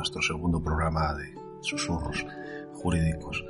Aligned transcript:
nuestro 0.00 0.22
segundo 0.22 0.62
programa 0.62 1.14
de 1.14 1.34
susurros 1.60 2.24
jurídicos. 2.72 3.44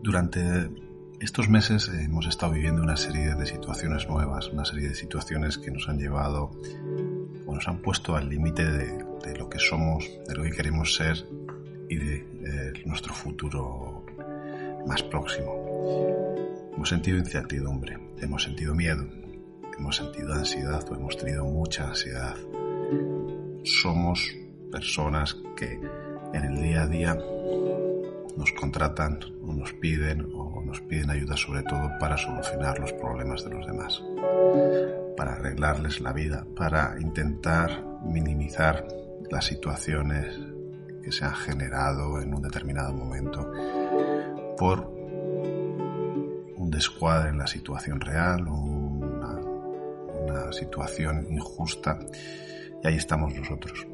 Durante 0.00 0.70
estos 1.18 1.48
meses 1.48 1.88
hemos 1.88 2.28
estado 2.28 2.52
viviendo 2.52 2.80
una 2.80 2.96
serie 2.96 3.34
de 3.34 3.44
situaciones 3.44 4.08
nuevas, 4.08 4.46
una 4.52 4.64
serie 4.64 4.88
de 4.88 4.94
situaciones 4.94 5.58
que 5.58 5.72
nos 5.72 5.88
han 5.88 5.98
llevado 5.98 6.52
o 7.44 7.52
nos 7.52 7.66
han 7.66 7.78
puesto 7.78 8.14
al 8.14 8.28
límite 8.28 8.64
de, 8.70 9.36
lo 9.36 9.50
que 9.50 9.58
somos, 9.58 10.08
de 10.28 10.34
lo 10.36 10.44
que 10.44 10.52
queremos 10.52 10.94
ser 10.94 11.26
y 11.88 11.96
de 11.96 12.82
nuestro 12.86 13.12
futuro 13.12 14.06
más 14.86 15.02
próximo. 15.02 16.70
Hemos 16.72 16.88
sentido 16.88 17.18
incertidumbre, 17.18 17.98
hemos 18.20 18.44
sentido 18.44 18.76
miedo, 18.76 19.04
hemos 19.76 19.96
sentido 19.96 20.34
ansiedad 20.34 20.84
o 20.88 20.94
hemos 20.94 21.16
tenido 21.16 21.44
mucha 21.46 21.88
ansiedad. 21.88 22.36
Somos 23.64 24.39
personas 24.70 25.36
que 25.56 25.80
en 26.32 26.44
el 26.44 26.62
día 26.62 26.82
a 26.82 26.86
día 26.86 27.18
nos 28.36 28.52
contratan 28.52 29.18
o 29.42 29.52
nos 29.52 29.72
piden 29.74 30.30
o 30.34 30.62
nos 30.64 30.80
piden 30.82 31.10
ayuda 31.10 31.36
sobre 31.36 31.62
todo 31.62 31.90
para 31.98 32.16
solucionar 32.16 32.78
los 32.78 32.92
problemas 32.94 33.44
de 33.44 33.50
los 33.50 33.66
demás, 33.66 34.02
para 35.16 35.32
arreglarles 35.32 36.00
la 36.00 36.12
vida, 36.12 36.46
para 36.56 36.96
intentar 37.00 37.84
minimizar 38.04 38.86
las 39.30 39.46
situaciones 39.46 40.38
que 41.02 41.12
se 41.12 41.24
han 41.24 41.34
generado 41.34 42.20
en 42.20 42.34
un 42.34 42.42
determinado 42.42 42.92
momento 42.92 43.50
por 44.58 44.90
un 46.56 46.70
descuadre 46.70 47.30
en 47.30 47.38
la 47.38 47.46
situación 47.46 48.00
real 48.00 48.46
una 50.30 50.52
situación 50.52 51.26
injusta. 51.30 51.98
Y 52.82 52.88
ahí 52.88 52.96
estamos 52.96 53.34
nosotros 53.34 53.86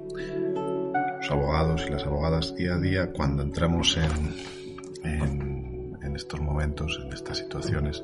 los 1.27 1.33
abogados 1.33 1.85
y 1.87 1.91
las 1.91 2.05
abogadas 2.05 2.55
día 2.55 2.75
a 2.75 2.79
día 2.79 3.13
cuando 3.13 3.43
entramos 3.43 3.97
en, 3.97 5.97
en, 6.03 6.15
estos 6.15 6.41
momentos, 6.41 7.01
en 7.05 7.13
estas 7.13 7.39
situaciones, 7.39 8.03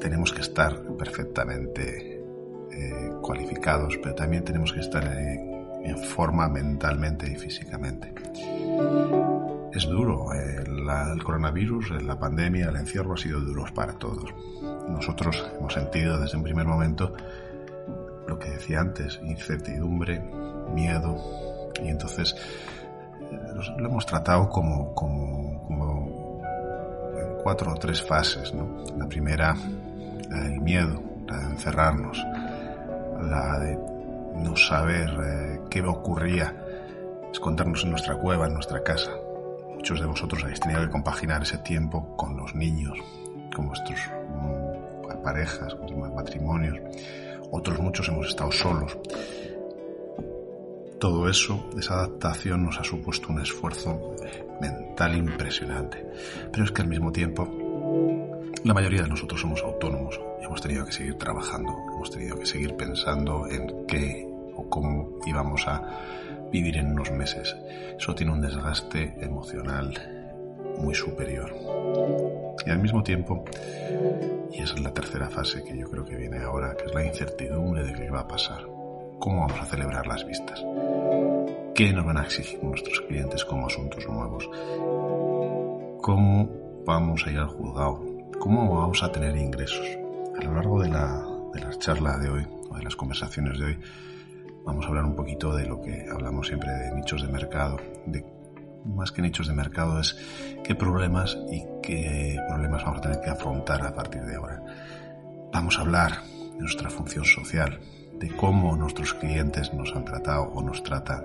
tenemos 0.00 0.32
que 0.32 0.40
estar 0.40 0.82
perfectamente 0.96 2.24
eh, 2.72 3.10
cualificados, 3.20 3.98
pero 4.02 4.14
también 4.14 4.42
tenemos 4.42 4.72
que 4.72 4.80
estar 4.80 5.04
en 5.04 5.98
forma 5.98 6.48
mentalmente 6.48 7.30
y 7.30 7.36
físicamente. 7.36 8.14
Es 9.72 9.86
duro, 9.86 10.32
el, 10.32 10.88
el 10.88 11.22
coronavirus, 11.22 12.02
la 12.02 12.18
pandemia, 12.18 12.70
el 12.70 12.76
encierro 12.76 13.14
ha 13.14 13.18
sido 13.18 13.38
duro 13.38 13.66
para 13.74 13.92
todos. 13.92 14.34
Nosotros 14.88 15.46
hemos 15.58 15.74
sentido 15.74 16.18
desde 16.18 16.38
un 16.38 16.42
primer 16.42 16.66
momento 16.66 17.14
lo 18.26 18.38
que 18.38 18.50
decía 18.50 18.80
antes, 18.80 19.20
incertidumbre, 19.22 20.22
miedo, 20.70 21.16
y 21.82 21.88
entonces 21.88 22.34
eh, 23.20 23.52
lo 23.78 23.88
hemos 23.88 24.06
tratado 24.06 24.48
como, 24.48 24.94
como, 24.94 26.40
en 27.16 27.42
cuatro 27.42 27.72
o 27.72 27.76
tres 27.76 28.02
fases. 28.02 28.52
¿no? 28.54 28.84
La 28.96 29.06
primera, 29.06 29.54
la 30.28 30.40
del 30.40 30.60
miedo, 30.60 31.02
la 31.26 31.38
de 31.38 31.44
encerrarnos, 31.46 32.24
la 33.22 33.58
de 33.58 33.78
no 34.36 34.56
saber 34.56 35.10
eh, 35.24 35.60
qué 35.70 35.82
ocurría, 35.82 36.54
escondernos 37.32 37.84
en 37.84 37.90
nuestra 37.90 38.16
cueva, 38.16 38.46
en 38.46 38.54
nuestra 38.54 38.82
casa. 38.82 39.10
Muchos 39.74 40.00
de 40.00 40.06
vosotros 40.06 40.42
habéis 40.42 40.60
tenido 40.60 40.80
que 40.82 40.90
compaginar 40.90 41.42
ese 41.42 41.58
tiempo 41.58 42.16
con 42.16 42.36
los 42.36 42.54
niños, 42.54 42.98
con 43.54 43.68
vuestros 43.68 43.98
mm, 44.28 45.22
parejas, 45.22 45.74
con 45.74 45.86
vuestros 45.86 46.14
matrimonios. 46.14 46.78
Otros 47.50 47.80
muchos 47.80 48.08
hemos 48.08 48.28
estado 48.28 48.52
solos 48.52 48.96
todo 51.00 51.30
eso, 51.30 51.70
esa 51.78 51.94
adaptación 51.94 52.62
nos 52.62 52.78
ha 52.78 52.84
supuesto 52.84 53.32
un 53.32 53.40
esfuerzo 53.40 54.14
mental 54.60 55.16
impresionante. 55.16 56.06
Pero 56.52 56.64
es 56.64 56.70
que 56.70 56.82
al 56.82 56.88
mismo 56.88 57.10
tiempo, 57.10 57.48
la 58.62 58.74
mayoría 58.74 59.02
de 59.02 59.08
nosotros 59.08 59.40
somos 59.40 59.62
autónomos 59.62 60.20
y 60.40 60.44
hemos 60.44 60.60
tenido 60.60 60.84
que 60.84 60.92
seguir 60.92 61.14
trabajando, 61.14 61.74
hemos 61.94 62.10
tenido 62.10 62.38
que 62.38 62.44
seguir 62.44 62.76
pensando 62.76 63.48
en 63.48 63.86
qué 63.86 64.28
o 64.54 64.68
cómo 64.68 65.18
íbamos 65.26 65.66
a 65.66 65.82
vivir 66.52 66.76
en 66.76 66.92
unos 66.92 67.10
meses. 67.12 67.56
Eso 67.98 68.14
tiene 68.14 68.32
un 68.32 68.42
desgaste 68.42 69.16
emocional 69.20 69.94
muy 70.78 70.94
superior. 70.94 71.50
Y 72.66 72.70
al 72.70 72.78
mismo 72.78 73.02
tiempo, 73.02 73.42
y 74.52 74.60
es 74.60 74.78
la 74.78 74.92
tercera 74.92 75.30
fase 75.30 75.64
que 75.64 75.78
yo 75.78 75.90
creo 75.90 76.04
que 76.04 76.16
viene 76.16 76.40
ahora, 76.40 76.76
que 76.76 76.84
es 76.84 76.94
la 76.94 77.06
incertidumbre 77.06 77.84
de 77.84 77.94
qué 77.94 78.10
va 78.10 78.20
a 78.20 78.28
pasar. 78.28 78.79
¿Cómo 79.20 79.40
vamos 79.40 79.60
a 79.60 79.66
celebrar 79.66 80.06
las 80.06 80.26
vistas? 80.26 80.64
¿Qué 81.74 81.92
nos 81.92 82.06
van 82.06 82.16
a 82.16 82.22
exigir 82.22 82.64
nuestros 82.64 83.02
clientes 83.02 83.44
como 83.44 83.66
asuntos 83.66 84.08
nuevos? 84.08 84.48
¿Cómo 86.00 86.48
vamos 86.86 87.26
a 87.26 87.30
ir 87.30 87.38
al 87.38 87.48
juzgado? 87.48 88.02
¿Cómo 88.38 88.74
vamos 88.74 89.02
a 89.02 89.12
tener 89.12 89.36
ingresos? 89.36 89.86
A 90.38 90.42
lo 90.42 90.54
largo 90.54 90.82
de 90.82 90.88
la, 90.88 91.22
de 91.52 91.60
la 91.60 91.78
charla 91.78 92.16
de 92.16 92.30
hoy, 92.30 92.46
o 92.70 92.76
de 92.78 92.82
las 92.82 92.96
conversaciones 92.96 93.58
de 93.58 93.66
hoy, 93.66 93.78
vamos 94.64 94.86
a 94.86 94.88
hablar 94.88 95.04
un 95.04 95.14
poquito 95.14 95.54
de 95.54 95.66
lo 95.66 95.82
que 95.82 96.06
hablamos 96.10 96.46
siempre 96.46 96.70
de 96.72 96.94
nichos 96.94 97.20
de 97.20 97.28
mercado, 97.28 97.76
de 98.06 98.24
más 98.86 99.12
que 99.12 99.20
nichos 99.20 99.48
de 99.48 99.52
mercado 99.52 100.00
es 100.00 100.16
qué 100.64 100.74
problemas 100.74 101.36
y 101.50 101.62
qué 101.82 102.38
problemas 102.48 102.82
vamos 102.84 103.00
a 103.00 103.02
tener 103.02 103.20
que 103.20 103.28
afrontar 103.28 103.84
a 103.84 103.94
partir 103.94 104.22
de 104.22 104.36
ahora. 104.36 104.62
Vamos 105.52 105.76
a 105.76 105.82
hablar 105.82 106.22
de 106.54 106.60
nuestra 106.60 106.88
función 106.88 107.26
social, 107.26 107.78
de 108.20 108.28
cómo 108.36 108.76
nuestros 108.76 109.14
clientes 109.14 109.72
nos 109.72 109.96
han 109.96 110.04
tratado 110.04 110.44
o 110.52 110.62
nos 110.62 110.82
tratan, 110.82 111.24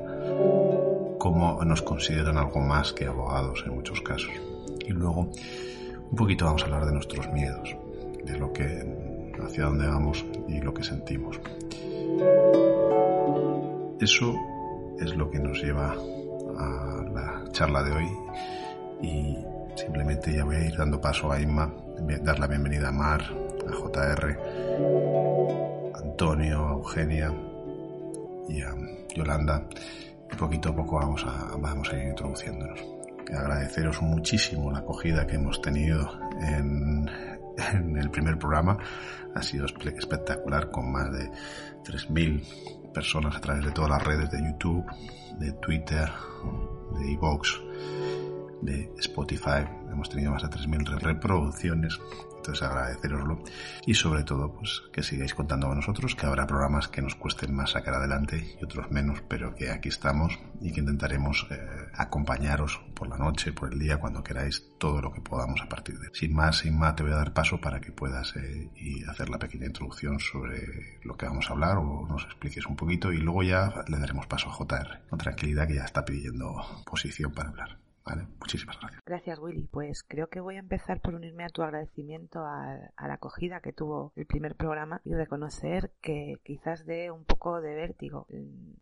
cómo 1.20 1.62
nos 1.66 1.82
consideran 1.82 2.38
algo 2.38 2.62
más 2.62 2.94
que 2.94 3.06
abogados 3.06 3.64
en 3.68 3.76
muchos 3.76 4.00
casos. 4.02 4.32
Y 4.88 4.94
luego 4.94 5.28
un 6.10 6.16
poquito 6.16 6.46
vamos 6.46 6.64
a 6.64 6.66
hablar 6.66 6.86
de 6.86 6.94
nuestros 6.94 7.30
miedos, 7.34 7.76
de 8.24 8.40
lo 8.40 8.54
que 8.54 8.66
hacia 9.44 9.66
dónde 9.66 9.88
vamos 9.88 10.26
y 10.48 10.62
lo 10.62 10.74
que 10.74 10.84
sentimos. 10.84 11.38
Eso 14.00 14.34
es 14.98 15.16
lo 15.16 15.30
que 15.30 15.40
nos 15.40 15.62
lleva 15.62 15.92
a 16.58 17.04
la 17.14 17.44
charla 17.52 17.84
de 17.84 17.92
hoy 17.92 18.10
y 19.02 19.38
simplemente 19.76 20.34
ya 20.34 20.46
voy 20.46 20.56
a 20.56 20.66
ir 20.66 20.78
dando 20.78 21.02
paso 21.02 21.30
a 21.30 21.42
Inma, 21.42 21.74
dar 22.22 22.40
la 22.40 22.48
bienvenida 22.48 22.88
a 22.88 22.92
Mar, 22.94 23.22
a 23.68 23.74
JR 23.74 25.15
Antonio, 26.16 26.66
a 26.66 26.72
Eugenia 26.72 27.30
y 28.48 28.62
a 28.62 28.74
Yolanda. 29.14 29.68
Y 30.32 30.36
poquito 30.38 30.70
a 30.70 30.76
poco 30.78 30.96
vamos 30.96 31.26
a, 31.26 31.58
vamos 31.58 31.92
a 31.92 31.98
ir 31.98 32.08
introduciéndonos. 32.08 32.80
Agradeceros 33.38 34.02
muchísimo 34.02 34.72
la 34.72 34.80
acogida 34.80 35.28
que 35.28 35.36
hemos 35.36 35.62
tenido 35.62 36.10
en, 36.40 37.10
el 37.98 38.10
primer 38.12 38.40
programa. 38.40 38.78
Ha 39.36 39.44
sido 39.44 39.66
espectacular 39.66 40.72
con 40.72 40.90
más 40.90 41.12
de 41.12 41.30
3.000 41.84 42.94
personas 42.94 43.36
a 43.36 43.42
través 43.42 43.66
de 43.66 43.72
todas 43.72 43.90
las 43.90 44.04
redes 44.04 44.32
de 44.32 44.42
YouTube, 44.42 44.86
de 45.38 45.52
Twitter, 45.52 46.10
de 46.98 47.12
Evox, 47.12 47.60
de 48.62 48.92
Spotify. 49.00 49.66
Hemos 49.92 50.10
tenido 50.10 50.32
más 50.32 50.44
de 50.44 50.50
3.000 50.50 51.00
reproducciones 51.00 52.00
entonces 52.46 52.68
agradeceroslo 52.68 53.40
y 53.88 53.96
sobre 53.96 54.24
todo 54.24 54.54
pues 54.54 54.84
que 54.94 55.02
sigáis 55.02 55.34
contando 55.34 55.68
con 55.68 55.78
nosotros, 55.78 56.16
que 56.16 56.28
habrá 56.28 56.46
programas 56.46 56.88
que 56.88 57.02
nos 57.02 57.16
cuesten 57.16 57.56
más 57.56 57.72
sacar 57.72 57.96
adelante 57.96 58.56
y 58.60 58.64
otros 58.64 58.92
menos, 58.92 59.24
pero 59.28 59.56
que 59.56 59.72
aquí 59.72 59.90
estamos 59.90 60.38
y 60.62 60.72
que 60.72 60.82
intentaremos 60.82 61.48
eh, 61.50 61.58
acompañaros 61.96 62.82
por 62.94 63.08
la 63.08 63.18
noche, 63.18 63.52
por 63.52 63.74
el 63.74 63.80
día, 63.80 63.98
cuando 63.98 64.24
queráis, 64.24 64.64
todo 64.78 65.02
lo 65.02 65.12
que 65.12 65.22
podamos 65.22 65.60
a 65.62 65.70
partir 65.70 65.98
de. 66.00 66.10
Sin 66.14 66.36
más, 66.36 66.60
sin 66.60 66.78
más, 66.78 66.96
te 66.96 67.04
voy 67.04 67.14
a 67.14 67.18
dar 67.18 67.34
paso 67.34 67.60
para 67.60 67.82
que 67.82 67.92
puedas 67.92 68.36
eh, 68.36 68.70
y 68.76 69.04
hacer 69.06 69.30
la 69.30 69.40
pequeña 69.40 69.66
introducción 69.66 70.20
sobre 70.20 71.00
lo 71.04 71.18
que 71.18 71.26
vamos 71.26 71.50
a 71.50 71.54
hablar 71.54 71.78
o 71.78 72.06
nos 72.08 72.26
expliques 72.26 72.66
un 72.68 72.76
poquito 72.76 73.12
y 73.12 73.18
luego 73.18 73.42
ya 73.42 73.84
le 73.88 73.98
daremos 73.98 74.28
paso 74.28 74.50
a 74.50 74.54
JR, 74.54 75.02
con 75.10 75.18
tranquilidad 75.18 75.68
que 75.68 75.76
ya 75.76 75.86
está 75.86 76.06
pidiendo 76.06 76.56
posición 76.86 77.32
para 77.32 77.50
hablar. 77.50 77.85
Vale, 78.06 78.28
muchísimas 78.40 78.80
gracias. 78.80 79.02
Gracias, 79.04 79.40
Willy. 79.40 79.68
Pues 79.72 80.04
creo 80.04 80.28
que 80.28 80.40
voy 80.40 80.58
a 80.58 80.60
empezar 80.60 81.02
por 81.02 81.16
unirme 81.16 81.44
a 81.44 81.50
tu 81.50 81.64
agradecimiento 81.64 82.46
a, 82.46 82.92
la 83.08 83.14
acogida 83.16 83.62
que 83.62 83.74
tuvo 83.74 84.14
el 84.16 84.28
primer 84.28 84.56
programa 84.56 85.02
y 85.04 85.16
reconocer 85.16 85.92
que 86.02 86.36
quizás 86.44 86.86
dé 86.86 87.10
un 87.10 87.26
poco 87.26 87.62
de 87.62 87.74
vértigo. 87.74 88.28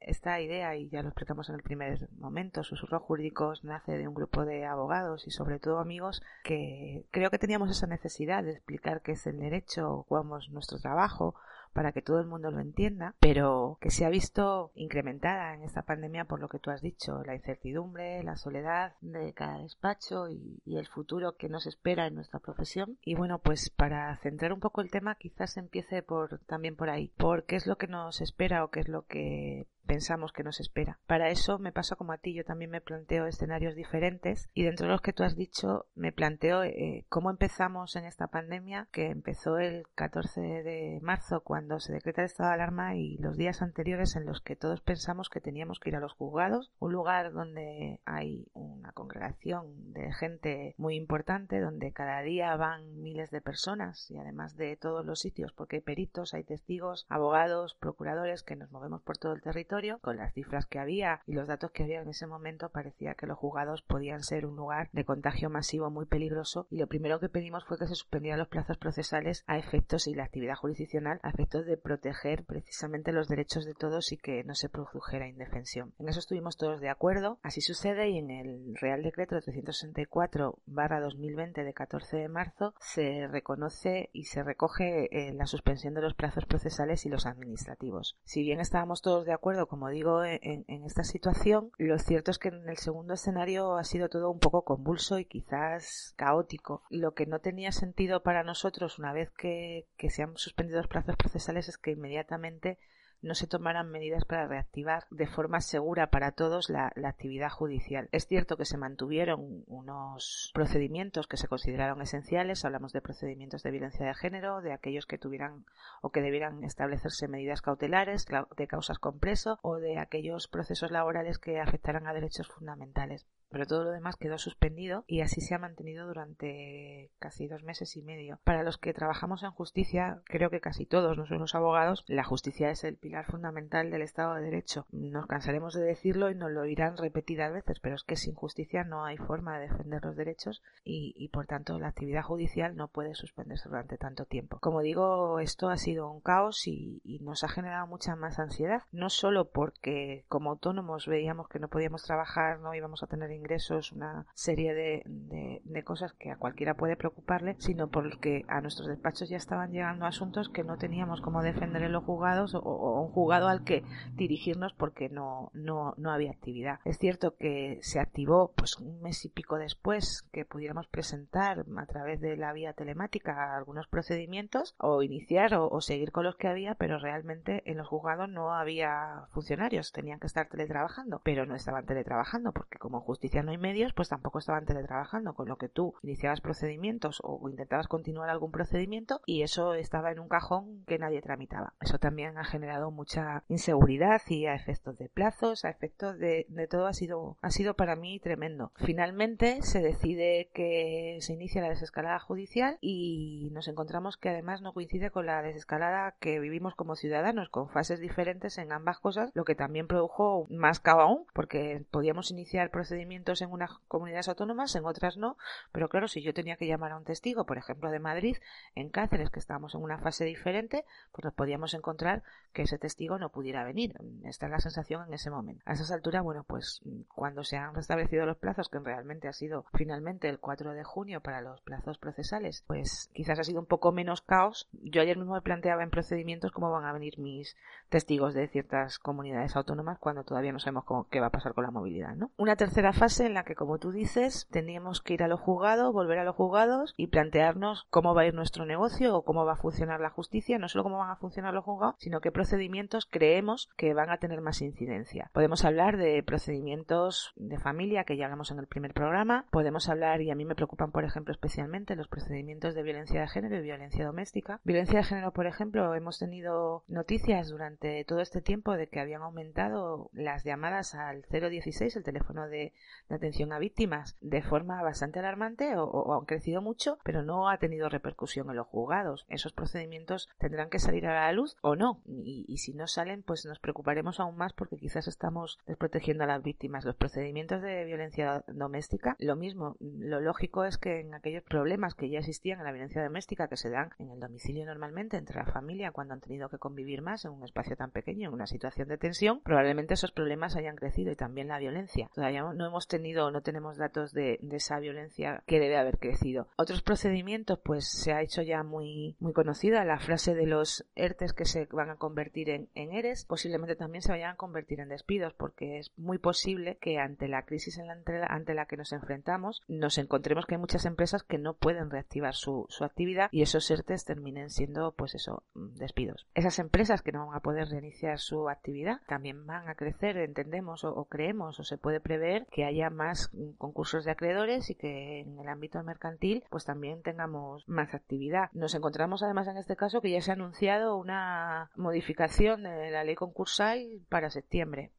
Esta 0.01 0.41
idea, 0.41 0.75
y 0.75 0.89
ya 0.89 1.01
lo 1.01 1.07
explicamos 1.07 1.47
en 1.47 1.55
el 1.55 1.63
primer 1.63 2.09
momento, 2.17 2.63
Susurros 2.63 3.01
Jurídicos 3.03 3.63
nace 3.63 3.97
de 3.97 4.09
un 4.09 4.13
grupo 4.13 4.43
de 4.43 4.65
abogados 4.65 5.25
y 5.25 5.31
sobre 5.31 5.59
todo 5.59 5.79
amigos 5.79 6.21
que 6.43 7.05
creo 7.11 7.31
que 7.31 7.39
teníamos 7.39 7.71
esa 7.71 7.87
necesidad 7.87 8.43
de 8.43 8.51
explicar 8.51 9.01
qué 9.01 9.13
es 9.13 9.25
el 9.25 9.39
derecho, 9.39 10.05
cómo 10.09 10.37
es 10.37 10.49
nuestro 10.49 10.79
trabajo, 10.79 11.35
para 11.73 11.91
que 11.91 12.01
todo 12.01 12.19
el 12.19 12.27
mundo 12.27 12.51
lo 12.51 12.59
entienda, 12.59 13.15
pero 13.19 13.77
que 13.81 13.91
se 13.91 14.05
ha 14.05 14.09
visto 14.09 14.71
incrementada 14.75 15.53
en 15.53 15.63
esta 15.63 15.83
pandemia 15.83 16.25
por 16.25 16.39
lo 16.39 16.47
que 16.47 16.59
tú 16.59 16.69
has 16.69 16.81
dicho, 16.81 17.23
la 17.23 17.35
incertidumbre, 17.35 18.23
la 18.23 18.35
soledad 18.35 18.93
de 19.01 19.33
cada 19.33 19.57
despacho 19.57 20.29
y, 20.29 20.61
el 20.65 20.87
futuro 20.87 21.35
que 21.37 21.49
nos 21.49 21.67
espera 21.67 22.07
en 22.07 22.15
nuestra 22.15 22.39
profesión. 22.39 22.97
Y 23.03 23.15
bueno, 23.15 23.39
pues 23.39 23.69
para 23.69 24.17
centrar 24.17 24.51
un 24.51 24.59
poco 24.59 24.81
el 24.81 24.91
tema, 24.91 25.15
quizás 25.15 25.55
empiece 25.55 26.01
por 26.01 26.39
también 26.45 26.75
por 26.75 26.89
ahí, 26.89 27.09
por 27.17 27.45
qué 27.45 27.55
es 27.55 27.67
lo 27.67 27.77
que 27.77 27.87
nos 27.87 28.21
espera 28.21 28.63
o 28.63 28.69
qué 28.69 28.81
es 28.81 28.87
lo 28.87 29.05
que 29.05 29.67
pensamos 29.85 30.31
que 30.31 30.43
nos 30.43 30.59
espera. 30.59 30.99
Para 31.07 31.29
eso 31.29 31.59
me 31.59 31.71
pasa 31.71 31.95
como 31.95 32.13
a 32.13 32.17
ti, 32.17 32.33
yo 32.33 32.43
también 32.43 32.71
me 32.71 32.81
planteo 32.81 33.27
escenarios 33.27 33.75
diferentes 33.75 34.49
y 34.53 34.63
dentro 34.63 34.87
de 34.87 34.91
los 34.91 35.01
que 35.01 35.13
tú 35.13 35.23
has 35.23 35.35
dicho 35.35 35.85
me 35.95 36.11
planteo 36.11 36.63
eh, 36.63 37.05
cómo 37.09 37.29
empezamos 37.29 37.95
en 37.95 38.05
esta 38.05 38.27
pandemia 38.27 38.87
que 38.91 39.09
empezó 39.09 39.57
el 39.57 39.85
14 39.95 40.41
de 40.41 40.99
marzo 41.01 41.41
cuando 41.41 41.79
se 41.79 41.93
decreta 41.93 42.21
el 42.21 42.25
estado 42.25 42.49
de 42.49 42.55
alarma 42.55 42.95
y 42.95 43.17
los 43.17 43.37
días 43.37 43.61
anteriores 43.61 44.15
en 44.15 44.25
los 44.25 44.41
que 44.41 44.55
todos 44.55 44.81
pensamos 44.81 45.29
que 45.29 45.41
teníamos 45.41 45.79
que 45.79 45.89
ir 45.89 45.95
a 45.95 45.99
los 45.99 46.13
juzgados, 46.13 46.71
un 46.79 46.93
lugar 46.93 47.33
donde 47.33 47.99
hay 48.05 48.47
una 48.53 48.91
congregación 48.91 49.93
de 49.93 50.11
gente 50.13 50.75
muy 50.77 50.95
importante, 50.95 51.59
donde 51.59 51.91
cada 51.91 52.21
día 52.21 52.55
van 52.55 53.01
miles 53.01 53.31
de 53.31 53.41
personas 53.41 54.09
y 54.09 54.17
además 54.17 54.55
de 54.55 54.75
todos 54.77 55.05
los 55.05 55.19
sitios 55.19 55.51
porque 55.53 55.77
hay 55.77 55.81
peritos, 55.81 56.33
hay 56.33 56.43
testigos, 56.43 57.05
abogados, 57.09 57.75
procuradores 57.75 58.43
que 58.43 58.55
nos 58.55 58.71
movemos 58.71 59.01
por 59.01 59.17
todo 59.17 59.33
el 59.33 59.41
territorio, 59.41 59.72
con 60.01 60.17
las 60.17 60.33
cifras 60.33 60.67
que 60.67 60.77
había 60.77 61.21
y 61.25 61.33
los 61.33 61.47
datos 61.47 61.71
que 61.71 61.83
había 61.83 62.01
en 62.01 62.09
ese 62.09 62.27
momento 62.27 62.69
parecía 62.69 63.15
que 63.15 63.25
los 63.25 63.39
juzgados 63.39 63.81
podían 63.81 64.21
ser 64.21 64.45
un 64.45 64.55
lugar 64.55 64.89
de 64.91 65.03
contagio 65.03 65.49
masivo 65.49 65.89
muy 65.89 66.05
peligroso 66.05 66.67
y 66.69 66.77
lo 66.77 66.85
primero 66.85 67.19
que 67.19 67.27
pedimos 67.27 67.65
fue 67.65 67.79
que 67.79 67.87
se 67.87 67.95
suspendieran 67.95 68.37
los 68.37 68.49
plazos 68.49 68.77
procesales 68.77 69.43
a 69.47 69.57
efectos 69.57 70.05
y 70.05 70.13
la 70.13 70.25
actividad 70.25 70.55
jurisdiccional 70.55 71.19
a 71.23 71.29
efectos 71.29 71.65
de 71.65 71.77
proteger 71.77 72.45
precisamente 72.45 73.11
los 73.11 73.27
derechos 73.27 73.65
de 73.65 73.73
todos 73.73 74.11
y 74.11 74.17
que 74.17 74.43
no 74.43 74.53
se 74.53 74.69
produjera 74.69 75.27
indefensión. 75.27 75.95
En 75.97 76.07
eso 76.07 76.19
estuvimos 76.19 76.55
todos 76.55 76.79
de 76.79 76.89
acuerdo, 76.89 77.39
así 77.41 77.61
sucede 77.61 78.09
y 78.09 78.19
en 78.19 78.29
el 78.29 78.75
Real 78.79 79.01
Decreto 79.01 79.41
364 79.41 80.59
2020 80.67 81.63
de 81.63 81.73
14 81.73 82.17
de 82.17 82.29
marzo 82.29 82.75
se 82.79 83.27
reconoce 83.27 84.11
y 84.13 84.25
se 84.25 84.43
recoge 84.43 85.07
eh, 85.11 85.33
la 85.33 85.47
suspensión 85.47 85.95
de 85.95 86.01
los 86.01 86.13
plazos 86.13 86.45
procesales 86.45 87.07
y 87.07 87.09
los 87.09 87.25
administrativos. 87.25 88.17
Si 88.23 88.43
bien 88.43 88.59
estábamos 88.59 89.01
todos 89.01 89.25
de 89.25 89.33
acuerdo, 89.33 89.62
como 89.67 89.89
digo, 89.89 90.23
en, 90.23 90.65
en 90.67 90.83
esta 90.83 91.03
situación, 91.03 91.71
lo 91.77 91.97
cierto 91.99 92.31
es 92.31 92.39
que 92.39 92.49
en 92.49 92.67
el 92.69 92.77
segundo 92.77 93.13
escenario 93.13 93.75
ha 93.75 93.83
sido 93.83 94.09
todo 94.09 94.31
un 94.31 94.39
poco 94.39 94.63
convulso 94.63 95.19
y 95.19 95.25
quizás 95.25 96.13
caótico. 96.17 96.83
Lo 96.89 97.13
que 97.13 97.25
no 97.25 97.39
tenía 97.39 97.71
sentido 97.71 98.23
para 98.23 98.43
nosotros 98.43 98.99
una 98.99 99.13
vez 99.13 99.29
que, 99.31 99.87
que 99.97 100.09
se 100.09 100.23
han 100.23 100.37
suspendido 100.37 100.77
los 100.79 100.87
plazos 100.87 101.15
procesales 101.15 101.69
es 101.69 101.77
que 101.77 101.91
inmediatamente 101.91 102.79
no 103.23 103.35
se 103.35 103.47
tomaran 103.47 103.89
medidas 103.89 104.25
para 104.25 104.47
reactivar 104.47 105.05
de 105.09 105.27
forma 105.27 105.61
segura 105.61 106.11
para 106.11 106.31
todos 106.31 106.69
la, 106.69 106.91
actividad 107.03 107.49
judicial. 107.49 108.09
Es 108.11 108.27
cierto 108.27 108.57
que 108.57 108.65
se 108.65 108.77
mantuvieron 108.77 109.63
unos 109.65 110.51
procedimientos 110.53 111.27
que 111.27 111.37
se 111.37 111.47
consideraron 111.47 112.01
esenciales, 112.01 112.65
hablamos 112.65 112.91
de 112.91 113.01
procedimientos 113.01 113.63
de 113.63 113.71
violencia 113.71 114.05
de 114.05 114.13
género, 114.13 114.61
de 114.61 114.73
aquellos 114.73 115.05
que 115.05 115.17
tuvieran 115.17 115.65
o 116.01 116.11
que 116.11 116.21
debieran 116.21 116.63
establecerse 116.63 117.27
medidas 117.27 117.61
cautelares, 117.61 118.25
de 118.57 118.67
causas 118.67 118.99
con 118.99 119.19
preso 119.19 119.57
o 119.61 119.77
de 119.77 119.97
aquellos 119.99 120.47
procesos 120.47 120.91
laborales 120.91 121.39
que 121.39 121.59
afectaran 121.59 122.07
a 122.07 122.13
derechos 122.13 122.47
fundamentales 122.47 123.25
pero 123.53 123.67
todo 123.67 123.83
lo 123.83 123.91
demás 123.91 124.15
quedó 124.15 124.39
suspendido 124.39 125.05
y 125.05 125.21
así 125.21 125.39
se 125.39 125.53
ha 125.53 125.59
mantenido 125.59 126.07
durante 126.07 127.11
casi 127.19 127.47
dos 127.47 127.61
meses 127.61 127.95
y 127.95 128.01
medio. 128.01 128.39
Para 128.43 128.63
los 128.63 128.79
que 128.79 128.95
trabajamos 128.95 129.43
en 129.43 129.51
justicia, 129.51 130.23
creo 130.25 130.49
que 130.49 130.59
casi 130.59 130.87
todos, 130.87 131.15
no 131.15 131.25
los 131.37 131.53
abogados, 131.53 132.03
la 132.07 132.23
justicia 132.23 132.71
es 132.71 132.83
el 132.83 132.97
pilar 132.97 133.12
fundamental 133.21 133.91
del 133.91 134.01
Estado 134.01 134.33
de 134.33 134.41
Derecho. 134.41 134.87
Nos 134.91 135.27
cansaremos 135.27 135.75
de 135.75 135.83
decirlo 135.83 136.31
y 136.31 136.35
nos 136.35 136.49
lo 136.49 136.63
dirán 136.63 136.97
repetidas 136.97 137.53
veces, 137.53 137.79
pero 137.79 137.93
es 137.95 138.03
que 138.03 138.15
sin 138.15 138.33
justicia 138.33 138.83
no 138.83 139.05
hay 139.05 139.17
forma 139.17 139.59
de 139.59 139.67
defender 139.67 140.03
los 140.03 140.15
derechos 140.15 140.63
y, 140.83 141.29
por 141.29 141.45
tanto 141.45 141.77
la 141.77 141.89
actividad 141.89 142.23
judicial 142.23 142.75
no 142.75 142.87
puede 142.87 143.13
suspenderse 143.13 143.69
durante 143.69 143.97
tanto 143.97 144.25
tiempo. 144.25 144.57
Como 144.59 144.81
digo, 144.81 145.39
esto 145.39 145.69
ha 145.69 145.77
sido 145.77 146.09
un 146.09 146.21
caos 146.21 146.65
y, 146.67 147.01
y 147.03 147.19
nos 147.19 147.43
ha 147.43 147.49
generado 147.49 147.85
mucha 147.85 148.15
más 148.15 148.39
ansiedad, 148.39 148.83
no 148.91 149.09
solo 149.09 149.49
porque 149.49 150.25
como 150.29 150.49
autónomos 150.49 151.05
veíamos 151.05 151.47
que 151.47 151.59
no 151.59 151.67
podíamos 151.67 152.03
trabajar, 152.03 152.59
no 152.59 152.73
íbamos 152.73 153.03
a 153.03 153.07
tener 153.07 153.31
ingresos, 153.31 153.91
una 153.91 154.25
serie 154.33 154.73
de, 154.73 155.83
cosas 155.83 156.13
que 156.13 156.31
a 156.31 156.37
cualquiera 156.37 156.75
puede 156.75 156.95
preocuparle, 156.95 157.55
sino 157.59 157.89
porque 157.89 158.45
a 158.47 158.61
nuestros 158.61 158.87
despachos 158.87 159.27
ya 159.27 159.35
estaban 159.35 159.71
llegando 159.71 160.05
asuntos 160.05 160.47
que 160.47 160.63
no 160.63 160.77
teníamos 160.77 161.19
cómo 161.19 161.43
defender 161.43 161.83
en 161.83 161.91
los 161.91 162.05
juzgados 162.05 162.55
o, 162.55 163.02
un 163.03 163.11
juzgado 163.11 163.47
al 163.47 163.63
que 163.63 163.83
dirigirnos 164.13 164.73
porque 164.73 165.09
no, 165.09 165.51
no, 165.53 165.93
no 165.97 166.11
había 166.11 166.31
actividad. 166.31 166.79
Es 166.85 166.97
cierto 166.97 167.35
que 167.35 167.79
se 167.81 167.99
activó 167.99 168.53
pues 168.55 168.77
un 168.77 169.01
mes 169.01 169.25
y 169.25 169.29
pico 169.29 169.57
después 169.57 170.23
que 170.31 170.45
pudiéramos 170.45 170.87
presentar 170.87 171.65
a 171.77 171.85
través 171.85 172.21
de 172.21 172.37
la 172.37 172.53
vía 172.53 172.73
telemática 172.73 173.55
algunos 173.55 173.87
procedimientos 173.87 174.75
o 174.77 175.03
iniciar 175.03 175.53
o, 175.55 175.81
seguir 175.81 176.11
con 176.11 176.23
los 176.23 176.35
que 176.35 176.47
había, 176.47 176.75
pero 176.75 176.99
realmente 176.99 177.63
en 177.65 177.77
los 177.77 177.87
juzgados 177.87 178.29
no 178.29 178.53
había 178.53 179.27
funcionarios, 179.31 179.91
tenían 179.91 180.19
que 180.19 180.27
estar 180.27 180.47
teletrabajando, 180.47 181.21
pero 181.23 181.45
no 181.45 181.55
estaban 181.55 181.85
teletrabajando 181.85 182.51
porque 182.53 182.77
como 182.77 183.01
justicia 183.01 183.43
no 183.43 183.51
hay 183.51 183.57
medios, 183.57 183.93
pues 183.93 184.09
tampoco 184.09 184.39
estaban 184.39 184.65
teletrabajando, 184.65 185.33
con 185.33 185.47
lo 185.47 185.57
que 185.57 185.69
tú 185.69 185.93
iniciabas 186.01 186.41
procedimientos 186.41 187.19
o 187.23 187.49
intentabas 187.49 187.87
continuar 187.87 188.29
algún 188.29 188.51
procedimiento 188.51 189.21
y 189.25 189.41
eso 189.41 189.73
estaba 189.73 190.11
en 190.11 190.19
un 190.19 190.29
cajón 190.29 190.83
que 190.85 190.99
nadie 190.99 191.21
tramitaba. 191.21 191.73
Eso 191.81 191.99
también 191.99 192.37
ha 192.37 192.45
generado 192.45 192.82
mucha 192.91 193.43
inseguridad 193.47 194.21
y 194.27 194.45
a 194.45 194.55
efectos 194.55 194.97
de 194.97 195.09
plazos, 195.09 195.65
a 195.65 195.69
efectos 195.69 196.17
de, 196.17 196.45
de 196.49 196.67
todo 196.67 196.87
ha 196.87 196.93
sido, 196.93 197.37
ha 197.41 197.51
sido 197.51 197.75
para 197.75 197.95
mí 197.95 198.19
tremendo. 198.19 198.71
Finalmente 198.75 199.61
se 199.61 199.81
decide 199.81 200.49
que 200.53 201.17
se 201.21 201.33
inicia 201.33 201.61
la 201.61 201.69
desescalada 201.69 202.19
judicial 202.19 202.77
y 202.81 203.49
nos 203.51 203.67
encontramos 203.67 204.17
que 204.17 204.29
además 204.29 204.61
no 204.61 204.73
coincide 204.73 205.11
con 205.11 205.25
la 205.25 205.41
desescalada 205.41 206.15
que 206.19 206.39
vivimos 206.39 206.75
como 206.75 206.95
ciudadanos, 206.95 207.49
con 207.49 207.69
fases 207.69 207.99
diferentes 207.99 208.57
en 208.57 208.71
ambas 208.71 208.99
cosas, 208.99 209.31
lo 209.33 209.45
que 209.45 209.55
también 209.55 209.87
produjo 209.87 210.47
más 210.49 210.79
caos 210.79 211.03
aún, 211.03 211.25
porque 211.33 211.85
podíamos 211.91 212.31
iniciar 212.31 212.71
procedimientos 212.71 213.41
en 213.41 213.51
unas 213.51 213.71
comunidades 213.87 214.29
autónomas, 214.29 214.75
en 214.75 214.85
otras 214.85 215.17
no, 215.17 215.37
pero 215.71 215.89
claro, 215.89 216.07
si 216.07 216.21
yo 216.21 216.33
tenía 216.33 216.55
que 216.55 216.67
llamar 216.67 216.91
a 216.91 216.97
un 216.97 217.03
testigo, 217.03 217.45
por 217.45 217.57
ejemplo, 217.57 217.91
de 217.91 217.99
Madrid, 217.99 218.37
en 218.75 218.89
Cáceres, 218.89 219.29
que 219.29 219.39
estábamos 219.39 219.75
en 219.75 219.81
una 219.81 219.99
fase 219.99 220.25
diferente, 220.25 220.85
pues 221.11 221.25
nos 221.25 221.33
podíamos 221.33 221.73
encontrar 221.73 222.23
que 222.53 222.67
ese 222.73 222.79
testigo 222.79 223.19
no 223.19 223.29
pudiera 223.29 223.63
venir. 223.63 223.93
Esta 224.23 224.47
es 224.47 224.51
la 224.51 224.59
sensación 224.59 225.05
en 225.07 225.13
ese 225.13 225.29
momento. 225.29 225.61
A 225.65 225.73
esas 225.73 225.91
alturas, 225.91 226.23
bueno, 226.23 226.43
pues 226.43 226.81
cuando 227.07 227.43
se 227.43 227.57
han 227.57 227.75
restablecido 227.75 228.25
los 228.25 228.37
plazos, 228.37 228.67
que 228.69 228.79
realmente 228.79 229.27
ha 229.27 229.33
sido 229.33 229.65
finalmente 229.73 230.27
el 230.27 230.39
4 230.39 230.73
de 230.73 230.83
junio 230.83 231.21
para 231.21 231.41
los 231.41 231.61
plazos 231.61 231.99
procesales, 231.99 232.63
pues 232.65 233.11
quizás 233.13 233.39
ha 233.39 233.43
sido 233.43 233.59
un 233.59 233.67
poco 233.67 233.91
menos 233.91 234.21
caos. 234.21 234.69
Yo 234.71 235.01
ayer 235.01 235.17
mismo 235.17 235.35
me 235.35 235.41
planteaba 235.41 235.83
en 235.83 235.91
procedimientos 235.91 236.51
cómo 236.51 236.71
van 236.71 236.85
a 236.85 236.93
venir 236.93 237.19
mis 237.19 237.55
testigos 237.89 238.33
de 238.33 238.47
ciertas 238.47 238.97
comunidades 238.97 239.55
autónomas 239.55 239.99
cuando 239.99 240.23
todavía 240.23 240.51
no 240.51 240.59
sabemos 240.59 240.85
cómo, 240.85 241.07
qué 241.09 241.19
va 241.19 241.27
a 241.27 241.31
pasar 241.31 241.53
con 241.53 241.63
la 241.63 241.71
movilidad, 241.71 242.15
¿no? 242.15 242.31
Una 242.37 242.55
tercera 242.55 242.91
fase 242.91 243.27
en 243.27 243.35
la 243.35 243.43
que, 243.43 243.55
como 243.55 243.77
tú 243.77 243.91
dices, 243.91 244.47
teníamos 244.49 245.01
que 245.01 245.13
ir 245.13 245.23
a 245.23 245.27
los 245.27 245.39
juzgados, 245.39 245.93
volver 245.93 246.17
a 246.17 246.23
los 246.23 246.35
juzgados 246.35 246.95
y 246.97 247.07
plantearnos 247.07 247.85
cómo 247.91 248.15
va 248.15 248.23
a 248.23 248.25
ir 248.25 248.33
nuestro 248.33 248.65
negocio 248.65 249.15
o 249.15 249.23
cómo 249.23 249.45
va 249.45 249.53
a 249.53 249.57
funcionar 249.57 249.99
la 249.99 250.09
justicia, 250.09 250.57
no 250.57 250.69
solo 250.69 250.83
cómo 250.83 250.97
van 250.97 251.11
a 251.11 251.17
funcionar 251.17 251.53
los 251.53 251.63
juzgados, 251.63 251.95
sino 251.99 252.19
qué 252.19 252.31
procedimientos 252.31 252.62
creemos 253.09 253.69
que 253.77 253.93
van 253.93 254.09
a 254.09 254.17
tener 254.17 254.41
más 254.41 254.61
incidencia. 254.61 255.29
Podemos 255.33 255.65
hablar 255.65 255.97
de 255.97 256.21
procedimientos 256.23 257.33
de 257.35 257.59
familia, 257.59 258.03
que 258.03 258.17
ya 258.17 258.25
hablamos 258.25 258.51
en 258.51 258.59
el 258.59 258.67
primer 258.67 258.93
programa, 258.93 259.45
podemos 259.51 259.89
hablar, 259.89 260.21
y 260.21 260.31
a 260.31 260.35
mí 260.35 260.45
me 260.45 260.55
preocupan, 260.55 260.91
por 260.91 261.03
ejemplo, 261.03 261.31
especialmente 261.31 261.95
los 261.95 262.07
procedimientos 262.07 262.75
de 262.75 262.83
violencia 262.83 263.21
de 263.21 263.27
género 263.27 263.57
y 263.57 263.61
violencia 263.61 264.05
doméstica. 264.05 264.59
Violencia 264.63 264.99
de 264.99 265.05
género, 265.05 265.31
por 265.31 265.47
ejemplo, 265.47 265.93
hemos 265.95 266.19
tenido 266.19 266.83
noticias 266.87 267.49
durante 267.49 268.03
todo 268.05 268.21
este 268.21 268.41
tiempo 268.41 268.75
de 268.77 268.87
que 268.87 268.99
habían 268.99 269.21
aumentado 269.21 270.09
las 270.13 270.43
llamadas 270.43 270.95
al 270.95 271.25
016, 271.29 271.95
el 271.95 272.03
teléfono 272.03 272.47
de 272.47 272.73
de 273.09 273.15
atención 273.15 273.53
a 273.53 273.59
víctimas 273.59 274.17
de 274.21 274.41
forma 274.41 274.81
bastante 274.81 275.19
alarmante 275.19 275.75
o, 275.77 276.13
han 276.13 276.25
crecido 276.25 276.61
mucho, 276.61 276.97
pero 277.03 277.23
no 277.23 277.49
ha 277.49 277.57
tenido 277.57 277.89
repercusión 277.89 278.49
en 278.49 278.55
los 278.55 278.67
juzgados. 278.67 279.25
Esos 279.29 279.53
procedimientos 279.53 280.29
tendrán 280.37 280.69
que 280.69 280.79
salir 280.79 281.05
a 281.07 281.13
la 281.13 281.31
luz 281.31 281.57
o 281.61 281.75
no. 281.75 282.01
Y, 282.05 282.52
si 282.57 282.73
no 282.73 282.87
salen, 282.87 283.23
pues 283.23 283.45
nos 283.45 283.59
preocuparemos 283.59 284.19
aún 284.19 284.35
más 284.35 284.53
porque 284.53 284.77
quizás 284.77 285.07
estamos 285.07 285.59
desprotegiendo 285.65 286.23
a 286.23 286.27
las 286.27 286.43
víctimas. 286.43 286.85
Los 286.85 286.95
procedimientos 286.95 287.61
de 287.61 287.85
violencia 287.85 288.43
doméstica, 288.47 289.15
lo 289.19 289.35
mismo. 289.35 289.75
Lo 289.79 290.19
lógico 290.19 290.65
es 290.65 290.77
que 290.77 290.99
en 290.99 291.13
aquellos 291.13 291.43
problemas 291.43 291.95
que 291.95 292.09
ya 292.09 292.19
existían 292.19 292.59
en 292.59 292.65
la 292.65 292.71
violencia 292.71 293.03
doméstica 293.03 293.47
que 293.47 293.57
se 293.57 293.69
dan 293.69 293.91
en 293.99 294.09
el 294.09 294.19
domicilio 294.19 294.65
normalmente 294.65 295.17
entre 295.17 295.37
la 295.37 295.45
familia 295.45 295.91
cuando 295.91 296.13
han 296.13 296.21
tenido 296.21 296.49
que 296.49 296.57
convivir 296.57 297.01
más 297.01 297.25
en 297.25 297.31
un 297.31 297.43
espacio 297.43 297.75
tan 297.75 297.91
pequeño, 297.91 298.29
en 298.29 298.33
una 298.33 298.47
situación 298.47 298.87
de 298.87 298.97
tensión, 298.97 299.41
probablemente 299.41 299.93
esos 299.93 300.11
problemas 300.11 300.55
hayan 300.55 300.75
crecido 300.75 301.11
y 301.11 301.15
también 301.15 301.47
la 301.47 301.59
violencia. 301.59 302.09
Todavía 302.13 302.43
no 302.43 302.65
hemos 302.65 302.87
tenido 302.87 303.13
no 303.31 303.41
tenemos 303.41 303.77
datos 303.77 304.13
de, 304.13 304.39
esa 304.51 304.79
violencia 304.79 305.43
que 305.45 305.59
debe 305.59 305.77
haber 305.77 305.97
crecido. 305.97 306.47
Otros 306.57 306.81
procedimientos, 306.81 307.59
pues 307.63 307.87
se 307.87 308.13
ha 308.13 308.21
hecho 308.21 308.41
ya 308.41 308.63
muy, 308.63 309.15
muy 309.19 309.33
conocida 309.33 309.83
la 309.83 309.99
frase 309.99 310.35
de 310.35 310.45
los 310.45 310.85
ERTES 310.95 311.33
que 311.33 311.45
se 311.45 311.65
van 311.71 311.89
a 311.89 311.95
convertir 311.95 312.42
en, 312.49 312.69
ERES, 312.75 313.25
posiblemente 313.25 313.75
también 313.75 314.01
se 314.01 314.11
vayan 314.11 314.31
a 314.31 314.37
convertir 314.37 314.79
en 314.79 314.89
despidos, 314.89 315.33
porque 315.33 315.79
es 315.79 315.91
muy 315.97 316.17
posible 316.17 316.77
que 316.79 316.99
ante 316.99 317.27
la 317.27 317.45
crisis 317.45 317.79
ante 317.79 318.53
la 318.53 318.65
que 318.65 318.77
nos 318.77 318.91
enfrentamos 318.93 319.61
nos 319.67 319.97
encontremos 319.97 320.45
que 320.45 320.55
hay 320.55 320.61
muchas 320.61 320.85
empresas 320.85 321.23
que 321.23 321.37
no 321.37 321.55
pueden 321.55 321.89
reactivar 321.89 322.33
su, 322.33 322.65
su 322.69 322.83
actividad 322.83 323.29
y 323.31 323.41
esos 323.41 323.69
ERTES 323.69 324.05
terminen 324.05 324.49
siendo, 324.49 324.93
pues 324.93 325.15
eso, 325.15 325.43
despidos. 325.53 326.27
Esas 326.33 326.59
empresas 326.59 327.01
que 327.01 327.11
no 327.11 327.27
van 327.27 327.35
a 327.35 327.41
poder 327.41 327.67
reiniciar 327.69 328.19
su 328.19 328.49
actividad 328.49 329.01
también 329.07 329.45
van 329.45 329.69
a 329.69 329.75
crecer, 329.75 330.17
entendemos 330.17 330.83
o, 330.83 331.05
creemos 331.05 331.59
o 331.59 331.63
se 331.63 331.77
puede 331.77 331.99
prever 331.99 332.45
que 332.51 332.65
haya 332.65 332.89
más 332.89 333.31
concursos 333.57 334.05
de 334.05 334.11
acreedores 334.11 334.69
y 334.69 334.75
que 334.75 335.21
en 335.21 335.39
el 335.39 335.47
ámbito 335.47 335.81
mercantil 335.83 336.43
pues 336.49 336.65
también 336.65 337.01
tengamos 337.01 337.67
más 337.67 337.93
actividad. 337.93 338.49
Nos 338.53 338.75
encontramos 338.75 339.23
además 339.23 339.47
en 339.47 339.57
este 339.57 339.75
caso 339.75 340.01
que 340.01 340.11
ya 340.11 340.21
se 340.21 340.31
ha 340.31 340.35
anunciado 340.35 340.97
una 340.97 341.69
modificación 341.75 342.32
de 342.37 342.91
la 342.91 343.03
ley 343.03 343.15
concursal 343.15 344.01
para 344.09 344.29
septiembre. 344.29 344.91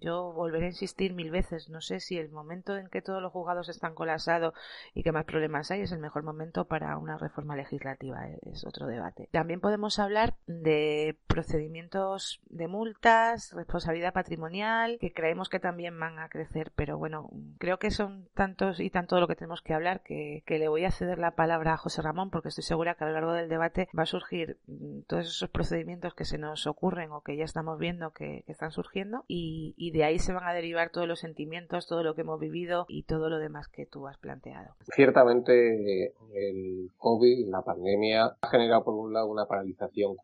Yo 0.00 0.32
volveré 0.32 0.66
a 0.66 0.70
insistir 0.70 1.14
mil 1.14 1.30
veces. 1.30 1.68
No 1.68 1.80
sé 1.80 2.00
si 2.00 2.18
el 2.18 2.30
momento 2.30 2.76
en 2.76 2.88
que 2.88 3.02
todos 3.02 3.22
los 3.22 3.32
juzgados 3.32 3.68
están 3.68 3.94
colapsados 3.94 4.54
y 4.94 5.02
que 5.02 5.12
más 5.12 5.24
problemas 5.24 5.70
hay 5.70 5.82
es 5.82 5.92
el 5.92 5.98
mejor 5.98 6.22
momento 6.22 6.64
para 6.64 6.96
una 6.96 7.18
reforma 7.18 7.56
legislativa. 7.56 8.26
Es 8.42 8.64
otro 8.64 8.86
debate. 8.86 9.28
También 9.30 9.60
podemos 9.60 9.98
hablar 9.98 10.34
de 10.46 11.16
procedimientos 11.26 12.40
de 12.48 12.68
multas, 12.68 13.52
responsabilidad 13.52 14.12
patrimonial, 14.12 14.98
que 14.98 15.12
creemos 15.12 15.48
que 15.48 15.60
también 15.60 15.98
van 15.98 16.18
a 16.18 16.28
crecer. 16.28 16.72
Pero 16.74 16.98
bueno, 16.98 17.30
creo 17.58 17.78
que 17.78 17.90
son 17.90 18.28
tantos 18.34 18.80
y 18.80 18.90
tanto 18.90 19.20
lo 19.20 19.28
que 19.28 19.36
tenemos 19.36 19.62
que 19.62 19.74
hablar 19.74 20.02
que, 20.02 20.42
le 20.46 20.68
voy 20.68 20.84
a 20.84 20.90
ceder 20.90 21.18
la 21.18 21.36
palabra 21.36 21.74
a 21.74 21.76
José 21.78 22.02
Ramón 22.02 22.28
porque 22.28 22.48
estoy 22.48 22.64
segura 22.64 22.94
que 22.94 23.04
a 23.04 23.06
lo 23.06 23.14
largo 23.14 23.32
del 23.32 23.48
debate 23.48 23.88
va 23.96 24.02
a 24.02 24.06
surgir 24.06 24.58
mm, 24.66 25.02
todos 25.06 25.26
esos 25.26 25.48
procedimientos 25.48 26.12
que 26.14 26.24
se 26.24 26.36
nos 26.36 26.66
ocurren 26.66 27.12
o 27.12 27.22
que 27.22 27.36
ya 27.36 27.44
estamos 27.44 27.78
viendo 27.78 28.10
que, 28.10 28.44
están 28.46 28.72
surgiendo 28.72 29.24
y 29.28 29.89
de 29.90 30.04
ahí 30.04 30.18
se 30.18 30.32
van 30.32 30.44
a 30.44 30.52
derivar 30.52 30.90
todos 30.90 31.06
los 31.06 31.20
sentimientos, 31.20 31.86
todo 31.86 32.02
lo 32.02 32.14
que 32.14 32.22
hemos 32.22 32.40
vivido 32.40 32.86
y 32.88 33.04
todo 33.04 33.28
lo 33.28 33.38
demás 33.38 33.68
que 33.68 33.86
tú 33.86 34.06
has 34.06 34.18
planteado. 34.18 34.74
Ciertamente 34.94 36.14
el 36.34 36.90
COVID, 36.96 37.48
la 37.48 37.62
pandemia, 37.62 38.36
ha 38.40 38.48
generado 38.48 38.84
por 38.84 38.94
un 38.94 39.12
lado 39.12 39.26
una 39.26 39.46
paralización 39.46 40.16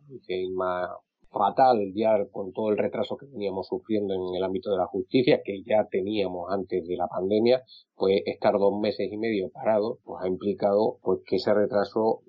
más 0.55 0.89
fatal 1.31 1.93
ya 1.95 2.17
con 2.31 2.53
todo 2.53 2.71
el 2.71 2.79
retraso 2.79 3.17
que 3.17 3.27
veníamos 3.27 3.67
sufriendo 3.69 4.15
en 4.15 4.37
el 4.37 4.45
ámbito 4.45 4.71
de 4.71 4.79
la 4.79 4.87
justicia, 4.87 5.41
que 5.45 5.63
ya 5.63 5.87
teníamos 5.91 6.51
antes 6.51 6.87
de 6.87 6.97
la 6.97 7.07
pandemia, 7.09 7.63
pues 7.95 8.23
estar 8.27 8.53
dos 8.55 8.79
meses 8.81 9.09
y 9.11 9.17
medio 9.17 9.51
parado, 9.51 9.99
pues 10.05 10.23
ha 10.23 10.29
implicado 10.29 10.99
pues 11.03 11.21
que 11.27 11.37
ese 11.37 11.53
retraso 11.55 12.23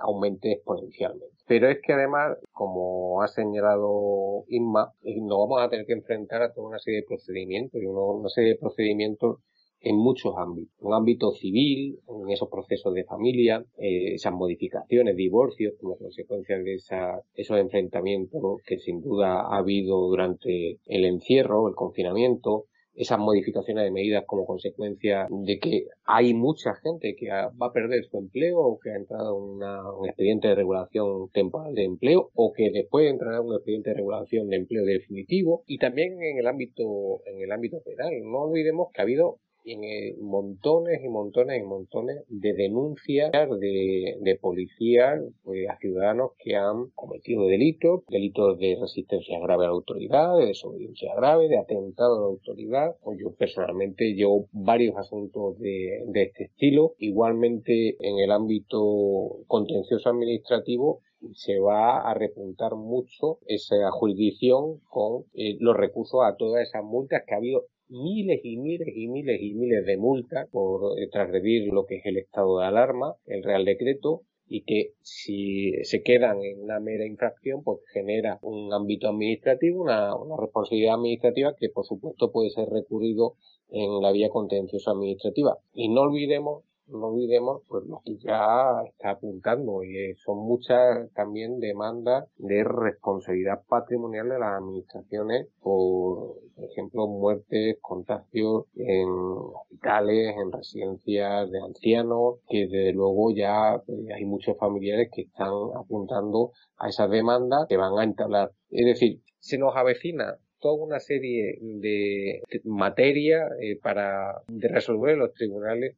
aumente 0.00 0.52
exponencialmente. 0.52 1.36
Pero 1.46 1.68
es 1.68 1.78
que 1.80 1.92
además, 1.92 2.38
como 2.52 3.22
ha 3.22 3.28
señalado 3.28 4.44
Inma, 4.48 4.92
eh, 5.02 5.20
nos 5.20 5.38
vamos 5.38 5.62
a 5.62 5.68
tener 5.68 5.86
que 5.86 5.92
enfrentar 5.92 6.42
a 6.42 6.52
toda 6.52 6.68
una 6.68 6.78
serie 6.78 7.00
de 7.00 7.06
procedimientos 7.06 7.80
y 7.80 7.86
una 7.86 8.28
serie 8.28 8.54
de 8.54 8.58
procedimientos 8.58 9.38
en 9.86 9.96
muchos 9.96 10.34
ámbitos. 10.36 10.74
Un 10.80 10.94
ámbito 10.94 11.30
civil, 11.30 12.00
en 12.08 12.30
esos 12.30 12.48
procesos 12.48 12.92
de 12.92 13.04
familia, 13.04 13.64
eh, 13.78 14.14
esas 14.14 14.32
modificaciones, 14.32 15.14
divorcios, 15.14 15.74
como 15.80 15.96
consecuencia 15.96 16.58
de 16.58 16.74
esa, 16.74 17.20
esos 17.34 17.58
enfrentamientos 17.58 18.62
que 18.66 18.78
sin 18.78 19.00
duda 19.00 19.42
ha 19.42 19.58
habido 19.58 20.00
durante 20.08 20.78
el 20.86 21.04
encierro, 21.04 21.68
el 21.68 21.76
confinamiento, 21.76 22.64
esas 22.96 23.18
modificaciones 23.18 23.84
de 23.84 23.90
medidas 23.92 24.24
como 24.26 24.44
consecuencia 24.44 25.28
de 25.30 25.58
que 25.58 25.86
hay 26.04 26.34
mucha 26.34 26.74
gente 26.82 27.14
que 27.14 27.28
va 27.28 27.66
a 27.66 27.72
perder 27.72 28.04
su 28.06 28.18
empleo 28.18 28.58
o 28.58 28.78
que 28.78 28.90
ha 28.90 28.96
entrado 28.96 29.36
en 29.36 29.60
un 30.00 30.06
expediente 30.08 30.48
de 30.48 30.54
regulación 30.54 31.28
temporal 31.30 31.74
de 31.74 31.84
empleo 31.84 32.30
o 32.34 32.52
que 32.52 32.70
después 32.72 33.08
entrará 33.08 33.36
en 33.36 33.44
un 33.44 33.54
expediente 33.54 33.90
de 33.90 33.96
regulación 33.96 34.48
de 34.48 34.56
empleo 34.56 34.84
definitivo 34.84 35.62
y 35.66 35.78
también 35.78 36.20
en 36.22 36.38
el 36.38 36.46
ámbito 36.46 37.20
en 37.26 37.42
el 37.42 37.52
ámbito 37.52 37.82
penal 37.84 38.12
no 38.24 38.44
olvidemos 38.44 38.88
que 38.92 39.02
ha 39.02 39.04
habido 39.04 39.40
en 39.66 40.24
montones 40.24 41.00
y 41.02 41.08
montones 41.08 41.60
y 41.60 41.64
montones 41.64 42.24
de 42.28 42.52
denuncias 42.54 43.32
de, 43.32 44.16
de 44.20 44.36
policías 44.36 45.20
pues, 45.42 45.68
a 45.68 45.76
ciudadanos 45.78 46.30
que 46.38 46.54
han 46.54 46.90
cometido 46.94 47.46
delitos, 47.46 48.02
delitos 48.08 48.58
de 48.58 48.78
resistencia 48.80 49.38
grave 49.40 49.64
a 49.64 49.68
la 49.68 49.74
autoridad, 49.74 50.38
de 50.38 50.46
desobediencia 50.46 51.14
grave, 51.16 51.48
de 51.48 51.58
atentado 51.58 52.16
a 52.16 52.20
la 52.20 52.26
autoridad. 52.26 52.96
Pues 53.02 53.18
yo 53.20 53.34
personalmente 53.34 54.14
llevo 54.14 54.48
varios 54.52 54.96
asuntos 54.96 55.58
de, 55.58 56.04
de 56.06 56.22
este 56.22 56.44
estilo. 56.44 56.94
Igualmente 56.98 57.96
en 58.00 58.18
el 58.18 58.30
ámbito 58.30 59.40
contencioso 59.48 60.08
administrativo 60.08 61.00
se 61.34 61.58
va 61.58 62.08
a 62.08 62.14
repuntar 62.14 62.74
mucho 62.76 63.38
esa 63.46 63.90
jurisdicción 63.90 64.80
con 64.88 65.24
eh, 65.34 65.56
los 65.60 65.76
recursos 65.76 66.20
a 66.24 66.36
todas 66.36 66.68
esas 66.68 66.84
multas 66.84 67.22
que 67.26 67.34
ha 67.34 67.38
habido 67.38 67.64
miles 67.88 68.40
y 68.42 68.56
miles 68.56 68.88
y 68.94 69.08
miles 69.08 69.40
y 69.40 69.54
miles 69.54 69.86
de 69.86 69.96
multas 69.96 70.48
por 70.50 70.94
transgredir 71.10 71.72
lo 71.72 71.86
que 71.86 71.96
es 71.96 72.06
el 72.06 72.18
estado 72.18 72.58
de 72.58 72.66
alarma, 72.66 73.14
el 73.26 73.42
Real 73.42 73.64
Decreto, 73.64 74.22
y 74.48 74.62
que 74.62 74.92
si 75.02 75.72
se 75.82 76.02
quedan 76.02 76.42
en 76.42 76.62
una 76.62 76.78
mera 76.78 77.04
infracción, 77.04 77.62
pues 77.64 77.80
genera 77.92 78.38
un 78.42 78.72
ámbito 78.72 79.08
administrativo, 79.08 79.82
una, 79.82 80.14
una 80.14 80.36
responsabilidad 80.40 80.94
administrativa 80.94 81.54
que 81.58 81.68
por 81.68 81.84
supuesto 81.84 82.30
puede 82.30 82.50
ser 82.50 82.68
recurrido 82.68 83.34
en 83.70 84.00
la 84.00 84.12
vía 84.12 84.28
contenciosa 84.28 84.92
administrativa. 84.92 85.58
Y 85.74 85.88
no 85.88 86.02
olvidemos 86.02 86.62
no 86.88 87.08
olvidemos 87.08 87.62
pues 87.68 87.84
lo 87.86 88.00
que 88.04 88.16
ya 88.16 88.82
está 88.86 89.10
apuntando 89.10 89.82
y 89.82 90.14
son 90.24 90.38
muchas 90.38 91.10
también 91.14 91.58
demandas 91.58 92.28
de 92.38 92.62
responsabilidad 92.62 93.62
patrimonial 93.68 94.28
de 94.28 94.38
las 94.38 94.62
administraciones 94.62 95.48
por, 95.60 96.36
por 96.56 96.64
ejemplo 96.64 97.06
muertes, 97.06 97.76
contagios 97.82 98.64
en 98.74 99.08
hospitales, 99.08 100.34
en 100.36 100.50
residencias 100.50 101.50
de 101.50 101.60
ancianos, 101.60 102.38
que 102.48 102.66
desde 102.66 102.92
luego 102.92 103.30
ya 103.30 103.82
pues, 103.84 103.98
hay 104.14 104.24
muchos 104.24 104.56
familiares 104.56 105.10
que 105.14 105.22
están 105.22 105.52
apuntando 105.76 106.52
a 106.78 106.88
esas 106.88 107.10
demandas 107.10 107.66
que 107.68 107.76
van 107.76 107.98
a 107.98 108.04
entablar. 108.04 108.52
Es 108.70 108.86
decir, 108.86 109.20
se 109.38 109.58
nos 109.58 109.76
avecina 109.76 110.38
toda 110.58 110.82
una 110.82 110.98
serie 110.98 111.58
de 111.60 112.42
materia 112.64 113.46
eh, 113.60 113.78
para 113.80 114.42
de 114.48 114.68
resolver 114.68 115.16
los 115.18 115.34
tribunales 115.34 115.96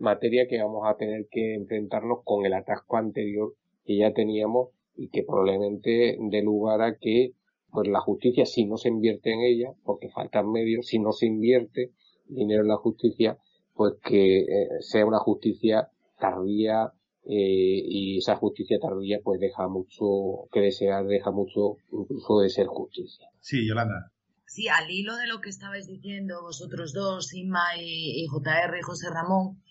materia 0.00 0.48
que 0.48 0.60
vamos 0.60 0.82
a 0.86 0.96
tener 0.96 1.26
que 1.30 1.54
enfrentarnos 1.54 2.20
con 2.24 2.46
el 2.46 2.54
atasco 2.54 2.96
anterior 2.96 3.54
que 3.84 3.98
ya 3.98 4.12
teníamos 4.12 4.70
y 4.96 5.08
que 5.08 5.22
probablemente 5.22 6.16
dé 6.18 6.42
lugar 6.42 6.80
a 6.82 6.96
que 6.96 7.32
pues 7.72 7.88
la 7.88 8.00
justicia 8.00 8.46
si 8.46 8.64
no 8.64 8.76
se 8.76 8.88
invierte 8.88 9.32
en 9.32 9.40
ella 9.40 9.72
porque 9.84 10.08
faltan 10.10 10.50
medios 10.50 10.86
si 10.86 10.98
no 10.98 11.12
se 11.12 11.26
invierte 11.26 11.92
dinero 12.26 12.62
en 12.62 12.68
la 12.68 12.76
justicia 12.76 13.38
pues 13.74 13.94
que 14.02 14.40
eh, 14.40 14.68
sea 14.80 15.06
una 15.06 15.18
justicia 15.18 15.90
tardía 16.18 16.92
eh, 17.24 17.82
y 17.84 18.18
esa 18.18 18.36
justicia 18.36 18.78
tardía 18.80 19.20
pues 19.22 19.40
deja 19.40 19.68
mucho 19.68 20.48
que 20.52 20.60
desear 20.60 21.06
deja 21.06 21.30
mucho 21.30 21.76
incluso 21.92 22.40
de 22.40 22.48
ser 22.48 22.66
justicia. 22.66 23.28
Sí 23.40 23.66
Yolanda. 23.66 24.12
Sí, 24.46 24.66
al 24.66 24.90
hilo 24.90 25.14
de 25.16 25.28
lo 25.28 25.40
que 25.40 25.48
estabais 25.48 25.86
diciendo 25.86 26.42
vosotros 26.42 26.92
dos, 26.92 27.32
Inma 27.34 27.76
y, 27.78 28.24
y 28.24 28.26
JR 28.26 28.76
y 28.76 28.82
José 28.82 29.08
Ramón, 29.08 29.62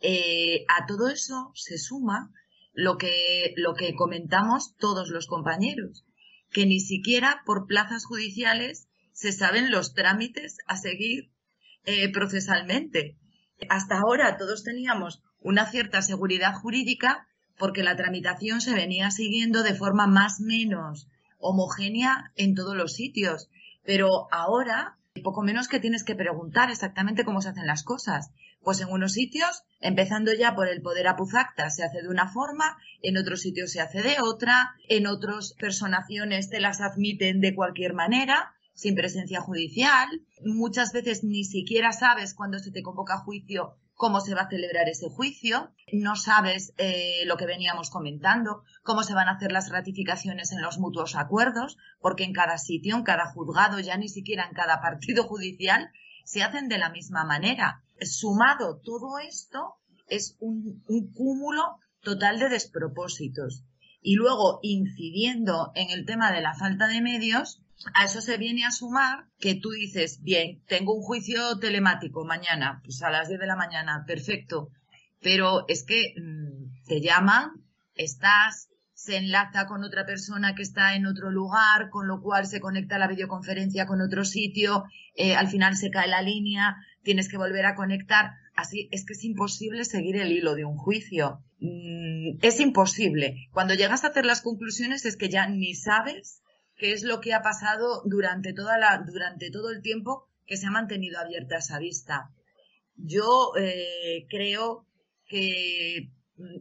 eh, 0.00 0.64
a 0.68 0.86
todo 0.86 1.08
eso 1.08 1.52
se 1.54 1.78
suma 1.78 2.32
lo 2.72 2.98
que, 2.98 3.54
lo 3.56 3.74
que 3.74 3.94
comentamos 3.94 4.74
todos 4.76 5.10
los 5.10 5.26
compañeros, 5.26 6.04
que 6.52 6.66
ni 6.66 6.80
siquiera 6.80 7.42
por 7.46 7.66
plazas 7.66 8.04
judiciales 8.04 8.88
se 9.12 9.32
saben 9.32 9.70
los 9.70 9.94
trámites 9.94 10.58
a 10.66 10.76
seguir 10.76 11.30
eh, 11.84 12.10
procesalmente. 12.12 13.16
Hasta 13.68 13.98
ahora 13.98 14.36
todos 14.36 14.64
teníamos 14.64 15.22
una 15.40 15.66
cierta 15.66 16.02
seguridad 16.02 16.54
jurídica 16.54 17.26
porque 17.58 17.82
la 17.82 17.96
tramitación 17.96 18.60
se 18.60 18.74
venía 18.74 19.10
siguiendo 19.10 19.62
de 19.62 19.74
forma 19.74 20.06
más 20.06 20.40
o 20.40 20.44
menos 20.44 21.08
homogénea 21.38 22.32
en 22.36 22.54
todos 22.54 22.76
los 22.76 22.94
sitios. 22.94 23.48
Pero 23.84 24.28
ahora, 24.30 24.98
poco 25.22 25.42
menos 25.42 25.68
que 25.68 25.80
tienes 25.80 26.04
que 26.04 26.14
preguntar 26.14 26.70
exactamente 26.70 27.24
cómo 27.24 27.42
se 27.42 27.50
hacen 27.50 27.66
las 27.66 27.82
cosas. 27.82 28.30
Pues 28.62 28.80
en 28.80 28.88
unos 28.88 29.12
sitios, 29.12 29.64
empezando 29.80 30.32
ya 30.32 30.54
por 30.54 30.68
el 30.68 30.82
poder 30.82 31.08
apuzacta, 31.08 31.70
se 31.70 31.84
hace 31.84 32.02
de 32.02 32.08
una 32.08 32.28
forma, 32.28 32.76
en 33.02 33.16
otros 33.16 33.40
sitios 33.40 33.72
se 33.72 33.80
hace 33.80 34.02
de 34.02 34.16
otra, 34.20 34.74
en 34.88 35.06
otras 35.06 35.54
personaciones 35.58 36.48
te 36.48 36.60
las 36.60 36.80
admiten 36.80 37.40
de 37.40 37.54
cualquier 37.54 37.94
manera, 37.94 38.54
sin 38.74 38.94
presencia 38.94 39.40
judicial. 39.40 40.08
Muchas 40.44 40.92
veces 40.92 41.24
ni 41.24 41.44
siquiera 41.44 41.92
sabes 41.92 42.34
cuándo 42.34 42.58
se 42.58 42.70
te 42.70 42.82
convoca 42.82 43.14
a 43.14 43.18
juicio 43.18 43.76
cómo 44.02 44.20
se 44.20 44.34
va 44.34 44.42
a 44.42 44.48
celebrar 44.48 44.88
ese 44.88 45.08
juicio, 45.08 45.70
no 45.92 46.16
sabes 46.16 46.74
eh, 46.76 47.22
lo 47.26 47.36
que 47.36 47.46
veníamos 47.46 47.88
comentando, 47.88 48.64
cómo 48.82 49.04
se 49.04 49.14
van 49.14 49.28
a 49.28 49.36
hacer 49.36 49.52
las 49.52 49.70
ratificaciones 49.70 50.50
en 50.50 50.60
los 50.60 50.78
mutuos 50.78 51.14
acuerdos, 51.14 51.78
porque 52.00 52.24
en 52.24 52.32
cada 52.32 52.58
sitio, 52.58 52.96
en 52.96 53.04
cada 53.04 53.26
juzgado, 53.26 53.78
ya 53.78 53.96
ni 53.96 54.08
siquiera 54.08 54.44
en 54.44 54.54
cada 54.54 54.80
partido 54.80 55.22
judicial, 55.22 55.92
se 56.24 56.42
hacen 56.42 56.68
de 56.68 56.78
la 56.78 56.90
misma 56.90 57.24
manera. 57.24 57.84
Sumado 58.06 58.80
todo 58.82 59.18
esto 59.18 59.76
es 60.08 60.36
un, 60.40 60.82
cúmulo 61.14 61.78
total 62.00 62.38
de 62.38 62.48
despropósitos. 62.48 63.64
Y 64.00 64.16
luego, 64.16 64.58
incidiendo 64.62 65.70
en 65.74 65.90
el 65.90 66.04
tema 66.04 66.32
de 66.32 66.42
la 66.42 66.54
falta 66.54 66.88
de 66.88 67.00
medios, 67.00 67.62
a 67.94 68.04
eso 68.04 68.20
se 68.20 68.36
viene 68.36 68.64
a 68.64 68.72
sumar 68.72 69.26
que 69.38 69.54
tú 69.54 69.70
dices, 69.70 70.22
bien, 70.22 70.62
tengo 70.66 70.94
un 70.94 71.02
juicio 71.02 71.58
telemático 71.58 72.24
mañana, 72.24 72.80
pues 72.84 73.02
a 73.02 73.10
las 73.10 73.28
10 73.28 73.40
de 73.40 73.46
la 73.46 73.56
mañana, 73.56 74.04
perfecto, 74.06 74.70
pero 75.20 75.64
es 75.68 75.84
que 75.84 76.14
mm, 76.16 76.86
te 76.86 77.00
llaman, 77.00 77.64
estás, 77.94 78.68
se 79.02 79.16
enlaza 79.16 79.66
con 79.66 79.82
otra 79.82 80.06
persona 80.06 80.54
que 80.54 80.62
está 80.62 80.94
en 80.94 81.06
otro 81.06 81.32
lugar, 81.32 81.90
con 81.90 82.06
lo 82.06 82.22
cual 82.22 82.46
se 82.46 82.60
conecta 82.60 82.98
la 82.98 83.08
videoconferencia 83.08 83.84
con 83.84 84.00
otro 84.00 84.24
sitio, 84.24 84.84
eh, 85.16 85.34
al 85.34 85.48
final 85.48 85.76
se 85.76 85.90
cae 85.90 86.06
la 86.06 86.22
línea, 86.22 86.76
tienes 87.02 87.28
que 87.28 87.36
volver 87.36 87.66
a 87.66 87.74
conectar. 87.74 88.34
Así 88.54 88.88
es 88.92 89.04
que 89.04 89.14
es 89.14 89.24
imposible 89.24 89.84
seguir 89.84 90.16
el 90.18 90.30
hilo 90.30 90.54
de 90.54 90.64
un 90.64 90.76
juicio. 90.76 91.42
Mm, 91.58 92.38
es 92.42 92.60
imposible. 92.60 93.48
Cuando 93.50 93.74
llegas 93.74 94.04
a 94.04 94.08
hacer 94.08 94.24
las 94.24 94.40
conclusiones 94.40 95.04
es 95.04 95.16
que 95.16 95.28
ya 95.28 95.48
ni 95.48 95.74
sabes 95.74 96.40
qué 96.76 96.92
es 96.92 97.02
lo 97.02 97.20
que 97.20 97.34
ha 97.34 97.42
pasado 97.42 98.02
durante, 98.04 98.52
toda 98.52 98.78
la, 98.78 99.02
durante 99.04 99.50
todo 99.50 99.70
el 99.70 99.82
tiempo 99.82 100.28
que 100.46 100.56
se 100.56 100.68
ha 100.68 100.70
mantenido 100.70 101.18
abierta 101.18 101.58
esa 101.58 101.80
vista. 101.80 102.30
Yo 102.94 103.52
eh, 103.58 104.26
creo 104.30 104.86
que 105.26 106.12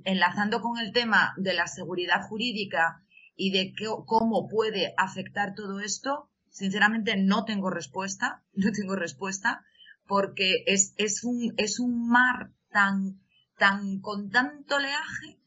enlazando 0.03 0.61
con 0.61 0.77
el 0.77 0.91
tema 0.91 1.33
de 1.37 1.53
la 1.53 1.67
seguridad 1.67 2.21
jurídica 2.27 3.03
y 3.35 3.51
de 3.51 3.73
cómo 4.05 4.47
puede 4.47 4.93
afectar 4.97 5.55
todo 5.55 5.79
esto, 5.79 6.29
sinceramente 6.49 7.15
no 7.17 7.45
tengo 7.45 7.69
respuesta, 7.69 8.43
no 8.53 8.71
tengo 8.71 8.95
respuesta, 8.95 9.65
porque 10.07 10.63
es, 10.67 10.93
es, 10.97 11.23
un, 11.23 11.53
es 11.57 11.79
un 11.79 12.07
mar 12.07 12.51
tan, 12.69 13.19
tan 13.57 13.99
con 14.01 14.29
tanto 14.29 14.75
oleaje 14.75 15.39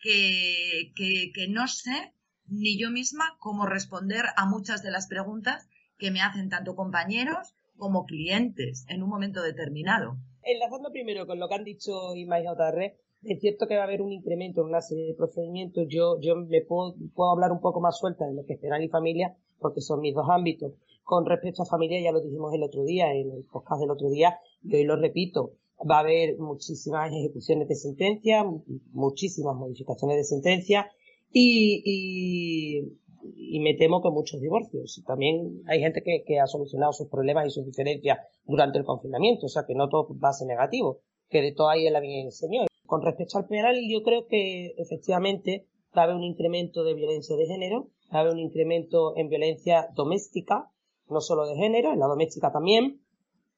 que, 0.00 0.92
que 0.96 1.48
no 1.48 1.68
sé 1.68 2.12
ni 2.48 2.78
yo 2.78 2.90
misma 2.90 3.36
cómo 3.38 3.66
responder 3.66 4.24
a 4.36 4.46
muchas 4.46 4.82
de 4.82 4.90
las 4.90 5.06
preguntas 5.06 5.68
que 5.96 6.10
me 6.10 6.20
hacen 6.20 6.48
tanto 6.48 6.74
compañeros 6.74 7.54
como 7.76 8.04
clientes 8.04 8.84
en 8.88 9.02
un 9.02 9.08
momento 9.08 9.42
determinado. 9.42 10.16
Enlazando 10.42 10.90
primero 10.90 11.26
con 11.26 11.38
lo 11.38 11.48
que 11.48 11.54
han 11.54 11.64
dicho 11.64 12.14
Ima 12.16 12.40
y 12.40 12.44
JR, 12.44 12.94
es 13.24 13.40
cierto 13.40 13.66
que 13.66 13.76
va 13.76 13.82
a 13.82 13.84
haber 13.84 14.02
un 14.02 14.12
incremento 14.12 14.62
en 14.62 14.68
una 14.68 14.80
serie 14.80 15.06
de 15.06 15.14
procedimientos. 15.14 15.86
Yo, 15.88 16.18
yo 16.20 16.36
me 16.36 16.60
puedo, 16.62 16.94
puedo 17.14 17.30
hablar 17.30 17.52
un 17.52 17.60
poco 17.60 17.80
más 17.80 17.98
suelta 17.98 18.26
de 18.26 18.34
lo 18.34 18.44
que 18.44 18.54
es 18.54 18.60
penal 18.60 18.82
y 18.82 18.88
familia, 18.88 19.36
porque 19.60 19.80
son 19.80 20.00
mis 20.00 20.14
dos 20.14 20.26
ámbitos. 20.28 20.72
Con 21.04 21.26
respecto 21.26 21.62
a 21.62 21.66
familia, 21.66 22.00
ya 22.00 22.12
lo 22.12 22.20
dijimos 22.20 22.52
el 22.54 22.62
otro 22.62 22.84
día, 22.84 23.12
en 23.12 23.30
el 23.30 23.44
podcast 23.44 23.80
del 23.80 23.90
otro 23.90 24.08
día, 24.08 24.38
y 24.62 24.74
hoy 24.74 24.84
lo 24.84 24.96
repito, 24.96 25.52
va 25.88 25.96
a 25.96 26.00
haber 26.00 26.38
muchísimas 26.38 27.12
ejecuciones 27.12 27.68
de 27.68 27.74
sentencia, 27.74 28.44
muchísimas 28.92 29.56
modificaciones 29.56 30.16
de 30.16 30.24
sentencia, 30.24 30.90
y, 31.32 31.82
y, 31.84 33.60
me 33.60 33.74
temo 33.74 34.02
que 34.02 34.10
muchos 34.10 34.40
divorcios. 34.40 35.02
También 35.06 35.62
hay 35.66 35.80
gente 35.80 36.02
que, 36.02 36.24
que, 36.26 36.40
ha 36.40 36.46
solucionado 36.46 36.92
sus 36.92 37.08
problemas 37.08 37.46
y 37.46 37.50
sus 37.50 37.64
diferencias 37.64 38.18
durante 38.44 38.78
el 38.78 38.84
confinamiento, 38.84 39.46
o 39.46 39.48
sea 39.48 39.64
que 39.66 39.74
no 39.74 39.88
todo 39.88 40.08
va 40.18 40.30
a 40.30 40.32
ser 40.32 40.48
negativo, 40.48 40.98
que 41.30 41.40
de 41.40 41.52
todo 41.52 41.68
ahí 41.68 41.86
es 41.86 41.92
la 41.92 42.00
bien 42.00 42.26
el 42.26 42.32
Señor. 42.32 42.71
Con 42.86 43.02
respecto 43.02 43.38
al 43.38 43.46
penal, 43.46 43.76
yo 43.88 44.02
creo 44.02 44.26
que 44.26 44.74
efectivamente 44.76 45.66
va 45.96 46.02
a 46.02 46.04
haber 46.04 46.16
un 46.16 46.24
incremento 46.24 46.84
de 46.84 46.94
violencia 46.94 47.36
de 47.36 47.46
género, 47.46 47.90
va 48.12 48.18
a 48.18 48.20
haber 48.22 48.34
un 48.34 48.40
incremento 48.40 49.16
en 49.16 49.28
violencia 49.28 49.88
doméstica, 49.94 50.70
no 51.08 51.20
solo 51.20 51.46
de 51.46 51.56
género, 51.56 51.92
en 51.92 51.98
la 51.98 52.06
doméstica 52.06 52.50
también, 52.52 53.02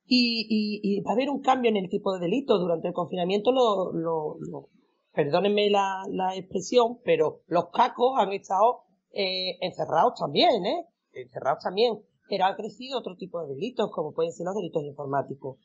y, 0.07 0.47
y, 0.49 0.81
y 0.83 1.00
va 1.00 1.12
a 1.12 1.14
haber 1.14 1.31
un 1.31 1.40
cambio 1.40 1.71
en 1.71 1.76
el 1.76 1.88
tipo 1.88 2.12
de 2.12 2.21
delito. 2.21 2.59
Durante 2.59 2.88
el 2.88 2.95
confinamiento 2.95 3.52
lo, 3.52 3.93
lo, 3.93 4.37
lo 4.40 4.69
perdónenme 5.12 5.71
la, 5.71 6.02
la 6.11 6.37
expresión, 6.37 6.99
pero 7.04 7.40
los 7.47 7.71
cacos 7.71 8.19
han 8.19 8.33
estado 8.33 8.83
eh, 9.12 9.57
encerrados 9.61 10.14
también, 10.19 10.66
¿eh? 10.66 10.87
Encerrados 11.12 11.62
también. 11.62 12.00
Pero 12.28 12.47
ha 12.47 12.57
crecido 12.57 12.99
otro 12.99 13.16
tipo 13.16 13.40
de 13.43 13.54
delitos, 13.54 13.90
como 13.93 14.12
pueden 14.12 14.33
ser 14.33 14.47
los 14.47 14.54
delitos 14.54 14.83
informáticos. 14.85 15.59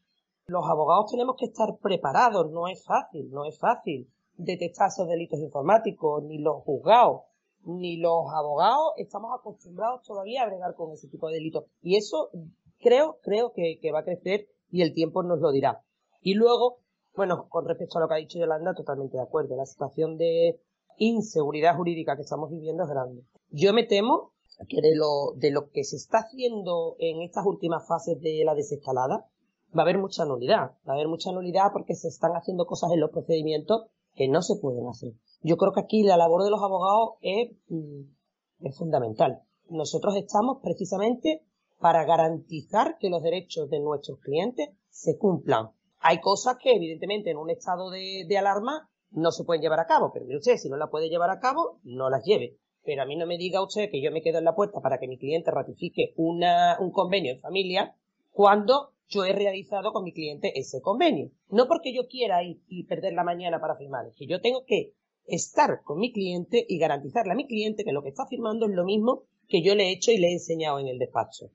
Los 0.49 0.65
abogados 0.65 1.11
tenemos 1.11 1.35
que 1.35 1.45
estar 1.45 1.77
preparados, 1.77 2.49
no 2.49 2.67
es 2.67 2.83
fácil, 2.83 3.29
no 3.29 3.45
es 3.45 3.59
fácil 3.59 4.09
detectar 4.35 4.87
esos 4.87 5.07
delitos 5.07 5.39
informáticos, 5.39 6.23
ni 6.23 6.39
los 6.39 6.63
juzgados, 6.63 7.21
ni 7.65 7.97
los 7.97 8.25
abogados 8.33 8.93
estamos 8.97 9.31
acostumbrados 9.37 10.01
todavía 10.01 10.41
a 10.41 10.47
bregar 10.47 10.73
con 10.73 10.91
ese 10.91 11.07
tipo 11.07 11.27
de 11.27 11.35
delitos. 11.35 11.65
Y 11.83 11.97
eso 11.97 12.31
creo, 12.79 13.19
creo 13.21 13.51
que, 13.53 13.77
que 13.79 13.91
va 13.91 13.99
a 13.99 14.03
crecer 14.03 14.47
y 14.71 14.81
el 14.81 14.95
tiempo 14.95 15.21
nos 15.21 15.39
lo 15.39 15.51
dirá. 15.51 15.83
Y 16.19 16.33
luego, 16.33 16.79
bueno, 17.15 17.47
con 17.47 17.67
respecto 17.67 17.99
a 17.99 18.01
lo 18.01 18.07
que 18.07 18.15
ha 18.15 18.17
dicho 18.17 18.39
Yolanda, 18.39 18.73
totalmente 18.73 19.17
de 19.17 19.23
acuerdo. 19.23 19.55
La 19.55 19.67
situación 19.67 20.17
de 20.17 20.59
inseguridad 20.97 21.75
jurídica 21.75 22.15
que 22.15 22.23
estamos 22.23 22.49
viviendo 22.49 22.85
es 22.85 22.89
grande. 22.89 23.23
Yo 23.51 23.71
me 23.71 23.83
temo 23.83 24.31
que 24.67 24.81
de 24.81 24.95
lo, 24.95 25.33
de 25.35 25.51
lo 25.51 25.69
que 25.69 25.83
se 25.83 25.95
está 25.95 26.19
haciendo 26.19 26.95
en 26.97 27.21
estas 27.21 27.45
últimas 27.45 27.87
fases 27.87 28.19
de 28.19 28.41
la 28.43 28.55
desescalada, 28.55 29.27
va 29.75 29.81
a 29.81 29.85
haber 29.85 29.97
mucha 29.97 30.25
nulidad. 30.25 30.71
Va 30.87 30.93
a 30.93 30.95
haber 30.95 31.07
mucha 31.07 31.31
nulidad 31.31 31.71
porque 31.73 31.95
se 31.95 32.07
están 32.07 32.31
haciendo 32.31 32.65
cosas 32.65 32.91
en 32.91 32.99
los 32.99 33.11
procedimientos 33.11 33.87
que 34.15 34.27
no 34.27 34.41
se 34.41 34.55
pueden 34.55 34.87
hacer. 34.87 35.13
Yo 35.41 35.57
creo 35.57 35.71
que 35.73 35.81
aquí 35.81 36.03
la 36.03 36.17
labor 36.17 36.43
de 36.43 36.49
los 36.49 36.61
abogados 36.61 37.11
es, 37.21 37.51
mm, 37.69 38.71
fundamental. 38.71 39.41
Nosotros 39.69 40.15
estamos 40.15 40.57
precisamente 40.61 41.43
para 41.79 42.03
garantizar 42.03 42.97
que 42.97 43.09
los 43.09 43.23
derechos 43.23 43.69
de 43.69 43.79
nuestros 43.79 44.19
clientes 44.19 44.69
se 44.89 45.17
cumplan 45.17 45.71
hay 45.99 46.19
cosas 46.21 46.57
que, 46.61 46.73
evidentemente, 46.73 47.29
en 47.31 47.37
un 47.37 47.49
estado 47.49 47.89
de, 47.89 48.37
alarma 48.37 48.89
no 49.11 49.31
se 49.31 49.43
pueden 49.43 49.61
llevar 49.61 49.79
a 49.79 49.87
cabo, 49.87 50.11
pero 50.13 50.25
mire 50.25 50.37
usted, 50.37 50.57
si 50.57 50.69
no 50.69 50.77
la 50.77 50.89
puede 50.89 51.09
llevar 51.09 51.29
a 51.29 51.39
cabo, 51.39 51.79
no 51.83 52.09
las 52.09 52.23
lleve. 52.23 52.57
Pero 52.83 53.01
a 53.01 53.05
mí 53.05 53.15
no 53.15 53.25
me 53.25 53.37
diga 53.37 53.61
usted 53.61 53.89
que 53.89 54.01
yo 54.01 54.11
me 54.11 54.21
quedo 54.21 54.37
en 54.37 54.45
la 54.45 54.55
puerta 54.55 54.81
para 54.81 54.99
que 54.99 55.07
mi 55.07 55.17
cliente 55.17 55.51
ratifique 55.51 56.13
un 56.15 56.91
convenio 56.91 57.33
en 57.33 57.39
familia 57.39 57.95
cuando 58.31 58.93
yo 59.09 59.25
he 59.25 59.33
realizado 59.33 59.91
con 59.91 60.03
mi 60.03 60.13
cliente 60.13 60.57
ese 60.57 60.81
convenio. 60.81 61.31
No 61.49 61.67
porque 61.67 61.93
yo 61.93 62.07
quiera 62.07 62.43
ir 62.43 62.61
y 62.67 62.83
perder 62.85 63.13
la 63.13 63.23
mañana 63.23 63.59
para 63.59 63.75
firmar, 63.75 64.07
es 64.07 64.15
que 64.15 64.27
yo 64.27 64.39
tengo 64.39 64.63
que 64.65 64.93
estar 65.25 65.81
con 65.83 65.99
mi 65.99 66.11
cliente 66.11 66.65
y 66.67 66.77
garantizarle 66.77 67.33
a 67.33 67.35
mi 67.35 67.47
cliente 67.47 67.83
que 67.83 67.91
lo 67.91 68.03
que 68.03 68.09
está 68.09 68.25
firmando 68.27 68.67
es 68.67 68.71
lo 68.71 68.85
mismo 68.85 69.23
que 69.47 69.61
yo 69.61 69.75
le 69.75 69.85
he 69.85 69.91
hecho 69.91 70.11
y 70.11 70.17
le 70.17 70.29
he 70.29 70.33
enseñado 70.33 70.79
en 70.79 70.87
el 70.87 70.99
despacho. 70.99 71.49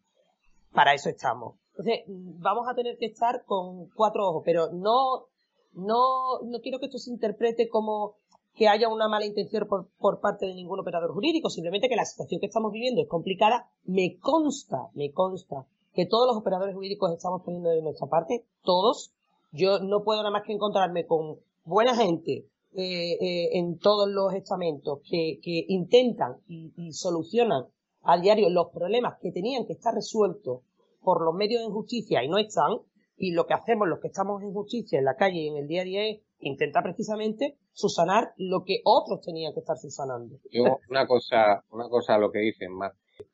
Para 0.73 0.95
eso 0.95 1.09
estamos. 1.09 1.57
Entonces, 1.71 2.05
vamos 2.07 2.67
a 2.69 2.75
tener 2.75 2.99
que 2.99 3.07
estar 3.07 3.45
con 3.45 3.89
cuatro 3.91 4.29
ojos, 4.29 4.43
pero 4.45 4.73
no, 4.73 5.27
no, 5.73 6.41
no 6.45 6.61
quiero 6.61 6.79
que 6.81 6.87
esto 6.87 6.99
se 6.99 7.11
interprete 7.11 7.69
como 7.69 8.17
que 8.55 8.69
haya 8.69 8.89
una 8.89 9.09
mala 9.09 9.27
intención 9.27 9.67
por, 9.69 9.89
por 9.99 10.21
parte 10.21 10.47
de 10.47 10.55
ningún 10.55 10.79
operador 10.79 11.13
jurídico, 11.13 11.51
simplemente 11.51 11.89
que 11.89 11.97
la 11.97 12.05
situación 12.05 12.41
que 12.41 12.47
estamos 12.47 12.73
viviendo 12.73 13.03
es 13.03 13.09
complicada. 13.09 13.69
Me 13.85 14.19
consta, 14.19 14.91
me 14.95 15.13
consta 15.13 15.67
que 15.95 16.07
todos 16.07 16.27
los 16.27 16.37
operadores 16.37 16.75
jurídicos 16.75 17.13
estamos 17.13 17.43
poniendo 17.43 17.71
de 17.71 17.83
nuestra 17.83 18.09
parte, 18.09 18.45
todos. 18.63 19.13
Yo 19.53 19.79
no 19.79 20.03
puedo 20.03 20.21
nada 20.21 20.33
más 20.33 20.43
que 20.45 20.53
encontrarme 20.53 21.07
con 21.07 21.39
buena 21.65 21.95
gente 21.95 22.49
eh, 22.77 23.13
eh, 23.21 23.51
en 23.59 23.79
todos 23.79 24.09
los 24.09 24.35
estamentos 24.35 25.01
que, 25.09 25.39
que 25.41 25.65
intentan 25.69 26.39
y, 26.49 26.93
solucionan 26.93 27.67
a 28.03 28.19
diario 28.19 28.51
los 28.51 28.71
problemas 28.71 29.17
que 29.21 29.31
tenían 29.31 29.65
que 29.65 29.75
estar 29.75 29.95
resueltos 29.95 30.63
por 31.01 31.25
los 31.25 31.35
medios 31.35 31.63
de 31.63 31.71
justicia 31.71 32.25
y 32.25 32.29
no 32.29 32.39
están, 32.39 32.79
y 33.17 33.31
lo 33.31 33.47
que 33.47 33.55
hacemos 33.55 33.87
los 33.87 34.01
que 34.01 34.09
estamos 34.09 34.43
en 34.43 34.53
justicia 34.53 34.99
en 34.99 35.05
la 35.05 35.15
calle 35.15 35.43
y 35.43 35.49
en 35.49 35.57
el 35.57 35.69
día 35.69 35.83
a 35.83 35.85
día 35.85 36.09
es 36.09 36.21
intentar 36.41 36.83
precisamente 36.83 37.57
susanar 37.73 38.35
lo 38.37 38.65
que 38.65 38.81
otros 38.85 39.21
tenían 39.21 39.55
que 39.55 39.61
estar 39.61 39.77
susanando. 39.77 40.39
Yo, 40.51 40.65
una 40.91 41.07
cosa, 41.07 41.65
una 41.71 41.89
cosa 41.89 42.17
a 42.17 42.19
lo 42.19 42.33
que 42.33 42.41
dicen. 42.41 42.73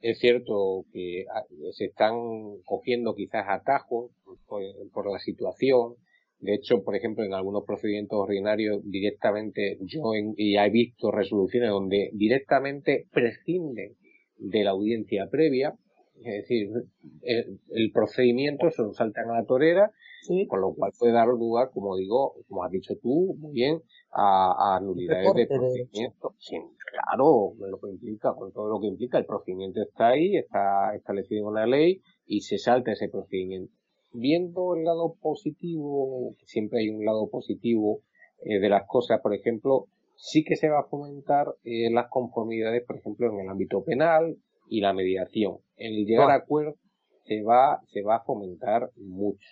Es 0.01 0.19
cierto 0.19 0.85
que 0.93 1.25
ah, 1.35 1.45
se 1.73 1.87
están 1.87 2.15
cogiendo 2.65 3.15
quizás 3.15 3.47
atajos 3.49 4.11
por, 4.47 5.13
la 5.13 5.19
situación. 5.19 5.95
De 6.39 6.55
hecho, 6.55 6.83
por 6.83 6.97
ejemplo, 6.97 7.25
en 7.25 7.35
algunos 7.35 7.65
procedimientos 7.65 8.19
ordinarios 8.19 8.83
directamente, 8.85 9.79
yo 9.83 10.13
ya 10.37 10.67
he 10.67 10.71
visto 10.71 11.11
resoluciones 11.11 11.71
donde 11.71 12.11
directamente 12.15 13.07
prescinden 13.13 13.97
de 14.39 14.65
la 14.65 14.71
audiencia 14.71 15.29
previa 15.31 15.75
es 16.23 16.43
decir, 16.43 16.69
el, 17.23 17.93
procedimiento 17.93 18.71
se 18.71 18.83
nos 18.83 18.97
salta 18.97 19.23
a 19.23 19.41
la 19.41 19.45
torera, 19.47 19.91
con 20.49 20.61
lo 20.61 20.75
cual 20.75 20.93
puede 20.99 21.13
dar 21.13 21.29
lugar, 21.29 21.71
como 21.73 21.97
digo, 21.97 22.35
como 22.49 22.63
has 22.63 22.71
dicho 22.71 22.95
tú, 23.03 23.35
muy 23.39 23.53
bien, 23.53 23.81
a, 24.13 24.77
a 24.77 24.81
nulidades 24.81 25.35
de 25.35 25.47
procedimiento. 25.47 26.35
claro, 26.91 27.55
lo 27.59 27.79
que 27.79 27.91
implica, 27.91 28.35
con 28.35 28.53
todo 28.53 28.69
lo 28.69 28.81
que 28.81 28.89
implica, 28.89 29.19
el 29.19 29.27
procedimiento 29.27 29.81
está 29.83 30.09
ahí, 30.09 30.37
está 30.37 30.95
establecido 30.95 31.49
en 31.49 31.55
la 31.55 31.67
ley 31.67 32.03
y 32.27 32.41
se 32.41 32.59
salta 32.59 32.93
ese 32.93 33.09
procedimiento. 33.09 33.73
Viendo 34.13 34.75
el 34.75 34.85
lado 34.85 35.15
positivo, 35.21 36.35
siempre 36.45 36.81
hay 36.81 36.89
un 36.89 37.05
lado 37.05 37.29
positivo 37.29 38.01
eh, 38.41 38.59
de 38.59 38.69
las 38.69 38.87
cosas, 38.87 39.21
por 39.21 39.35
ejemplo, 39.35 39.87
sí 40.17 40.45
que 40.45 40.57
se 40.57 40.69
va 40.69 40.81
a 40.81 40.89
fomentar 40.89 41.47
eh, 41.63 41.91
las 41.93 42.09
conformidades, 42.09 42.85
por 42.85 42.97
ejemplo, 42.97 43.31
en 43.31 43.41
el 43.41 43.49
ámbito 43.49 43.85
penal, 43.85 44.37
y 44.71 44.81
la 44.81 44.95
mediación. 44.95 45.59
El 45.77 46.07
llegar 46.07 46.31
a 46.31 46.37
acuerdos, 46.37 46.77
se 47.25 47.43
va, 47.43 47.81
se 47.89 48.03
va 48.03 48.17
a 48.17 48.25
fomentar 48.25 48.91
mucho. 48.97 49.49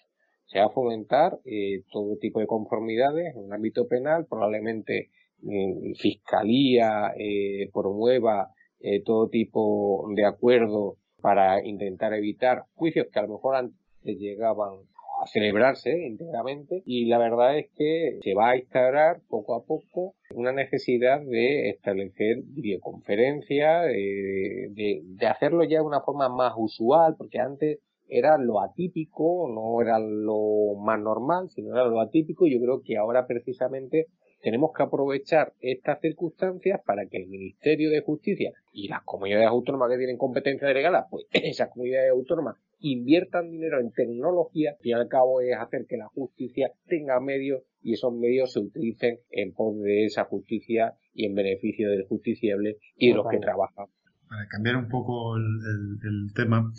Se 0.49 0.59
va 0.59 0.67
a 0.67 0.71
fomentar 0.71 1.39
eh, 1.45 1.83
todo 1.93 2.17
tipo 2.17 2.41
de 2.41 2.47
conformidades 2.47 3.37
en 3.37 3.45
el 3.45 3.53
ámbito 3.53 3.87
penal, 3.87 4.27
probablemente 4.27 5.11
eh, 5.47 5.95
fiscalía 5.97 7.13
eh, 7.17 7.71
promueva 7.73 8.51
eh, 8.81 9.03
todo 9.05 9.29
tipo 9.29 10.09
de 10.15 10.25
acuerdo 10.25 10.97
para 11.21 11.65
intentar 11.65 12.13
evitar 12.13 12.65
juicios 12.75 13.07
que 13.13 13.19
a 13.21 13.23
lo 13.23 13.35
mejor 13.35 13.55
antes 13.55 14.19
llegaban 14.19 14.81
a 15.23 15.27
celebrarse 15.27 15.97
íntegramente. 16.07 16.83
Y 16.87 17.07
la 17.07 17.19
verdad 17.19 17.57
es 17.57 17.69
que 17.77 18.19
se 18.23 18.35
va 18.35 18.51
a 18.51 18.57
instaurar 18.57 19.21
poco 19.29 19.55
a 19.55 19.65
poco 19.65 20.17
una 20.35 20.53
necesidad 20.53 21.21
de 21.21 21.71
establecer 21.71 22.39
videoconferencias, 22.45 23.87
de, 23.87 25.03
de 25.05 25.27
hacerlo 25.27 25.63
ya 25.65 25.79
de 25.79 25.87
una 25.87 26.01
forma 26.01 26.29
más 26.29 26.55
usual, 26.57 27.15
porque 27.17 27.39
antes 27.39 27.79
era 28.09 28.39
lo 28.39 28.61
atípico, 28.61 29.49
no 29.49 29.81
era 29.81 29.99
lo 29.99 30.75
más 30.81 31.01
normal, 31.01 31.51
sino 31.51 31.75
era 31.75 31.87
lo 31.87 32.01
atípico 32.01 32.47
y 32.47 32.55
yo 32.55 32.61
creo 32.61 32.83
que 32.83 32.97
ahora 32.97 33.27
precisamente 33.27 34.07
tenemos 34.41 34.71
que 34.77 34.83
aprovechar 34.83 35.53
estas 35.61 36.01
circunstancias 36.01 36.81
para 36.87 37.07
que 37.07 37.17
el 37.19 37.29
Ministerio 37.29 37.91
de 37.91 38.03
Justicia 38.03 38.53
y 38.73 38.89
las 38.89 39.03
comunidades 39.03 39.49
autónomas 39.49 39.91
que 39.91 39.99
tienen 39.99 40.17
competencia 40.17 40.69
delegada, 40.69 41.07
pues 41.11 41.27
esas 41.33 41.71
comunidades 41.71 42.11
autónomas 42.11 42.57
inviertan 42.81 43.51
dinero 43.51 43.81
en 43.81 43.91
tecnología 43.91 44.77
y 44.83 44.93
al 44.93 45.09
cabo 45.09 45.41
es 45.41 45.57
hacer 45.57 45.87
que 45.89 45.97
la 45.97 46.07
justicia 46.09 46.73
tenga 46.87 47.19
medios 47.21 47.63
y 47.83 47.95
esos 47.95 48.13
medios 48.13 48.53
se 48.53 48.61
utilicen 48.61 49.19
en 49.31 49.53
pos 49.53 49.79
de 49.81 50.05
esa 50.05 50.25
justicia 50.25 50.95
y 51.13 51.27
en 51.27 51.35
beneficio 51.35 51.91
del 51.91 52.07
justiciable 52.07 52.77
y 52.97 53.09
de 53.09 53.15
los 53.15 53.27
que 53.29 53.39
trabajan. 53.39 53.87
Para 54.29 54.47
cambiar 54.49 54.77
un 54.77 54.89
poco 54.89 55.37
el, 55.37 56.33
tema, 56.35 56.73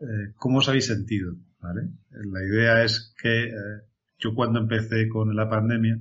eh, 0.00 0.32
¿cómo 0.36 0.58
os 0.58 0.68
habéis 0.68 0.86
sentido? 0.86 1.36
La 1.62 2.42
idea 2.42 2.82
es 2.84 3.14
que 3.20 3.44
eh, 3.44 3.52
yo 4.18 4.34
cuando 4.34 4.60
empecé 4.60 5.08
con 5.08 5.34
la 5.36 5.48
pandemia, 5.48 6.00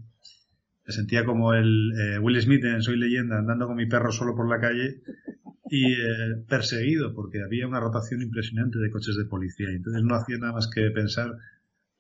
me 0.86 0.94
sentía 0.94 1.26
como 1.26 1.54
el 1.54 1.92
eh, 2.00 2.20
Will 2.20 2.42
Smith 2.42 2.64
en 2.64 2.82
Soy 2.82 2.98
Leyenda, 2.98 3.38
andando 3.38 3.68
con 3.68 3.76
mi 3.76 3.86
perro 3.86 4.12
solo 4.12 4.36
por 4.36 4.50
la 4.50 4.60
calle 4.60 5.02
y 5.70 5.94
eh, 5.94 6.44
perseguido, 6.48 7.14
porque 7.14 7.44
había 7.44 7.68
una 7.68 7.80
rotación 7.80 8.22
impresionante 8.22 8.80
de 8.80 8.90
coches 8.90 9.16
de 9.18 9.26
policía. 9.26 9.72
Y 9.72 9.76
entonces 9.76 10.04
no 10.04 10.16
hacía 10.16 10.38
nada 10.38 10.54
más 10.54 10.68
que 10.68 10.90
pensar 10.92 11.38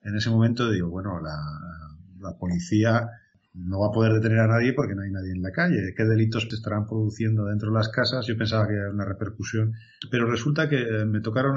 en 0.01 0.15
ese 0.15 0.29
momento, 0.29 0.71
digo, 0.71 0.89
bueno, 0.89 1.19
la 1.21 2.38
policía 2.39 3.09
no 3.53 3.79
va 3.79 3.88
a 3.88 3.91
poder 3.91 4.13
detener 4.13 4.39
a 4.39 4.47
nadie 4.47 4.73
porque 4.73 4.95
no 4.95 5.01
hay 5.01 5.12
nadie 5.12 5.31
en 5.31 5.41
la 5.41 5.51
calle. 5.51 5.93
¿Qué 5.95 6.05
delitos 6.05 6.47
se 6.49 6.55
estarán 6.55 6.85
produciendo 6.85 7.45
dentro 7.45 7.69
de 7.69 7.75
las 7.75 7.89
casas? 7.89 8.25
Yo 8.27 8.38
pensaba 8.38 8.67
que 8.67 8.75
era 8.75 8.91
una 8.91 9.05
repercusión, 9.05 9.73
pero 10.12 10.29
resulta 10.29 10.69
que 10.69 10.81
eh, 10.81 11.05
me 11.05 11.21
tocaron, 11.21 11.55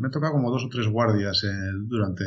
me 0.00 0.10
tocado 0.10 0.32
como 0.32 0.50
dos 0.50 0.64
o 0.64 0.68
tres 0.68 0.88
guardias 0.88 1.44
durante 1.86 2.24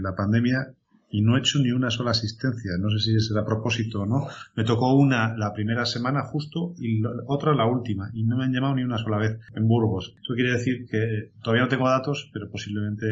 la 0.00 0.14
pandemia 0.14 0.74
y 1.14 1.22
no 1.22 1.36
he 1.36 1.38
hecho 1.38 1.60
ni 1.60 1.70
una 1.70 1.90
sola 1.90 2.10
asistencia. 2.10 2.72
No 2.76 2.90
sé 2.90 2.98
si 2.98 3.14
es 3.14 3.32
a 3.36 3.44
propósito 3.44 4.00
o 4.00 4.06
no. 4.06 4.26
Me 4.56 4.64
tocó 4.64 4.94
una 4.94 5.36
la 5.36 5.52
primera 5.52 5.86
semana 5.86 6.24
justo 6.24 6.74
y 6.76 7.02
otra 7.28 7.54
la 7.54 7.66
última 7.66 8.10
y 8.12 8.24
no 8.24 8.36
me 8.36 8.44
han 8.44 8.52
llamado 8.52 8.74
ni 8.74 8.82
una 8.82 8.98
sola 8.98 9.18
vez 9.18 9.38
en 9.54 9.68
Burgos. 9.68 10.16
Eso 10.20 10.34
quiere 10.34 10.50
decir 10.50 10.86
que 10.90 11.30
todavía 11.40 11.62
no 11.62 11.68
tengo 11.68 11.88
datos, 11.88 12.30
pero 12.32 12.50
posiblemente 12.50 13.06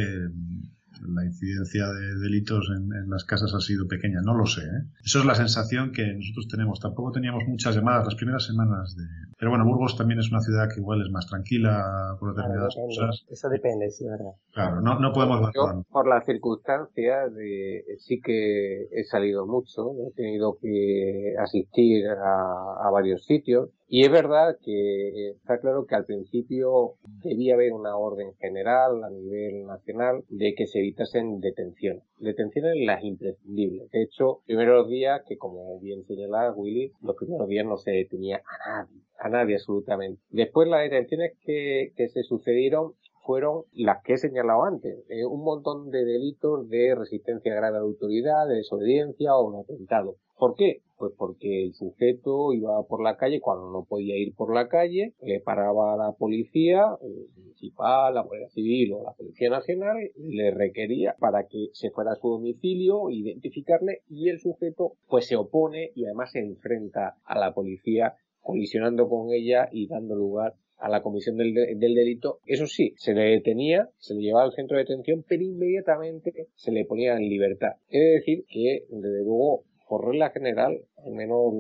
la 1.06 1.24
incidencia 1.24 1.86
de 1.88 2.18
delitos 2.18 2.70
en, 2.74 3.10
las 3.10 3.24
casas 3.24 3.52
ha 3.54 3.60
sido 3.60 3.86
pequeña, 3.86 4.20
no 4.22 4.34
lo 4.34 4.46
sé. 4.46 4.62
¿eh? 4.62 4.82
Eso 5.04 5.20
es 5.20 5.24
la 5.24 5.34
sensación 5.34 5.92
que 5.92 6.06
nosotros 6.14 6.48
tenemos. 6.48 6.80
Tampoco 6.80 7.12
teníamos 7.12 7.44
muchas 7.46 7.74
llamadas 7.74 8.04
las 8.04 8.14
primeras 8.14 8.44
semanas 8.44 8.96
de... 8.96 9.04
Pero 9.38 9.50
bueno, 9.50 9.64
Burgos 9.64 9.96
también 9.96 10.20
es 10.20 10.30
una 10.30 10.40
ciudad 10.40 10.68
que 10.72 10.80
igual 10.80 11.02
es 11.02 11.10
más 11.10 11.26
tranquila 11.26 12.16
por 12.18 12.34
determinadas 12.34 12.74
cosas. 12.74 13.24
Eso 13.28 13.48
depende, 13.48 13.90
sí, 13.90 14.04
verdad. 14.06 14.32
Claro, 14.52 14.80
no, 14.80 14.98
no 14.98 15.12
podemos... 15.12 15.50
Yo, 15.54 15.84
por 15.90 16.08
las 16.08 16.24
circunstancias, 16.24 17.34
de, 17.34 17.84
sí 17.98 18.20
que 18.20 18.88
he 18.92 19.04
salido 19.04 19.46
mucho, 19.46 19.92
he 20.08 20.12
tenido 20.14 20.56
que 20.60 21.34
asistir 21.38 22.06
a, 22.06 22.86
a 22.86 22.90
varios 22.90 23.24
sitios 23.24 23.70
y 23.94 24.06
es 24.06 24.10
verdad 24.10 24.56
que 24.64 25.32
está 25.32 25.60
claro 25.60 25.84
que 25.84 25.94
al 25.94 26.06
principio 26.06 26.94
debía 27.22 27.52
haber 27.52 27.74
una 27.74 27.94
orden 27.94 28.32
general 28.40 29.04
a 29.04 29.10
nivel 29.10 29.66
nacional 29.66 30.24
de 30.30 30.54
que 30.54 30.66
se 30.66 30.78
evitasen 30.78 31.40
detenciones. 31.40 32.02
Detenciones 32.16 32.72
las 32.86 33.04
imprescindibles. 33.04 33.90
De 33.90 34.02
hecho, 34.04 34.40
primeros 34.46 34.88
días, 34.88 35.20
que 35.28 35.36
como 35.36 35.78
bien 35.78 36.06
señalaba 36.06 36.54
Willy, 36.54 36.90
los 37.02 37.16
primeros 37.16 37.46
días 37.48 37.66
no 37.66 37.76
se 37.76 37.90
detenía 37.90 38.40
a 38.46 38.70
nadie, 38.70 39.02
a 39.18 39.28
nadie 39.28 39.56
absolutamente. 39.56 40.22
Después 40.30 40.68
las 40.68 40.84
detenciones 40.84 41.32
que, 41.42 41.92
se 41.94 42.22
sucedieron 42.22 42.94
fueron 43.26 43.64
las 43.74 44.02
que 44.02 44.14
he 44.14 44.16
señalado 44.16 44.64
antes. 44.64 45.04
Eh, 45.10 45.26
un 45.26 45.44
montón 45.44 45.90
de 45.90 46.06
delitos 46.06 46.66
de 46.70 46.94
resistencia 46.94 47.54
grave 47.54 47.76
a 47.76 47.80
la 47.80 47.86
autoridad, 47.86 48.48
de 48.48 48.54
desobediencia 48.54 49.36
o 49.36 49.52
de 49.52 49.60
atentado. 49.60 50.16
¿Por 50.42 50.56
qué? 50.56 50.80
Pues 50.98 51.12
porque 51.16 51.62
el 51.62 51.72
sujeto 51.72 52.52
iba 52.52 52.82
por 52.88 53.00
la 53.00 53.16
calle 53.16 53.40
cuando 53.40 53.70
no 53.70 53.84
podía 53.84 54.16
ir 54.16 54.34
por 54.34 54.52
la 54.52 54.66
calle, 54.66 55.12
le 55.22 55.38
paraba 55.38 55.94
a 55.94 55.96
la 55.96 56.12
policía 56.18 56.98
el 57.00 57.28
municipal, 57.36 58.12
la 58.12 58.22
Guardia 58.22 58.48
Civil 58.48 58.94
o 58.94 59.04
la 59.04 59.12
Policía 59.12 59.50
Nacional, 59.50 59.98
le 60.16 60.50
requería 60.50 61.14
para 61.20 61.46
que 61.46 61.68
se 61.74 61.90
fuera 61.90 62.10
a 62.10 62.16
su 62.16 62.28
domicilio, 62.28 63.08
identificarle 63.10 64.00
y 64.08 64.30
el 64.30 64.40
sujeto 64.40 64.94
pues 65.06 65.26
se 65.26 65.36
opone 65.36 65.92
y 65.94 66.06
además 66.06 66.32
se 66.32 66.40
enfrenta 66.40 67.18
a 67.24 67.38
la 67.38 67.54
policía 67.54 68.16
colisionando 68.40 69.08
con 69.08 69.32
ella 69.32 69.68
y 69.70 69.86
dando 69.86 70.16
lugar 70.16 70.56
a 70.76 70.88
la 70.88 71.02
comisión 71.02 71.36
del, 71.36 71.54
del, 71.54 71.94
delito, 71.94 72.40
eso 72.46 72.66
sí, 72.66 72.94
se 72.96 73.14
le 73.14 73.30
detenía, 73.30 73.90
se 73.98 74.14
le 74.14 74.22
llevaba 74.22 74.46
al 74.46 74.54
centro 74.54 74.76
de 74.76 74.82
detención, 74.82 75.24
pero 75.28 75.44
inmediatamente 75.44 76.48
se 76.56 76.72
le 76.72 76.84
ponía 76.84 77.14
en 77.14 77.28
libertad. 77.28 77.76
Es 77.88 78.14
decir, 78.14 78.44
que 78.48 78.86
desde 78.90 79.22
luego 79.22 79.62
por 79.92 80.06
regla 80.06 80.30
general, 80.30 80.80
al 81.04 81.12
menos 81.12 81.52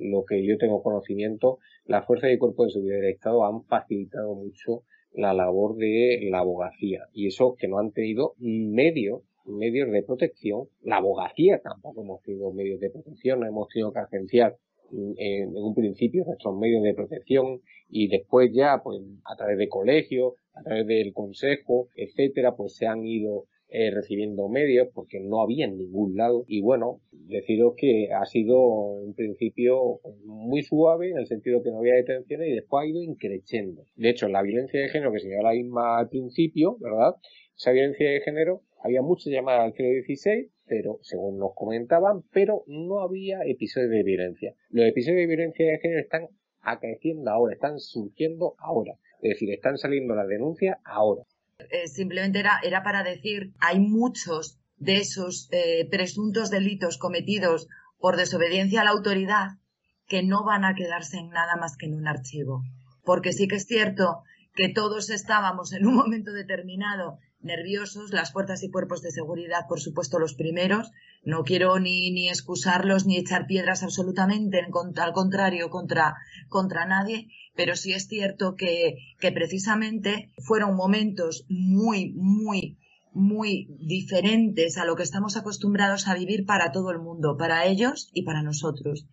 lo 0.00 0.24
que 0.24 0.42
yo 0.46 0.56
tengo 0.56 0.82
conocimiento, 0.82 1.58
las 1.84 2.06
fuerzas 2.06 2.30
y 2.32 2.38
cuerpos 2.38 2.68
de 2.68 2.72
seguridad 2.72 3.00
del 3.02 3.10
Estado 3.10 3.44
han 3.44 3.64
facilitado 3.64 4.34
mucho 4.34 4.84
la 5.12 5.34
labor 5.34 5.76
de 5.76 6.26
la 6.30 6.38
abogacía. 6.38 7.00
Y 7.12 7.26
eso 7.26 7.54
que 7.54 7.68
no 7.68 7.78
han 7.78 7.92
tenido 7.92 8.32
medios, 8.38 9.24
medios 9.44 9.92
de 9.92 10.02
protección. 10.02 10.68
La 10.80 10.96
abogacía 10.96 11.60
tampoco 11.60 12.00
hemos 12.00 12.22
tenido 12.22 12.50
medios 12.50 12.80
de 12.80 12.88
protección, 12.88 13.40
no 13.40 13.46
hemos 13.46 13.68
tenido 13.68 13.92
que 13.92 13.98
agenciar 13.98 14.56
en, 14.90 15.54
un 15.54 15.74
principio 15.74 16.24
nuestros 16.24 16.56
medios 16.56 16.82
de 16.82 16.94
protección 16.94 17.60
y 17.90 18.08
después 18.08 18.52
ya 18.54 18.80
pues 18.82 19.02
a 19.26 19.36
través 19.36 19.58
de 19.58 19.68
colegios, 19.68 20.32
a 20.54 20.62
través 20.62 20.86
del 20.86 21.12
consejo, 21.12 21.88
etcétera, 21.94 22.56
pues 22.56 22.74
se 22.74 22.86
han 22.86 23.04
ido 23.04 23.44
eh, 23.68 23.90
recibiendo 23.90 24.48
medios 24.48 24.88
porque 24.94 25.18
no 25.18 25.42
había 25.42 25.64
en 25.64 25.76
ningún 25.76 26.16
lado. 26.16 26.44
Y 26.46 26.60
bueno 26.60 27.00
deciros 27.10 27.74
que 27.76 28.12
ha 28.12 28.24
sido 28.24 29.02
en 29.04 29.14
principio 29.14 30.00
muy 30.24 30.62
suave 30.62 31.10
en 31.10 31.18
el 31.18 31.26
sentido 31.26 31.62
que 31.62 31.70
no 31.70 31.78
había 31.78 31.94
detenciones 31.94 32.48
y 32.48 32.54
después 32.54 32.84
ha 32.84 32.86
ido 32.86 33.02
increciendo. 33.02 33.82
De 33.96 34.10
hecho 34.10 34.28
la 34.28 34.42
violencia 34.42 34.80
de 34.80 34.88
género 34.88 35.12
que 35.12 35.18
se 35.18 35.28
la 35.42 35.50
misma 35.50 35.98
al 35.98 36.08
principio 36.08 36.76
verdad 36.78 37.16
esa 37.56 37.72
violencia 37.72 38.08
de 38.08 38.20
género 38.20 38.62
había 38.82 39.02
muchas 39.02 39.32
llamadas 39.32 39.64
al 39.64 39.72
016 39.72 40.48
pero 40.66 40.98
según 41.02 41.38
nos 41.38 41.54
comentaban 41.54 42.22
pero 42.32 42.62
no 42.68 43.00
había 43.00 43.40
episodios 43.44 43.90
de 43.90 44.02
violencia. 44.04 44.54
Los 44.70 44.86
episodios 44.86 45.22
de 45.22 45.26
violencia 45.26 45.66
de 45.66 45.78
género 45.78 46.00
están 46.00 46.28
acaeciendo 46.60 47.30
ahora 47.30 47.54
están 47.54 47.80
surgiendo 47.80 48.54
ahora. 48.58 48.94
Es 49.22 49.30
decir 49.30 49.50
están 49.50 49.76
saliendo 49.76 50.14
las 50.14 50.28
denuncias 50.28 50.78
ahora 50.84 51.24
eh, 51.58 51.88
simplemente 51.88 52.38
era, 52.38 52.60
era 52.62 52.82
para 52.82 53.02
decir, 53.02 53.52
hay 53.60 53.80
muchos 53.80 54.58
de 54.76 54.98
esos 54.98 55.48
eh, 55.52 55.88
presuntos 55.90 56.50
delitos 56.50 56.98
cometidos 56.98 57.68
por 57.98 58.16
desobediencia 58.16 58.82
a 58.82 58.84
la 58.84 58.90
autoridad 58.90 59.58
que 60.06 60.22
no 60.22 60.44
van 60.44 60.64
a 60.64 60.74
quedarse 60.74 61.18
en 61.18 61.30
nada 61.30 61.56
más 61.56 61.76
que 61.76 61.86
en 61.86 61.94
un 61.94 62.06
archivo. 62.06 62.62
Porque 63.04 63.32
sí 63.32 63.48
que 63.48 63.56
es 63.56 63.66
cierto 63.66 64.22
que 64.54 64.68
todos 64.68 65.10
estábamos 65.10 65.72
en 65.72 65.86
un 65.86 65.94
momento 66.02 66.32
determinado 66.32 67.18
nerviosos, 67.46 68.12
las 68.12 68.32
fuerzas 68.32 68.62
y 68.62 68.70
cuerpos 68.70 69.00
de 69.02 69.10
seguridad, 69.10 69.66
por 69.68 69.80
supuesto, 69.80 70.18
los 70.18 70.34
primeros. 70.34 70.90
No 71.24 71.44
quiero 71.44 71.78
ni, 71.78 72.10
ni 72.10 72.28
excusarlos 72.28 73.06
ni 73.06 73.16
echar 73.16 73.46
piedras 73.46 73.82
absolutamente, 73.82 74.60
al 74.60 75.12
contrario, 75.12 75.70
contra, 75.70 76.16
contra 76.48 76.84
nadie, 76.84 77.28
pero 77.54 77.76
sí 77.76 77.92
es 77.92 78.08
cierto 78.08 78.54
que, 78.54 78.96
que 79.18 79.32
precisamente 79.32 80.32
fueron 80.38 80.76
momentos 80.76 81.46
muy, 81.48 82.12
muy, 82.14 82.78
muy 83.12 83.68
diferentes 83.80 84.76
a 84.76 84.84
lo 84.84 84.94
que 84.94 85.02
estamos 85.02 85.36
acostumbrados 85.38 86.06
a 86.06 86.14
vivir 86.14 86.44
para 86.44 86.70
todo 86.70 86.90
el 86.90 86.98
mundo, 86.98 87.36
para 87.38 87.64
ellos 87.64 88.10
y 88.12 88.22
para 88.22 88.42
nosotros. 88.42 89.06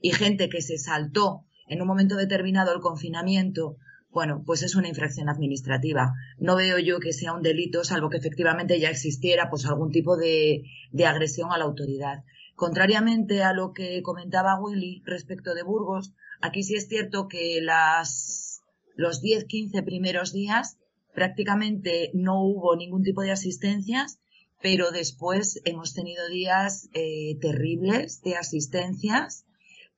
Y 0.00 0.12
gente 0.12 0.48
que 0.48 0.62
se 0.62 0.78
saltó 0.78 1.44
en 1.68 1.80
un 1.80 1.86
momento 1.86 2.16
determinado 2.16 2.72
el 2.74 2.80
confinamiento, 2.80 3.76
bueno, 4.12 4.42
pues 4.46 4.62
es 4.62 4.76
una 4.76 4.88
infracción 4.88 5.28
administrativa. 5.28 6.12
No 6.38 6.54
veo 6.54 6.78
yo 6.78 7.00
que 7.00 7.12
sea 7.12 7.32
un 7.32 7.42
delito, 7.42 7.82
salvo 7.82 8.10
que 8.10 8.18
efectivamente 8.18 8.78
ya 8.78 8.90
existiera 8.90 9.50
pues 9.50 9.66
algún 9.66 9.90
tipo 9.90 10.16
de, 10.16 10.62
de 10.92 11.06
agresión 11.06 11.50
a 11.50 11.58
la 11.58 11.64
autoridad. 11.64 12.24
Contrariamente 12.54 13.42
a 13.42 13.52
lo 13.52 13.72
que 13.72 14.02
comentaba 14.02 14.60
Willy 14.60 15.02
respecto 15.06 15.54
de 15.54 15.62
Burgos, 15.62 16.12
Aquí 16.42 16.64
sí 16.64 16.74
es 16.74 16.88
cierto 16.88 17.28
que 17.28 17.60
las, 17.62 18.62
los 18.96 19.22
10, 19.22 19.44
15 19.44 19.84
primeros 19.84 20.32
días 20.32 20.76
prácticamente 21.14 22.10
no 22.14 22.42
hubo 22.42 22.74
ningún 22.74 23.04
tipo 23.04 23.22
de 23.22 23.30
asistencias, 23.30 24.18
pero 24.60 24.90
después 24.90 25.60
hemos 25.64 25.94
tenido 25.94 26.28
días 26.28 26.88
eh, 26.94 27.38
terribles 27.40 28.22
de 28.22 28.34
asistencias 28.34 29.46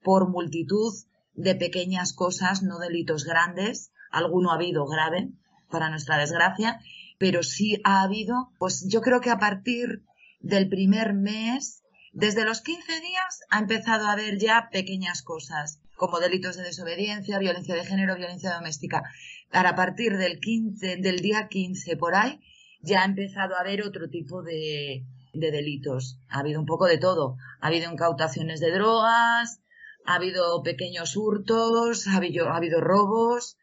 por 0.02 0.28
multitud 0.28 0.92
de 1.32 1.54
pequeñas 1.54 2.12
cosas, 2.12 2.62
no 2.62 2.78
delitos 2.78 3.24
grandes. 3.24 3.90
Alguno 4.14 4.50
ha 4.50 4.54
habido 4.54 4.86
grave, 4.86 5.30
para 5.74 5.90
nuestra 5.90 6.16
desgracia, 6.18 6.80
pero 7.18 7.42
sí 7.42 7.80
ha 7.84 8.02
habido, 8.02 8.52
pues 8.58 8.86
yo 8.88 9.00
creo 9.00 9.20
que 9.20 9.30
a 9.30 9.38
partir 9.38 10.02
del 10.40 10.68
primer 10.68 11.14
mes, 11.14 11.82
desde 12.12 12.44
los 12.44 12.60
15 12.60 13.00
días, 13.00 13.40
ha 13.50 13.58
empezado 13.58 14.06
a 14.06 14.12
haber 14.12 14.38
ya 14.38 14.68
pequeñas 14.70 15.22
cosas, 15.22 15.80
como 15.96 16.20
delitos 16.20 16.56
de 16.56 16.62
desobediencia, 16.62 17.38
violencia 17.38 17.74
de 17.74 17.84
género, 17.84 18.16
violencia 18.16 18.54
doméstica. 18.54 19.02
Para 19.50 19.74
partir 19.74 20.16
del 20.16 20.38
15, 20.38 20.98
del 20.98 21.18
día 21.20 21.48
15 21.48 21.96
por 21.96 22.14
ahí, 22.14 22.40
ya 22.80 23.02
ha 23.02 23.04
empezado 23.04 23.56
a 23.56 23.60
haber 23.60 23.82
otro 23.82 24.08
tipo 24.08 24.42
de, 24.42 25.04
de 25.32 25.50
delitos. 25.50 26.20
Ha 26.28 26.40
habido 26.40 26.60
un 26.60 26.66
poco 26.66 26.86
de 26.86 26.98
todo. 26.98 27.36
Ha 27.60 27.68
habido 27.68 27.90
incautaciones 27.90 28.60
de 28.60 28.70
drogas, 28.70 29.60
ha 30.06 30.14
habido 30.14 30.62
pequeños 30.62 31.16
hurtos, 31.16 32.06
ha 32.06 32.16
habido, 32.16 32.48
ha 32.48 32.56
habido 32.56 32.80
robos, 32.80 33.56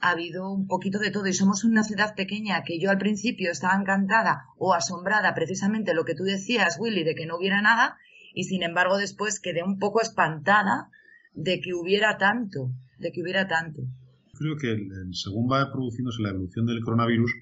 ha 0.00 0.10
habido 0.10 0.50
un 0.50 0.66
poquito 0.66 0.98
de 0.98 1.10
todo 1.10 1.26
y 1.26 1.32
somos 1.32 1.64
una 1.64 1.82
ciudad 1.82 2.14
pequeña 2.14 2.62
que 2.64 2.78
yo 2.78 2.90
al 2.90 2.98
principio 2.98 3.50
estaba 3.50 3.78
encantada 3.80 4.44
o 4.56 4.74
asombrada 4.74 5.34
precisamente 5.34 5.94
lo 5.94 6.04
que 6.04 6.14
tú 6.14 6.22
decías, 6.22 6.76
Willy, 6.78 7.04
de 7.04 7.14
que 7.14 7.26
no 7.26 7.36
hubiera 7.36 7.60
nada 7.60 7.96
y 8.34 8.44
sin 8.44 8.62
embargo 8.62 8.96
después 8.96 9.40
quedé 9.40 9.62
un 9.64 9.78
poco 9.78 10.00
espantada 10.00 10.90
de 11.34 11.60
que 11.60 11.74
hubiera 11.74 12.16
tanto, 12.16 12.70
de 12.98 13.10
que 13.10 13.22
hubiera 13.22 13.48
tanto. 13.48 13.82
Creo 14.34 14.56
que 14.56 14.76
según 15.12 15.50
va 15.50 15.72
produciéndose 15.72 16.22
la 16.22 16.30
evolución 16.30 16.66
del 16.66 16.82
coronavirus, 16.82 17.32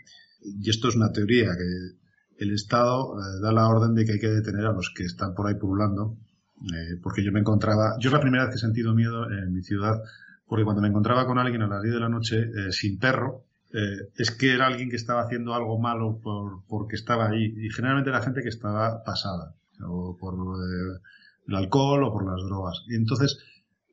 y 0.40 0.70
esto 0.70 0.88
es 0.88 0.96
una 0.96 1.12
teoría, 1.12 1.50
que 1.56 2.44
el 2.44 2.54
Estado 2.54 3.18
eh, 3.18 3.40
da 3.42 3.52
la 3.52 3.68
orden 3.68 3.94
de 3.94 4.04
que 4.04 4.12
hay 4.12 4.18
que 4.18 4.28
detener 4.28 4.64
a 4.64 4.72
los 4.72 4.92
que 4.94 5.04
están 5.04 5.34
por 5.34 5.46
ahí 5.46 5.54
pululando, 5.56 6.16
eh, 6.62 6.96
porque 7.02 7.22
yo 7.22 7.32
me 7.32 7.40
encontraba, 7.40 7.96
yo 8.00 8.08
es 8.08 8.12
la 8.14 8.20
primera 8.20 8.44
vez 8.44 8.52
que 8.52 8.56
he 8.56 8.60
sentido 8.60 8.94
miedo 8.94 9.30
en 9.30 9.52
mi 9.52 9.62
ciudad 9.62 10.00
porque 10.46 10.64
cuando 10.64 10.82
me 10.82 10.88
encontraba 10.88 11.26
con 11.26 11.38
alguien 11.38 11.62
a 11.62 11.68
las 11.68 11.82
10 11.82 11.94
de 11.94 12.00
la 12.00 12.08
noche 12.08 12.36
eh, 12.38 12.70
sin 12.70 12.98
perro, 12.98 13.44
eh, 13.72 14.10
es 14.16 14.30
que 14.30 14.54
era 14.54 14.66
alguien 14.66 14.88
que 14.88 14.96
estaba 14.96 15.22
haciendo 15.22 15.54
algo 15.54 15.78
malo 15.78 16.20
por, 16.22 16.64
porque 16.68 16.94
estaba 16.94 17.28
ahí. 17.28 17.52
Y 17.56 17.70
generalmente 17.70 18.10
era 18.10 18.22
gente 18.22 18.42
que 18.42 18.48
estaba 18.48 19.02
pasada, 19.02 19.54
o 19.84 20.16
por 20.16 20.34
eh, 20.34 21.00
el 21.48 21.54
alcohol 21.54 22.04
o 22.04 22.12
por 22.12 22.24
las 22.24 22.42
drogas. 22.46 22.84
Y 22.88 22.94
entonces, 22.94 23.38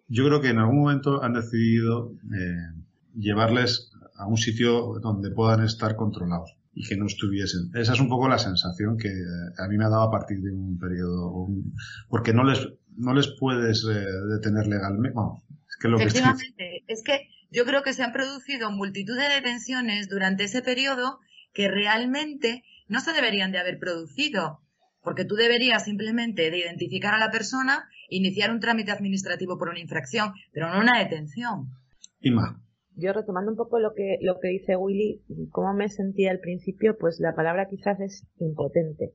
yo 0.08 0.26
creo 0.26 0.42
que 0.42 0.50
en 0.50 0.60
algún 0.60 0.82
momento 0.82 1.24
han 1.24 1.34
decidido 1.34 2.12
llevarles 3.16 3.92
a 4.16 4.28
un 4.28 4.38
sitio 4.38 5.00
donde 5.02 5.32
puedan 5.32 5.64
estar 5.64 5.96
controlados 5.96 6.56
y 6.76 6.88
que 6.88 6.98
no 6.98 7.08
estuviesen. 7.08 7.72
Esa 7.74 7.94
es 7.94 8.00
un 8.00 8.10
poco 8.10 8.28
la 8.28 8.38
sensación 8.38 8.98
que 8.98 9.10
a 9.10 9.68
mí 9.68 9.78
me 9.78 9.86
ha 9.86 9.90
dado 9.90 10.04
a 10.04 10.12
partir 10.12 10.42
de 10.42 10.52
un 10.52 10.78
periodo, 10.78 11.48
porque 12.10 12.34
no 12.34 12.44
les, 12.44 12.68
no 12.98 13.14
les 13.14 13.28
puedes 13.40 13.86
detener 13.86 14.68
legalmente, 14.68 15.16
Efectivamente, 15.82 16.84
es 16.88 17.04
que 17.04 17.30
yo 17.52 17.66
creo 17.66 17.84
que 17.84 17.94
se 17.94 18.04
han 18.04 18.14
producido 18.14 18.72
multitud 18.72 19.18
de 19.18 19.30
detenciones 19.36 20.10
durante 20.10 20.46
ese 20.46 20.62
periodo 20.62 21.20
que 21.54 21.68
realmente 21.68 22.64
no 22.88 23.00
se 23.00 23.14
deberían 23.14 23.52
de 23.52 23.60
haber 23.60 23.80
producido, 23.80 24.60
porque 25.02 25.26
tú 25.26 25.36
deberías 25.36 25.86
simplemente 25.86 26.50
de 26.50 26.58
identificar 26.58 27.14
a 27.14 27.20
la 27.20 27.32
persona, 27.32 27.88
iniciar 28.10 28.52
un 28.52 28.60
trámite 28.60 28.92
administrativo 28.92 29.58
por 29.58 29.70
una 29.70 29.80
infracción, 29.80 30.34
pero 30.52 30.70
no 30.70 30.80
una 30.80 31.00
detención. 31.00 31.70
Y 32.20 32.32
más. 32.32 32.56
Yo 32.96 33.12
retomando 33.12 33.52
un 33.52 33.58
poco 33.58 33.80
lo 33.80 33.94
que, 33.96 34.18
lo 34.22 34.40
que 34.40 34.50
dice 34.50 34.76
Willy, 34.76 35.22
cómo 35.52 35.74
me 35.74 35.90
sentía 35.90 36.32
al 36.32 36.40
principio, 36.40 36.96
pues 37.00 37.20
la 37.20 37.36
palabra 37.36 37.68
quizás 37.70 38.00
es 38.00 38.28
impotente. 38.40 39.14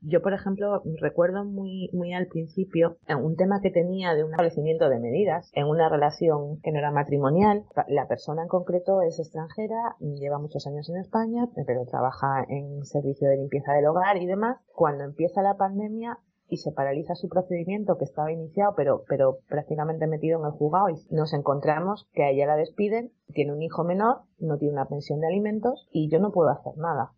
Yo, 0.00 0.22
por 0.22 0.32
ejemplo, 0.32 0.82
recuerdo 1.00 1.44
muy, 1.44 1.90
muy 1.92 2.14
al 2.14 2.26
principio 2.28 2.96
un 3.08 3.36
tema 3.36 3.60
que 3.60 3.70
tenía 3.70 4.14
de 4.14 4.24
un 4.24 4.30
establecimiento 4.30 4.88
de 4.88 5.00
medidas 5.00 5.50
en 5.54 5.66
una 5.66 5.88
relación 5.88 6.60
que 6.62 6.72
no 6.72 6.78
era 6.78 6.90
matrimonial. 6.90 7.64
La 7.88 8.08
persona 8.08 8.42
en 8.42 8.48
concreto 8.48 9.02
es 9.02 9.18
extranjera, 9.18 9.96
lleva 10.00 10.38
muchos 10.38 10.66
años 10.66 10.88
en 10.88 10.96
España, 10.96 11.48
pero 11.66 11.84
trabaja 11.84 12.44
en 12.48 12.84
servicio 12.84 13.28
de 13.28 13.36
limpieza 13.36 13.72
del 13.72 13.86
hogar 13.86 14.16
y 14.16 14.26
demás. 14.26 14.58
Cuando 14.74 15.04
empieza 15.04 15.42
la 15.42 15.56
pandemia, 15.56 16.18
y 16.48 16.58
se 16.58 16.70
paraliza 16.70 17.16
su 17.16 17.28
procedimiento 17.28 17.98
que 17.98 18.04
estaba 18.04 18.30
iniciado 18.30 18.74
pero, 18.76 19.02
pero 19.08 19.38
prácticamente 19.48 20.06
metido 20.06 20.38
en 20.38 20.46
el 20.46 20.52
juzgado 20.52 20.90
y 20.90 20.94
nos 21.10 21.32
encontramos 21.32 22.08
que 22.12 22.22
a 22.22 22.30
ella 22.30 22.46
la 22.46 22.54
despiden, 22.54 23.10
tiene 23.34 23.52
un 23.52 23.62
hijo 23.62 23.82
menor, 23.82 24.20
no 24.38 24.56
tiene 24.56 24.74
una 24.74 24.86
pensión 24.86 25.20
de 25.20 25.26
alimentos 25.26 25.88
y 25.90 26.08
yo 26.08 26.20
no 26.20 26.30
puedo 26.30 26.50
hacer 26.50 26.76
nada 26.76 27.15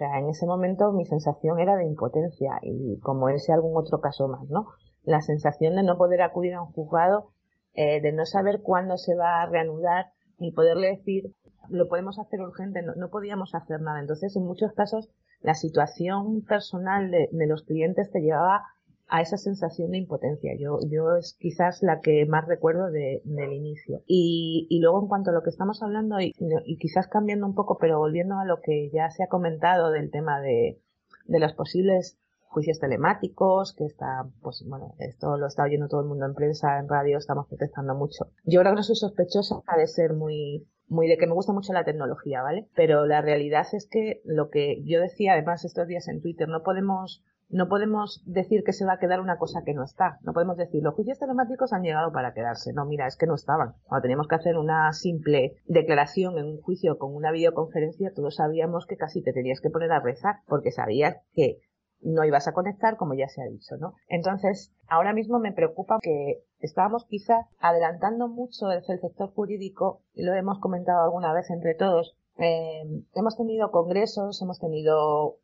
sea, 0.00 0.18
en 0.18 0.30
ese 0.30 0.46
momento 0.46 0.92
mi 0.92 1.04
sensación 1.04 1.60
era 1.60 1.76
de 1.76 1.84
impotencia 1.84 2.58
y 2.62 2.98
como 3.00 3.28
ese 3.28 3.52
algún 3.52 3.76
otro 3.76 4.00
caso 4.00 4.28
más, 4.28 4.48
¿no? 4.48 4.68
La 5.02 5.20
sensación 5.20 5.76
de 5.76 5.82
no 5.82 5.98
poder 5.98 6.22
acudir 6.22 6.54
a 6.54 6.62
un 6.62 6.72
juzgado, 6.72 7.32
eh, 7.74 8.00
de 8.00 8.12
no 8.12 8.24
saber 8.24 8.62
cuándo 8.62 8.96
se 8.96 9.14
va 9.14 9.42
a 9.42 9.46
reanudar, 9.46 10.06
ni 10.38 10.52
poderle 10.52 10.88
decir, 10.88 11.34
lo 11.68 11.86
podemos 11.86 12.18
hacer 12.18 12.40
urgente, 12.40 12.82
no, 12.82 12.94
no 12.96 13.10
podíamos 13.10 13.54
hacer 13.54 13.82
nada. 13.82 14.00
Entonces, 14.00 14.34
en 14.36 14.44
muchos 14.44 14.72
casos, 14.72 15.10
la 15.42 15.54
situación 15.54 16.42
personal 16.46 17.10
de, 17.10 17.28
de 17.30 17.46
los 17.46 17.62
clientes 17.64 18.10
te 18.10 18.20
llevaba 18.20 18.62
a 19.10 19.20
esa 19.20 19.36
sensación 19.36 19.90
de 19.90 19.98
impotencia. 19.98 20.52
Yo, 20.56 20.78
yo 20.88 21.16
es 21.16 21.36
quizás 21.38 21.82
la 21.82 22.00
que 22.00 22.24
más 22.26 22.46
recuerdo 22.46 22.90
de, 22.90 23.20
del 23.24 23.52
inicio. 23.52 24.02
Y, 24.06 24.66
y 24.70 24.80
luego 24.80 25.02
en 25.02 25.08
cuanto 25.08 25.30
a 25.30 25.34
lo 25.34 25.42
que 25.42 25.50
estamos 25.50 25.82
hablando, 25.82 26.20
y, 26.20 26.32
quizás 26.78 27.08
cambiando 27.08 27.46
un 27.46 27.54
poco, 27.54 27.76
pero 27.78 27.98
volviendo 27.98 28.38
a 28.38 28.44
lo 28.44 28.60
que 28.60 28.90
ya 28.90 29.10
se 29.10 29.24
ha 29.24 29.28
comentado 29.28 29.90
del 29.90 30.10
tema 30.10 30.40
de, 30.40 30.80
de 31.26 31.40
los 31.40 31.52
posibles 31.54 32.18
juicios 32.38 32.78
telemáticos, 32.78 33.74
que 33.74 33.84
está, 33.84 34.26
pues 34.42 34.64
bueno, 34.66 34.94
esto 34.98 35.36
lo 35.36 35.46
está 35.46 35.64
oyendo 35.64 35.88
todo 35.88 36.00
el 36.00 36.08
mundo 36.08 36.26
en 36.26 36.34
prensa, 36.34 36.78
en 36.78 36.88
radio, 36.88 37.18
estamos 37.18 37.46
protestando 37.46 37.94
mucho. 37.94 38.26
Yo 38.44 38.60
creo 38.60 38.72
que 38.72 38.76
no 38.76 38.82
soy 38.82 38.96
sospechosa 38.96 39.62
de 39.76 39.86
ser 39.86 40.14
muy, 40.14 40.68
muy 40.88 41.08
de 41.08 41.16
que 41.16 41.26
me 41.26 41.34
gusta 41.34 41.52
mucho 41.52 41.72
la 41.72 41.84
tecnología, 41.84 42.42
¿vale? 42.42 42.68
Pero 42.74 43.06
la 43.06 43.22
realidad 43.22 43.66
es 43.72 43.88
que 43.88 44.20
lo 44.24 44.50
que 44.50 44.82
yo 44.84 45.00
decía 45.00 45.32
además 45.32 45.64
estos 45.64 45.86
días 45.86 46.08
en 46.08 46.20
Twitter, 46.20 46.48
no 46.48 46.62
podemos 46.62 47.24
no 47.50 47.68
podemos 47.68 48.22
decir 48.26 48.62
que 48.64 48.72
se 48.72 48.84
va 48.84 48.94
a 48.94 48.98
quedar 48.98 49.20
una 49.20 49.36
cosa 49.36 49.62
que 49.64 49.74
no 49.74 49.84
está. 49.84 50.18
No 50.22 50.32
podemos 50.32 50.56
decir, 50.56 50.82
los 50.82 50.94
juicios 50.94 51.18
telemáticos 51.18 51.72
han 51.72 51.82
llegado 51.82 52.12
para 52.12 52.32
quedarse. 52.32 52.72
No, 52.72 52.84
mira, 52.86 53.06
es 53.06 53.16
que 53.16 53.26
no 53.26 53.34
estaban. 53.34 53.74
Cuando 53.84 54.02
teníamos 54.02 54.28
que 54.28 54.36
hacer 54.36 54.56
una 54.56 54.92
simple 54.92 55.56
declaración 55.66 56.38
en 56.38 56.46
un 56.46 56.60
juicio 56.60 56.98
con 56.98 57.14
una 57.14 57.32
videoconferencia, 57.32 58.12
todos 58.14 58.36
sabíamos 58.36 58.86
que 58.86 58.96
casi 58.96 59.22
te 59.22 59.32
tenías 59.32 59.60
que 59.60 59.70
poner 59.70 59.90
a 59.92 60.00
rezar, 60.00 60.36
porque 60.46 60.70
sabías 60.70 61.16
que 61.34 61.58
no 62.02 62.24
ibas 62.24 62.48
a 62.48 62.52
conectar, 62.52 62.96
como 62.96 63.14
ya 63.14 63.28
se 63.28 63.42
ha 63.42 63.46
dicho, 63.46 63.76
¿no? 63.78 63.94
Entonces, 64.08 64.72
ahora 64.88 65.12
mismo 65.12 65.38
me 65.38 65.52
preocupa 65.52 65.98
que 66.00 66.42
estábamos 66.60 67.04
quizás 67.06 67.44
adelantando 67.58 68.28
mucho 68.28 68.68
desde 68.68 68.94
el 68.94 69.00
sector 69.00 69.30
jurídico, 69.34 70.00
y 70.14 70.22
lo 70.22 70.34
hemos 70.34 70.60
comentado 70.60 71.02
alguna 71.04 71.32
vez 71.32 71.50
entre 71.50 71.74
todos, 71.74 72.16
eh, 72.38 73.04
hemos 73.14 73.36
tenido 73.36 73.70
congresos, 73.70 74.40
hemos 74.40 74.58
tenido 74.58 75.36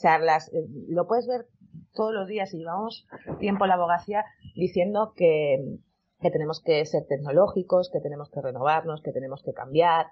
charlas, 0.00 0.52
eh, 0.52 0.66
lo 0.88 1.06
puedes 1.06 1.26
ver 1.26 1.46
todos 1.92 2.12
los 2.12 2.26
días 2.26 2.52
y 2.54 2.58
llevamos 2.58 3.06
tiempo 3.38 3.66
la 3.66 3.74
abogacía 3.74 4.24
diciendo 4.54 5.12
que, 5.14 5.78
que 6.20 6.30
tenemos 6.30 6.60
que 6.60 6.84
ser 6.86 7.06
tecnológicos, 7.06 7.90
que 7.90 8.00
tenemos 8.00 8.30
que 8.30 8.40
renovarnos, 8.40 9.02
que 9.02 9.12
tenemos 9.12 9.42
que 9.42 9.52
cambiar. 9.52 10.06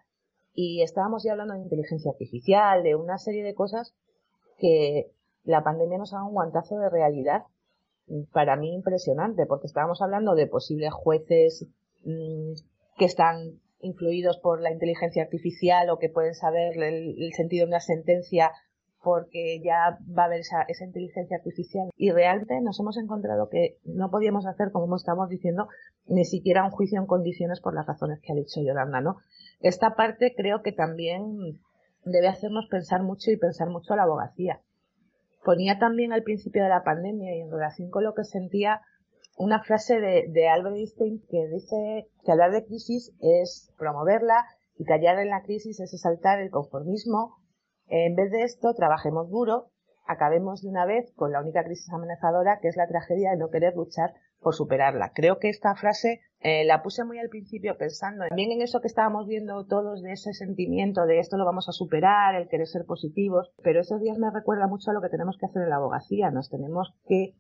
Y 0.53 0.83
estábamos 0.83 1.22
ya 1.24 1.33
hablando 1.33 1.55
de 1.55 1.61
inteligencia 1.61 2.11
artificial, 2.11 2.83
de 2.83 2.94
una 2.94 3.18
serie 3.18 3.44
de 3.44 3.55
cosas 3.55 3.94
que 4.59 5.12
la 5.44 5.62
pandemia 5.62 5.98
nos 5.98 6.12
ha 6.12 6.16
dado 6.16 6.29
un 6.29 6.35
guantazo 6.35 6.79
de 6.79 6.90
realidad 6.90 7.44
para 8.33 8.57
mí 8.57 8.74
impresionante, 8.74 9.46
porque 9.46 9.66
estábamos 9.66 10.03
hablando 10.03 10.35
de 10.35 10.46
posibles 10.46 10.92
jueces 10.92 11.68
mmm, 12.05 12.55
que 12.96 13.05
están 13.05 13.61
influidos 13.81 14.38
por 14.38 14.61
la 14.61 14.72
inteligencia 14.72 15.22
artificial 15.22 15.90
o 15.90 15.98
que 15.98 16.09
pueden 16.09 16.35
saber 16.35 16.77
el 16.83 17.33
sentido 17.35 17.64
de 17.64 17.70
una 17.70 17.81
sentencia 17.81 18.51
porque 19.02 19.61
ya 19.62 19.98
va 20.16 20.24
a 20.24 20.26
haber 20.26 20.40
esa, 20.40 20.66
inteligencia 20.84 21.37
artificial 21.37 21.90
y 21.96 22.11
realmente 22.11 22.61
nos 22.61 22.78
hemos 22.80 22.96
encontrado 22.96 23.48
que 23.48 23.78
no 23.84 24.11
podíamos 24.11 24.46
hacer, 24.46 24.72
como 24.72 24.96
estamos 24.96 25.28
diciendo, 25.28 25.68
ni 26.06 26.24
siquiera 26.24 26.64
un 26.64 26.70
juicio 26.70 27.00
en 27.00 27.06
condiciones 27.06 27.61
por 27.61 27.74
las 27.74 27.87
razones 27.87 28.20
que 28.20 28.32
ha 28.32 28.37
dicho 28.37 28.61
Yolanda, 28.61 29.00
¿no? 29.00 29.16
Esta 29.61 29.94
parte 29.94 30.34
creo 30.37 30.62
que 30.62 30.72
también 30.72 31.61
debe 32.04 32.28
hacernos 32.28 32.66
pensar 32.68 33.02
mucho 33.02 33.30
y 33.30 33.37
pensar 33.37 33.68
mucho 33.68 33.94
la 33.94 34.02
abogacía. 34.02 34.61
Ponía 35.44 35.78
también 35.78 36.12
al 36.12 36.22
principio 36.22 36.62
de 36.62 36.68
la 36.68 36.82
pandemia 36.82 37.37
y 37.37 37.40
en 37.40 37.50
relación 37.50 37.90
con 37.90 38.04
lo 38.04 38.14
que 38.14 38.24
sentía 38.24 38.80
una 39.37 39.62
frase 39.62 40.00
de, 40.00 40.26
de 40.28 40.48
Albert 40.48 40.76
Einstein 40.76 41.22
que 41.30 41.46
dice 41.48 42.08
que 42.24 42.32
hablar 42.32 42.50
de 42.50 42.64
crisis 42.64 43.14
es 43.20 43.72
promoverla 43.78 44.44
y 44.76 44.84
callar 44.84 45.18
en 45.20 45.28
la 45.28 45.42
crisis 45.42 45.78
es 45.78 45.94
exaltar 45.94 46.40
el 46.40 46.50
conformismo 46.50 47.38
en 47.88 48.14
vez 48.14 48.31
de 48.31 48.42
esto, 48.42 48.74
trabajemos 48.74 49.31
duro, 49.31 49.70
acabemos 50.07 50.62
de 50.62 50.68
una 50.68 50.87
vez 50.87 51.12
con 51.14 51.33
la 51.33 51.40
única 51.40 51.64
crisis 51.64 51.92
amenazadora 51.92 52.61
que 52.61 52.68
es 52.68 52.77
la 52.77 52.87
tragedia 52.87 53.31
de 53.31 53.37
no 53.37 53.51
querer 53.51 53.74
luchar 53.74 54.14
por 54.40 54.55
superarla. 54.55 55.12
Creo 55.14 55.38
que 55.38 55.48
esta 55.48 55.74
frase 55.74 56.20
Eh, 56.40 56.64
la 56.64 56.85
puse 56.85 57.03
muy 57.03 57.18
al 57.18 57.31
principio 57.31 57.77
pensando 57.77 58.24
también 58.29 58.53
en 58.53 58.62
eso 58.62 58.81
que 58.81 58.87
estábamos 58.87 59.27
viendo 59.27 59.66
todos 59.66 60.03
de 60.03 60.12
ese 60.12 60.33
sentimiento 60.33 61.05
de 61.05 61.18
esto 61.18 61.37
lo 61.37 61.44
vamos 61.44 61.68
a 61.68 61.72
superar, 61.72 62.37
el 62.37 62.46
querer 62.46 62.68
ser 62.68 62.85
positivos, 62.87 63.51
pero 63.64 63.81
esos 63.81 64.01
días 64.01 64.18
me 64.18 64.31
recuerda 64.31 64.68
mucho 64.68 64.92
a 64.92 64.94
lo 64.94 65.01
que 65.01 65.09
tenemos 65.09 65.37
que 65.37 65.46
hacer 65.46 65.62
en 65.62 65.70
la 65.70 65.79
abogacía. 65.79 66.31
Nos 66.31 66.48
tenemos 66.48 66.94
que 67.09 67.35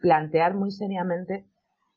plantear 0.00 0.54
muy 0.54 0.72
seriamente 0.72 1.44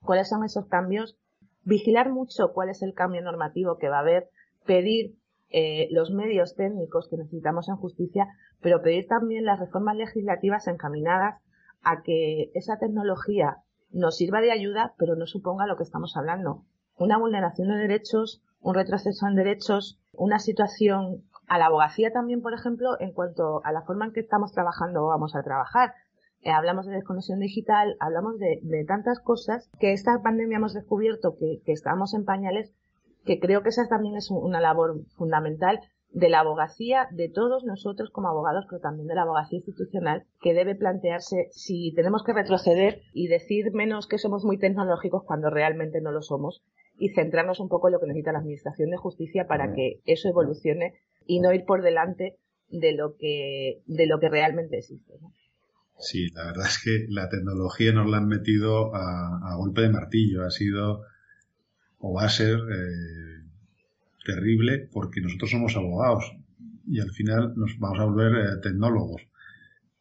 cuáles 0.05 0.29
son 0.29 0.43
esos 0.43 0.67
cambios, 0.67 1.17
vigilar 1.63 2.11
mucho 2.11 2.53
cuál 2.53 2.69
es 2.69 2.83
el 2.83 2.93
cambio 2.93 3.23
normativo 3.23 3.79
que 3.79 3.89
va 3.89 3.97
a 3.97 4.01
haber, 4.01 4.29
pedir 4.67 5.15
eh, 5.53 5.87
los 5.91 6.09
medios 6.09 6.55
técnicos 6.55 7.07
que 7.07 7.17
necesitamos 7.17 7.69
en 7.69 7.75
justicia, 7.75 8.27
pero 8.59 8.81
pedir 8.81 9.07
también 9.07 9.45
las 9.45 9.59
reformas 9.59 9.95
legislativas 9.95 10.67
encaminadas 10.67 11.39
a 11.83 12.01
que 12.01 12.49
esa 12.55 12.79
tecnología 12.79 13.57
nos 13.91 14.17
sirva 14.17 14.41
de 14.41 14.51
ayuda, 14.51 14.95
pero 14.97 15.15
no 15.15 15.27
suponga 15.27 15.67
lo 15.67 15.77
que 15.77 15.83
estamos 15.83 16.17
hablando. 16.17 16.65
Una 16.97 17.19
vulneración 17.19 17.67
de 17.67 17.75
derechos, 17.75 18.41
un 18.61 18.73
retroceso 18.73 19.27
en 19.27 19.35
derechos, 19.35 19.99
una 20.11 20.39
situación 20.39 21.23
a 21.47 21.59
la 21.59 21.67
abogacía 21.67 22.11
también, 22.11 22.41
por 22.41 22.55
ejemplo, 22.55 22.99
en 22.99 23.11
cuanto 23.13 23.63
a 23.63 23.71
la 23.71 23.83
forma 23.83 24.05
en 24.05 24.13
que 24.13 24.21
estamos 24.21 24.53
trabajando 24.53 25.03
o 25.03 25.09
vamos 25.09 25.35
a 25.35 25.43
trabajar. 25.43 25.93
Eh, 26.41 26.51
hablamos 26.51 26.87
de 26.87 26.93
desconexión 26.93 27.39
digital, 27.39 27.95
hablamos 27.99 28.39
de, 28.39 28.59
tantas 28.87 29.19
cosas 29.19 29.69
que 29.79 29.93
esta 29.93 30.19
pandemia 30.23 30.57
hemos 30.57 30.73
descubierto 30.73 31.35
que, 31.37 31.61
que 31.63 31.71
estamos 31.73 32.15
en 32.15 32.25
pañales, 32.25 32.73
que 33.25 33.39
creo 33.39 33.63
que 33.63 33.69
esa 33.69 33.87
también 33.87 34.15
es 34.15 34.29
una 34.31 34.61
labor 34.61 35.01
fundamental 35.15 35.79
de 36.09 36.29
la 36.29 36.41
abogacía 36.41 37.07
de 37.11 37.27
todos 37.27 37.63
nosotros 37.63 38.11
como 38.11 38.27
abogados, 38.27 38.65
pero 38.69 38.81
también 38.81 39.07
de 39.07 39.15
la 39.15 39.23
abogacía 39.23 39.57
institucional, 39.57 40.25
que 40.41 40.53
debe 40.53 40.75
plantearse 40.75 41.47
si 41.51 41.91
tenemos 41.95 42.23
que 42.23 42.33
retroceder 42.33 43.01
y 43.13 43.27
decir 43.27 43.71
menos 43.73 44.07
que 44.07 44.19
somos 44.19 44.43
muy 44.43 44.59
tecnológicos 44.59 45.23
cuando 45.25 45.49
realmente 45.49 46.01
no 46.01 46.11
lo 46.11 46.21
somos 46.21 46.63
y 46.99 47.09
centrarnos 47.09 47.59
un 47.59 47.69
poco 47.69 47.87
en 47.87 47.93
lo 47.93 47.99
que 47.99 48.05
necesita 48.05 48.31
la 48.31 48.39
Administración 48.39 48.91
de 48.91 48.97
Justicia 48.97 49.47
para 49.47 49.73
que 49.73 50.01
eso 50.05 50.29
evolucione 50.29 50.93
y 51.25 51.39
no 51.39 51.51
ir 51.51 51.65
por 51.65 51.81
delante 51.81 52.37
de 52.69 52.93
lo 52.93 53.15
que, 53.17 53.81
de 53.87 54.05
lo 54.05 54.19
que 54.19 54.29
realmente 54.29 54.77
existe. 54.77 55.13
Sí, 55.97 56.29
la 56.33 56.45
verdad 56.45 56.67
es 56.67 56.81
que 56.83 57.05
la 57.09 57.29
tecnología 57.29 57.93
nos 57.93 58.09
la 58.09 58.17
han 58.17 58.27
metido 58.27 58.93
a, 58.93 59.55
golpe 59.57 59.81
de 59.81 59.89
martillo. 59.89 60.43
Ha 60.43 60.51
sido 60.51 61.01
o 62.05 62.13
va 62.13 62.25
a 62.25 62.29
ser 62.29 62.59
eh, 62.59 63.47
terrible 64.25 64.89
porque 64.91 65.21
nosotros 65.21 65.51
somos 65.51 65.75
abogados 65.77 66.35
y 66.85 66.99
al 66.99 67.11
final 67.11 67.53
nos 67.55 67.79
vamos 67.79 67.99
a 67.99 68.03
volver 68.03 68.35
eh, 68.35 68.57
tecnólogos. 68.61 69.21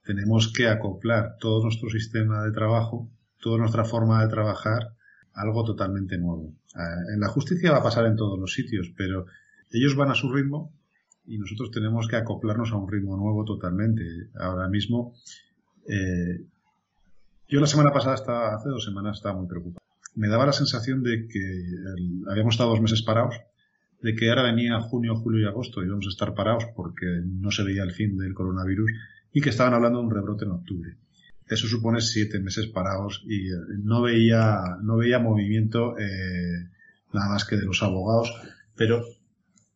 Tenemos 0.05 0.53
que 0.53 0.67
acoplar 0.67 1.37
todo 1.39 1.63
nuestro 1.63 1.89
sistema 1.91 2.43
de 2.43 2.51
trabajo, 2.51 3.09
toda 3.41 3.59
nuestra 3.59 3.85
forma 3.85 4.21
de 4.21 4.31
trabajar, 4.31 4.97
algo 5.33 5.63
totalmente 5.63 6.19
nuevo. 6.19 6.53
En 7.15 7.21
la 7.21 7.29
justicia 7.29 7.71
va 7.71 7.79
a 7.79 7.83
pasar 7.85 8.07
en 8.07 8.17
todos 8.17 8.37
los 8.37 8.53
sitios, 8.53 8.93
pero 8.97 9.27
ellos 9.71 9.95
van 9.95 10.11
a 10.11 10.17
su 10.17 10.33
ritmo 10.33 10.73
y 11.25 11.39
nosotros 11.39 11.71
tenemos 11.71 12.09
que 12.09 12.17
acoplarnos 12.17 12.73
a 12.73 12.79
un 12.79 12.91
ritmo 12.91 13.17
nuevo 13.17 13.45
totalmente. 13.45 14.03
Ahora 14.35 14.69
mismo, 14.69 15.15
eh, 15.87 16.47
yo 17.47 17.61
la 17.61 17.69
semana 17.69 17.93
pasada, 17.93 18.17
estaba, 18.17 18.57
hace 18.57 18.71
dos 18.71 18.85
semanas, 18.85 19.19
estaba 19.19 19.39
muy 19.39 19.47
preocupado. 19.47 19.82
Me 20.15 20.29
daba 20.29 20.47
la 20.47 20.53
sensación 20.53 21.03
de 21.03 21.27
que 21.27 21.41
habíamos 22.29 22.55
estado 22.55 22.71
dos 22.71 22.81
meses 22.81 23.03
parados 23.03 23.37
de 24.03 24.15
que 24.15 24.29
ahora 24.29 24.43
venía 24.43 24.81
junio, 24.81 25.15
julio 25.15 25.41
y 25.41 25.49
agosto 25.49 25.81
y 25.81 25.87
íbamos 25.87 26.07
a 26.07 26.11
estar 26.11 26.35
parados 26.35 26.65
porque 26.75 27.07
no 27.25 27.51
se 27.51 27.63
veía 27.63 27.85
el 27.85 27.93
fin 27.93 28.19
del 28.19 28.35
coronavirus 28.35 28.91
y 29.33 29.41
que 29.41 29.51
estaban 29.51 29.75
hablando 29.75 30.01
de 30.01 30.05
un 30.05 30.11
rebrote 30.11 30.45
en 30.45 30.51
octubre. 30.51 30.97
Eso 31.47 31.67
supone 31.69 32.01
siete 32.01 32.41
meses 32.41 32.67
parados 32.67 33.23
y 33.27 33.49
eh, 33.49 33.57
no 33.83 34.03
veía, 34.03 34.61
no 34.83 34.97
veía 34.97 35.19
movimiento 35.19 35.97
eh, 35.99 36.69
nada 37.13 37.29
más 37.31 37.45
que 37.45 37.57
de 37.57 37.65
los 37.65 37.83
abogados, 37.83 38.35
pero 38.77 39.05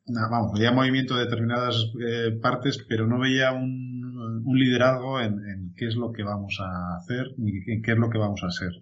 nada, 0.07 0.29
vamos, 0.29 0.59
veía 0.59 0.73
movimiento 0.73 1.17
de 1.17 1.25
determinadas 1.25 1.93
eh, 2.01 2.37
partes, 2.41 2.85
pero 2.89 3.07
no 3.07 3.21
veía 3.21 3.53
un, 3.53 4.43
un 4.45 4.59
liderazgo 4.59 5.21
en, 5.21 5.39
en, 5.49 5.75
qué 5.77 5.87
es 5.87 5.97
lo 5.97 6.13
que 6.13 6.25
vamos 6.25 6.59
a 6.61 6.97
hacer 6.97 7.35
ni 7.37 7.83
qué 7.83 7.93
es 7.93 7.99
lo 7.99 8.11
que 8.11 8.19
vamos 8.19 8.43
a 8.43 8.47
hacer 8.47 8.73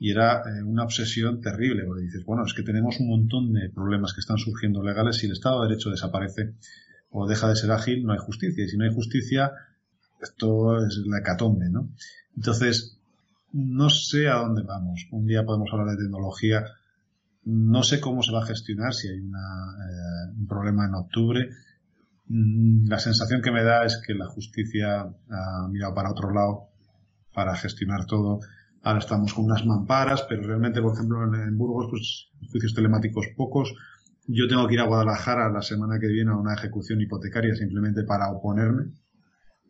y 0.00 0.10
era 0.10 0.42
eh, 0.46 0.62
una 0.62 0.82
obsesión 0.82 1.42
terrible, 1.42 1.84
porque 1.84 2.04
dices, 2.04 2.24
bueno, 2.24 2.44
es 2.46 2.54
que 2.54 2.62
tenemos 2.62 2.98
un 3.00 3.08
montón 3.08 3.52
de 3.52 3.68
problemas 3.68 4.14
que 4.14 4.20
están 4.20 4.38
surgiendo 4.38 4.82
legales, 4.82 5.18
si 5.18 5.26
el 5.26 5.32
Estado 5.32 5.60
de 5.60 5.68
Derecho 5.68 5.90
desaparece 5.90 6.54
o 7.10 7.28
deja 7.28 7.50
de 7.50 7.56
ser 7.56 7.70
ágil, 7.70 8.04
no 8.04 8.14
hay 8.14 8.18
justicia, 8.18 8.64
y 8.64 8.68
si 8.68 8.78
no 8.78 8.84
hay 8.84 8.94
justicia, 8.94 9.52
esto 10.22 10.84
es 10.86 11.02
la 11.04 11.18
hecatombe, 11.18 11.68
¿no? 11.68 11.90
Entonces, 12.34 12.98
no 13.52 13.90
sé 13.90 14.28
a 14.28 14.36
dónde 14.36 14.62
vamos. 14.62 15.06
Un 15.10 15.26
día 15.26 15.44
podemos 15.44 15.68
hablar 15.70 15.88
de 15.94 16.02
tecnología, 16.02 16.64
no 17.44 17.82
sé 17.82 18.00
cómo 18.00 18.22
se 18.22 18.32
va 18.32 18.42
a 18.42 18.46
gestionar 18.46 18.94
si 18.94 19.08
hay 19.08 19.20
una, 19.20 19.38
eh, 19.38 20.32
un 20.34 20.46
problema 20.46 20.86
en 20.86 20.94
octubre. 20.94 21.50
Mm, 22.26 22.88
la 22.88 22.98
sensación 23.00 23.42
que 23.42 23.50
me 23.50 23.64
da 23.64 23.84
es 23.84 24.00
que 24.06 24.14
la 24.14 24.28
justicia 24.28 25.02
ha 25.02 25.68
mirado 25.68 25.94
para 25.94 26.10
otro 26.10 26.32
lado 26.32 26.68
para 27.34 27.54
gestionar 27.54 28.06
todo 28.06 28.40
Ahora 28.82 29.00
estamos 29.00 29.34
con 29.34 29.44
unas 29.44 29.66
mamparas, 29.66 30.24
pero 30.28 30.42
realmente, 30.42 30.80
por 30.80 30.94
ejemplo, 30.94 31.22
en, 31.22 31.58
Burgos, 31.58 31.88
pues 31.90 32.30
juicios 32.50 32.74
telemáticos 32.74 33.26
pocos. 33.36 33.74
Yo 34.26 34.48
tengo 34.48 34.66
que 34.66 34.74
ir 34.74 34.80
a 34.80 34.86
Guadalajara 34.86 35.50
la 35.50 35.60
semana 35.60 35.98
que 36.00 36.06
viene 36.06 36.30
a 36.30 36.36
una 36.36 36.54
ejecución 36.54 37.00
hipotecaria 37.00 37.54
simplemente 37.54 38.04
para 38.04 38.30
oponerme, 38.30 38.92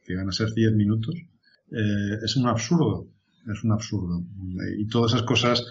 que 0.05 0.15
van 0.15 0.29
a 0.29 0.33
ser 0.33 0.53
10 0.53 0.75
minutos. 0.75 1.15
Eh, 1.73 2.19
es 2.23 2.37
un 2.37 2.47
absurdo, 2.47 3.09
es 3.53 3.65
un 3.65 3.73
absurdo. 3.73 4.23
Y 4.79 4.87
todas 4.87 5.13
esas 5.13 5.27
cosas, 5.27 5.65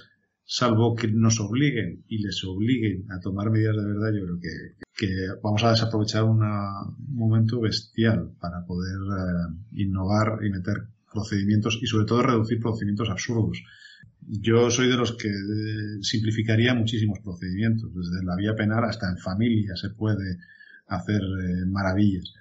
salvo 0.44 0.96
que 0.96 1.08
nos 1.08 1.40
obliguen 1.40 2.04
y 2.10 2.22
les 2.22 2.44
obliguen 2.44 3.10
a 3.10 3.22
tomar 3.22 3.52
medidas 3.52 3.78
de 3.78 3.86
verdad, 3.86 4.12
yo 4.12 4.26
creo 4.26 4.40
que, 4.42 5.16
vamos 5.42 5.64
a 5.64 5.72
desaprovechar 5.72 6.26
un 6.26 6.42
momento 7.08 7.62
bestial 7.62 8.34
para 8.42 8.66
poder 8.66 8.98
eh, 8.98 9.82
innovar 9.82 10.40
y 10.44 10.50
meter 10.50 10.90
procedimientos 11.12 11.80
y 11.82 11.88
sobre 11.88 12.06
todo 12.06 12.24
reducir 12.24 12.60
procedimientos 12.60 13.10
absurdos. 13.10 13.64
Yo 14.22 14.70
soy 14.70 14.90
de 14.90 14.98
los 14.98 15.14
que 15.14 15.30
eh, 15.30 16.02
simplificaría 16.02 16.74
muchísimos 16.74 17.20
procedimientos, 17.20 17.90
desde 17.96 18.24
la 18.26 18.36
vía 18.36 18.56
penal 18.56 18.84
hasta 18.84 19.10
en 19.10 19.18
familia 19.18 19.76
se 19.76 19.90
puede 19.90 20.38
hacer 20.88 21.22
eh, 21.22 21.66
maravillas. 21.68 22.34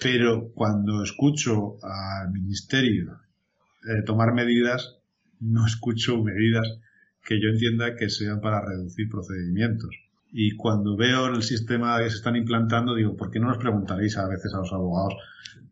Pero 0.00 0.50
cuando 0.54 1.02
escucho 1.02 1.76
al 1.82 2.30
ministerio 2.32 3.20
eh, 3.88 4.02
tomar 4.04 4.32
medidas, 4.34 4.96
no 5.40 5.66
escucho 5.66 6.22
medidas 6.22 6.66
que 7.24 7.40
yo 7.40 7.48
entienda 7.48 7.96
que 7.96 8.08
sean 8.08 8.40
para 8.40 8.64
reducir 8.64 9.08
procedimientos. 9.08 9.94
Y 10.32 10.56
cuando 10.56 10.96
veo 10.96 11.26
el 11.26 11.42
sistema 11.42 11.98
que 11.98 12.10
se 12.10 12.16
están 12.16 12.36
implantando, 12.36 12.94
digo, 12.94 13.16
¿por 13.16 13.30
qué 13.30 13.40
no 13.40 13.48
nos 13.48 13.58
preguntaréis 13.58 14.16
a 14.16 14.28
veces 14.28 14.52
a 14.54 14.58
los 14.58 14.72
abogados 14.72 15.14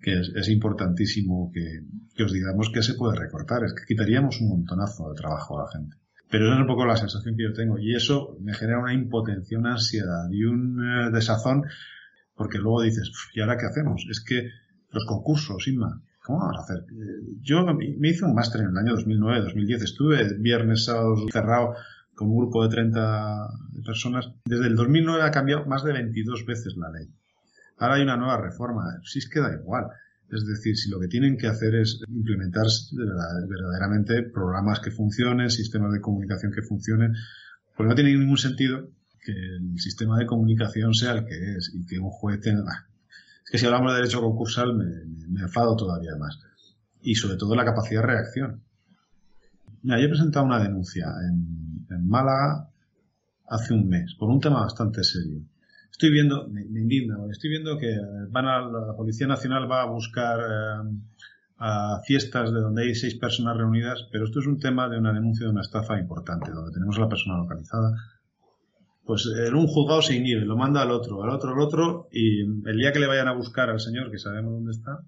que 0.01 0.21
es, 0.21 0.49
importantísimo 0.49 1.51
que, 1.53 2.23
os 2.23 2.33
digamos 2.33 2.71
que 2.71 2.83
se 2.83 2.95
puede 2.95 3.19
recortar? 3.19 3.65
Es 3.65 3.75
que 3.75 3.85
quitaríamos 3.87 4.41
un 4.41 4.49
montonazo 4.49 5.11
de 5.11 5.15
trabajo 5.15 5.59
a 5.59 5.65
la 5.65 5.71
gente. 5.71 5.97
Pero 6.31 6.47
esa 6.47 6.57
es 6.57 6.61
un 6.61 6.67
poco 6.67 6.85
la 6.85 6.97
sensación 6.97 7.37
que 7.37 7.45
yo 7.45 7.53
tengo. 7.53 7.79
Y 7.79 7.95
eso 7.95 8.37
me 8.41 8.53
genera 8.53 8.81
una 8.81 8.93
impotencia, 8.93 9.59
una 9.59 9.73
ansiedad 9.73 10.29
y 10.31 10.45
un 10.45 10.83
eh, 10.85 11.11
desazón, 11.13 11.63
porque 12.35 12.59
luego 12.59 12.83
dices, 12.83 13.11
¿y 13.35 13.41
ahora 13.41 13.57
qué 13.57 13.67
hacemos? 13.67 14.07
Es 14.11 14.21
que 14.21 14.51
los 14.91 15.07
concursos, 15.07 15.69
Inma, 15.69 16.03
¿cómo 16.25 16.41
vamos 16.41 16.57
a 16.59 16.63
hacer? 16.63 16.85
Eh, 16.91 17.39
yo 17.41 17.65
me 17.65 18.09
hice 18.09 18.25
un 18.25 18.35
máster 18.35 18.63
en 18.63 18.69
el 18.69 18.77
año 18.77 18.97
2009-2010, 18.97 19.83
estuve 19.85 20.39
viernes, 20.39 20.85
sábado 20.85 21.15
cerrado 21.31 21.75
con 22.19 22.31
un 22.31 22.39
grupo 22.39 22.65
de 22.65 22.71
30 22.71 23.49
personas. 23.87 24.29
Desde 24.45 24.67
el 24.67 24.75
2009 24.75 25.23
ha 25.23 25.31
cambiado 25.31 25.65
más 25.67 25.85
de 25.85 25.93
22 25.93 26.45
veces 26.45 26.75
la 26.77 26.91
ley. 26.91 27.07
Ahora 27.79 27.95
hay 27.95 28.03
una 28.03 28.17
nueva 28.17 28.43
reforma. 28.43 28.83
Si 29.05 29.21
es 29.21 29.29
que 29.29 29.39
da 29.39 29.55
igual. 29.55 29.85
Es 30.29 30.45
decir, 30.45 30.77
si 30.77 30.91
lo 30.91 30.99
que 30.99 31.07
tienen 31.07 31.39
que 31.39 31.47
hacer 31.47 31.77
es 31.77 32.01
implementar 32.09 32.67
verdaderamente 33.49 34.25
programas 34.25 34.81
que 34.81 34.91
funcionen, 34.91 35.49
sistemas 35.49 35.93
de 35.93 36.01
comunicación 36.01 36.51
que 36.51 36.63
funcionen, 36.63 37.15
pues 37.77 37.89
no 37.89 37.95
tiene 37.95 38.13
ningún 38.13 38.37
sentido 38.37 38.91
que 39.25 39.33
el 39.33 39.79
sistema 39.79 40.19
de 40.19 40.27
comunicación 40.27 40.95
sea 40.95 41.13
el 41.13 41.25
que 41.25 41.55
es 41.55 41.73
y 41.73 41.87
que 41.87 42.01
un 42.01 42.11
juez 42.11 42.41
tenga... 42.41 42.89
Es 43.45 43.51
que 43.53 43.59
si 43.59 43.67
hablamos 43.67 43.93
de 43.93 43.99
derecho 43.99 44.21
concursal 44.21 44.75
me, 44.77 44.87
me 45.29 45.43
enfado 45.43 45.77
todavía 45.77 46.17
más. 46.19 46.41
Y 47.01 47.15
sobre 47.15 47.37
todo 47.37 47.55
la 47.55 47.65
capacidad 47.65 48.01
de 48.01 48.07
reacción. 48.09 48.65
Mira, 49.83 49.99
yo 49.99 50.07
he 50.07 50.09
presentado 50.09 50.47
una 50.47 50.63
denuncia 50.63 51.07
en, 51.29 51.59
Málaga 52.07 52.69
hace 53.49 53.75
un 53.75 53.89
mes 53.89 54.15
por 54.19 54.29
un 54.29 54.41
tema 54.41 54.61
bastante 54.61 55.03
serio. 55.03 55.41
Estoy 55.91 56.11
viendo, 56.11 56.49
me, 56.49 56.63
indigna, 56.63 57.17
estoy 57.31 57.51
viendo 57.51 57.79
que 57.79 57.97
van 58.31 58.47
a, 58.47 58.61
la 58.61 58.95
Policía 58.95 59.27
Nacional 59.27 59.71
va 59.71 59.83
a 59.83 59.87
buscar 59.87 60.39
eh, 60.41 60.91
a 61.59 62.01
fiestas 62.05 62.53
de 62.53 62.61
donde 62.61 62.83
hay 62.83 62.95
seis 62.95 63.15
personas 63.17 63.57
reunidas, 63.57 64.07
pero 64.13 64.25
esto 64.25 64.41
es 64.41 64.47
un 64.47 64.59
tema 64.59 64.89
de 64.89 64.99
una 64.99 65.13
denuncia 65.13 65.47
de 65.47 65.53
una 65.53 65.63
estafa 65.63 65.99
importante, 65.99 66.53
donde 66.53 66.73
tenemos 66.73 66.97
a 66.99 67.01
la 67.01 67.09
persona 67.09 67.39
localizada. 67.39 67.95
Pues 69.05 69.27
en 69.27 69.55
un 69.55 69.67
juzgado 69.67 70.03
se 70.03 70.15
inhibe, 70.15 70.45
lo 70.45 70.57
manda 70.57 70.83
al 70.83 70.91
otro, 70.91 71.23
al 71.23 71.31
otro, 71.31 71.53
al 71.53 71.61
otro, 71.61 72.09
y 72.13 72.43
el 72.43 72.77
día 72.77 72.93
que 72.93 73.01
le 73.01 73.07
vayan 73.07 73.29
a 73.29 73.33
buscar 73.33 73.71
al 73.71 73.81
señor, 73.81 74.11
que 74.11 74.19
sabemos 74.19 74.53
dónde 74.53 74.73
está, 74.73 75.01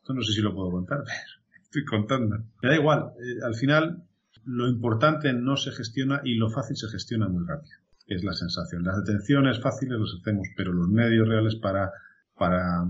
esto 0.00 0.14
no 0.14 0.22
sé 0.22 0.32
si 0.32 0.40
lo 0.40 0.54
puedo 0.54 0.70
contar, 0.70 0.98
pero 1.04 1.39
estoy 1.70 1.84
contando. 1.84 2.36
Me 2.62 2.68
da 2.68 2.74
igual, 2.74 3.12
eh, 3.20 3.44
al 3.44 3.54
final 3.54 4.02
lo 4.44 4.68
importante 4.68 5.32
no 5.32 5.56
se 5.56 5.70
gestiona 5.70 6.20
y 6.24 6.34
lo 6.34 6.50
fácil 6.50 6.76
se 6.76 6.88
gestiona 6.88 7.28
muy 7.28 7.46
rápido. 7.46 7.76
Es 8.06 8.24
la 8.24 8.32
sensación. 8.32 8.82
Las 8.82 9.04
detenciones 9.04 9.60
fáciles 9.60 9.98
las 10.00 10.20
hacemos, 10.20 10.48
pero 10.56 10.72
los 10.72 10.88
medios 10.88 11.28
reales 11.28 11.54
para, 11.54 11.92
para, 12.36 12.88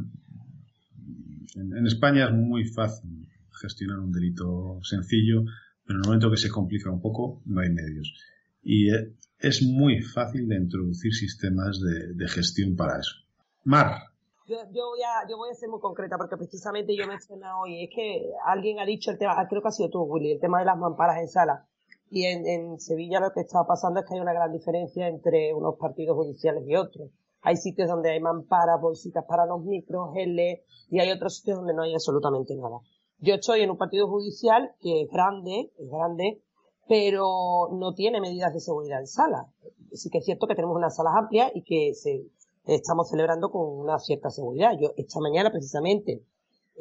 en, 1.57 1.87
España 1.87 2.27
es 2.27 2.33
muy 2.33 2.65
fácil 2.65 3.29
gestionar 3.61 3.99
un 3.99 4.13
delito 4.13 4.79
sencillo, 4.83 5.45
pero 5.85 5.99
en 5.99 6.05
el 6.05 6.09
momento 6.09 6.31
que 6.31 6.39
se 6.39 6.49
complica 6.49 6.91
un 6.91 7.03
poco, 7.03 7.43
no 7.45 7.61
hay 7.61 7.69
medios. 7.69 8.15
Y 8.63 8.95
eh, 8.95 9.13
es 9.39 9.63
muy 9.63 10.01
fácil 10.01 10.49
de 10.49 10.57
introducir 10.57 11.13
sistemas 11.13 11.79
de, 11.83 12.15
de 12.15 12.29
gestión 12.29 12.77
para 12.77 12.99
eso. 12.99 13.17
Mar, 13.65 14.10
yo, 14.51 14.57
yo, 14.73 14.89
voy 14.89 15.01
a, 15.03 15.29
yo 15.29 15.37
voy 15.37 15.51
a 15.51 15.55
ser 15.55 15.69
muy 15.69 15.79
concreta 15.79 16.19
porque 16.19 16.37
precisamente 16.37 16.97
yo 16.97 17.07
mencionado 17.07 17.61
hoy, 17.61 17.85
es 17.85 17.91
que 17.95 18.33
alguien 18.45 18.81
ha 18.81 18.85
dicho 18.85 19.13
el 19.13 19.19
tema, 19.19 19.35
ah, 19.39 19.47
creo 19.49 19.63
que 19.63 19.69
ha 19.69 19.71
sido 19.73 19.91
tú, 19.91 20.03
Willy, 20.03 20.33
el 20.33 20.41
tema 20.41 20.59
de 20.59 20.65
las 20.65 20.77
mamparas 20.77 21.19
en 21.19 21.29
sala. 21.29 21.67
Y 22.11 22.25
en, 22.25 22.45
en 22.47 22.81
Sevilla 22.81 23.21
lo 23.21 23.33
que 23.33 23.41
está 23.41 23.65
pasando 23.65 24.01
es 24.01 24.07
que 24.07 24.15
hay 24.15 24.21
una 24.21 24.33
gran 24.33 24.53
diferencia 24.53 25.07
entre 25.07 25.55
unos 25.55 25.77
partidos 25.77 26.17
judiciales 26.17 26.65
y 26.67 26.75
otros. 26.75 27.11
Hay 27.43 27.57
sitios 27.57 27.89
donde 27.89 28.11
hay 28.11 28.21
mamparas, 28.21 28.81
bolsitas 28.81 29.25
para 29.25 29.47
los 29.47 29.63
micros, 29.63 30.11
L, 30.17 30.65
y 30.91 30.99
hay 30.99 31.11
otros 31.13 31.37
sitios 31.37 31.59
donde 31.59 31.73
no 31.73 31.83
hay 31.83 31.95
absolutamente 31.95 32.57
nada. 32.57 32.81
Yo 33.19 33.35
estoy 33.35 33.61
en 33.61 33.71
un 33.71 33.79
partido 33.79 34.09
judicial 34.09 34.75
que 34.81 35.03
es 35.03 35.11
grande, 35.11 35.71
es 35.79 35.89
grande, 35.89 36.43
pero 36.89 37.69
no 37.71 37.95
tiene 37.95 38.21
medidas 38.21 38.53
de 38.53 38.61
seguridad 38.61 38.99
en 38.99 39.07
sala. 39.07 39.47
Sí 39.93 40.11
que 40.11 40.19
es 40.19 40.25
cierto 40.25 40.49
que 40.49 40.57
tenemos 40.57 40.77
unas 40.77 40.97
salas 40.97 41.15
amplias 41.17 41.53
y 41.55 41.63
que 41.63 41.95
se, 41.95 42.25
estamos 42.65 43.09
celebrando 43.09 43.51
con 43.51 43.67
una 43.67 43.99
cierta 43.99 44.31
seguridad. 44.31 44.73
Yo 44.79 44.93
esta 44.97 45.21
mañana 45.21 45.51
precisamente 45.51 46.25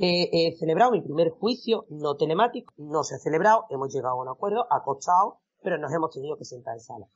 he 0.01 0.55
celebrado 0.57 0.91
mi 0.91 1.01
primer 1.01 1.29
juicio 1.29 1.85
no 1.89 2.15
telemático, 2.15 2.73
no 2.77 3.03
se 3.03 3.15
ha 3.15 3.19
celebrado, 3.19 3.65
hemos 3.69 3.93
llegado 3.93 4.15
a 4.15 4.21
un 4.21 4.29
acuerdo, 4.29 4.65
ha 4.69 4.81
costado, 4.81 5.39
pero 5.61 5.77
nos 5.77 5.91
hemos 5.91 6.11
tenido 6.11 6.37
que 6.37 6.45
sentar 6.45 6.75
en 6.75 6.79
sala. 6.79 7.07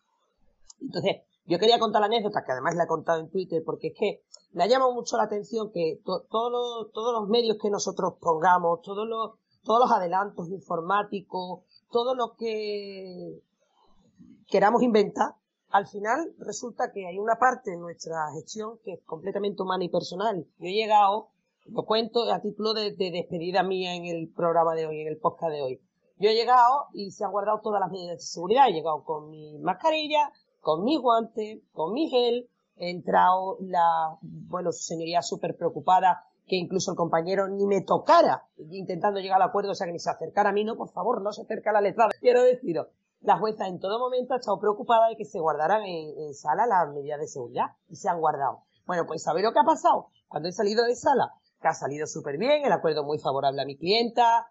Entonces, 0.81 1.21
yo 1.45 1.59
quería 1.59 1.79
contar 1.79 2.01
la 2.01 2.07
anécdota, 2.07 2.43
que 2.43 2.51
además 2.51 2.75
la 2.75 2.83
he 2.83 2.87
contado 2.87 3.19
en 3.19 3.29
Twitter, 3.29 3.63
porque 3.65 3.87
es 3.87 3.93
que 3.97 4.23
me 4.53 4.63
ha 4.63 4.67
llamado 4.67 4.93
mucho 4.93 5.17
la 5.17 5.23
atención 5.23 5.71
que 5.71 6.01
todos 6.03 7.13
los 7.13 7.27
medios 7.27 7.57
que 7.61 7.69
nosotros 7.69 8.13
pongamos, 8.19 8.81
todos 8.81 9.07
los, 9.07 9.31
todos 9.63 9.79
los 9.81 9.91
adelantos 9.91 10.49
informáticos, 10.49 11.61
todo 11.91 12.15
lo 12.15 12.35
que 12.35 13.41
queramos 14.47 14.83
inventar, 14.83 15.35
al 15.73 15.87
final 15.87 16.35
resulta 16.37 16.91
que 16.91 17.07
hay 17.07 17.17
una 17.17 17.39
parte 17.39 17.71
de 17.71 17.77
nuestra 17.77 18.31
gestión 18.35 18.77
que 18.85 18.93
es 18.93 19.03
completamente 19.05 19.63
humana 19.63 19.83
y 19.83 19.89
personal. 19.89 20.45
Yo 20.59 20.67
he 20.67 20.71
llegado, 20.71 21.29
lo 21.65 21.83
cuento 21.83 22.31
a 22.31 22.41
título 22.41 22.75
de, 22.75 22.91
despedida 22.91 23.63
mía 23.63 23.95
en 23.95 24.05
el 24.05 24.31
programa 24.31 24.75
de 24.75 24.85
hoy, 24.85 25.01
en 25.01 25.07
el 25.07 25.17
podcast 25.17 25.51
de 25.51 25.61
hoy. 25.63 25.81
Yo 26.19 26.29
he 26.29 26.35
llegado 26.35 26.89
y 26.93 27.09
se 27.09 27.25
han 27.25 27.31
guardado 27.31 27.59
todas 27.63 27.79
las 27.79 27.89
medidas 27.89 28.17
de 28.17 28.21
seguridad. 28.21 28.69
He 28.69 28.73
llegado 28.73 29.03
con 29.03 29.31
mi 29.31 29.57
mascarilla, 29.57 30.31
con 30.61 30.83
mi 30.83 30.97
guante, 30.97 31.63
con 31.73 31.91
mi 31.91 32.07
gel. 32.07 32.47
He 32.75 32.91
entrado 32.91 33.57
la, 33.61 34.19
bueno, 34.21 34.71
su 34.71 34.83
señoría 34.83 35.23
súper 35.23 35.57
preocupada 35.57 36.23
que 36.45 36.55
incluso 36.55 36.91
el 36.91 36.97
compañero 36.97 37.47
ni 37.47 37.65
me 37.65 37.81
tocara 37.81 38.45
intentando 38.69 39.19
llegar 39.19 39.41
al 39.41 39.49
acuerdo, 39.49 39.71
o 39.71 39.75
sea 39.75 39.87
que 39.87 39.93
ni 39.93 39.99
se 39.99 40.11
acercara 40.11 40.49
a 40.49 40.53
mí, 40.53 40.63
no, 40.63 40.75
por 40.75 40.91
favor, 40.91 41.21
no 41.23 41.31
se 41.31 41.41
acerca 41.41 41.71
a 41.71 41.73
la 41.73 41.81
letrada. 41.81 42.11
Quiero 42.19 42.43
deciros, 42.43 42.89
la 43.23 43.37
jueza 43.37 43.67
en 43.67 43.79
todo 43.79 43.99
momento 43.99 44.33
ha 44.33 44.37
estado 44.37 44.59
preocupada 44.59 45.07
de 45.07 45.15
que 45.15 45.25
se 45.25 45.39
guardaran 45.39 45.83
en, 45.83 46.33
sala 46.33 46.65
las 46.65 46.93
medidas 46.93 47.19
de 47.19 47.27
seguridad 47.27 47.67
y 47.89 47.95
se 47.95 48.09
han 48.09 48.19
guardado. 48.19 48.63
Bueno, 48.85 49.05
pues 49.07 49.23
¿sabéis 49.23 49.45
lo 49.45 49.53
que 49.53 49.59
ha 49.59 49.65
pasado? 49.65 50.09
Cuando 50.27 50.49
he 50.49 50.51
salido 50.51 50.83
de 50.83 50.95
sala, 50.95 51.33
que 51.61 51.67
ha 51.69 51.73
salido 51.73 52.05
súper 52.05 52.37
bien, 52.37 52.65
el 52.65 52.71
acuerdo 52.71 53.03
muy 53.03 53.19
favorable 53.19 53.61
a 53.61 53.65
mi 53.65 53.77
clienta, 53.77 54.49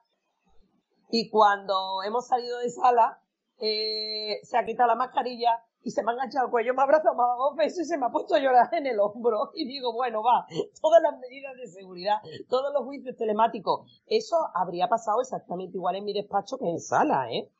y 1.10 1.28
cuando 1.28 2.02
hemos 2.02 2.26
salido 2.26 2.58
de 2.58 2.70
sala, 2.70 3.20
eh, 3.58 4.40
se 4.42 4.56
ha 4.56 4.64
quitado 4.64 4.88
la 4.88 4.94
mascarilla 4.94 5.62
y 5.82 5.90
se 5.90 6.02
me 6.02 6.12
ha 6.12 6.14
enganchado 6.14 6.46
el 6.46 6.50
cuello, 6.50 6.72
me 6.72 6.80
ha 6.80 6.84
abrazado 6.84 7.14
dos 7.14 7.56
veces 7.56 7.80
y 7.80 7.84
se 7.84 7.98
me 7.98 8.06
ha 8.06 8.10
puesto 8.10 8.34
a 8.34 8.38
llorar 8.38 8.72
en 8.72 8.86
el 8.86 8.98
hombro. 8.98 9.50
Y 9.54 9.66
digo, 9.66 9.92
bueno, 9.92 10.22
va, 10.22 10.46
todas 10.80 11.02
las 11.02 11.18
medidas 11.18 11.54
de 11.56 11.66
seguridad, 11.66 12.16
todos 12.48 12.72
los 12.72 12.84
juicios 12.84 13.16
telemáticos, 13.16 14.02
eso 14.06 14.36
habría 14.54 14.88
pasado 14.88 15.20
exactamente 15.20 15.76
igual 15.76 15.96
en 15.96 16.04
mi 16.04 16.14
despacho 16.14 16.56
que 16.56 16.70
en 16.70 16.80
sala, 16.80 17.30
¿eh? 17.30 17.50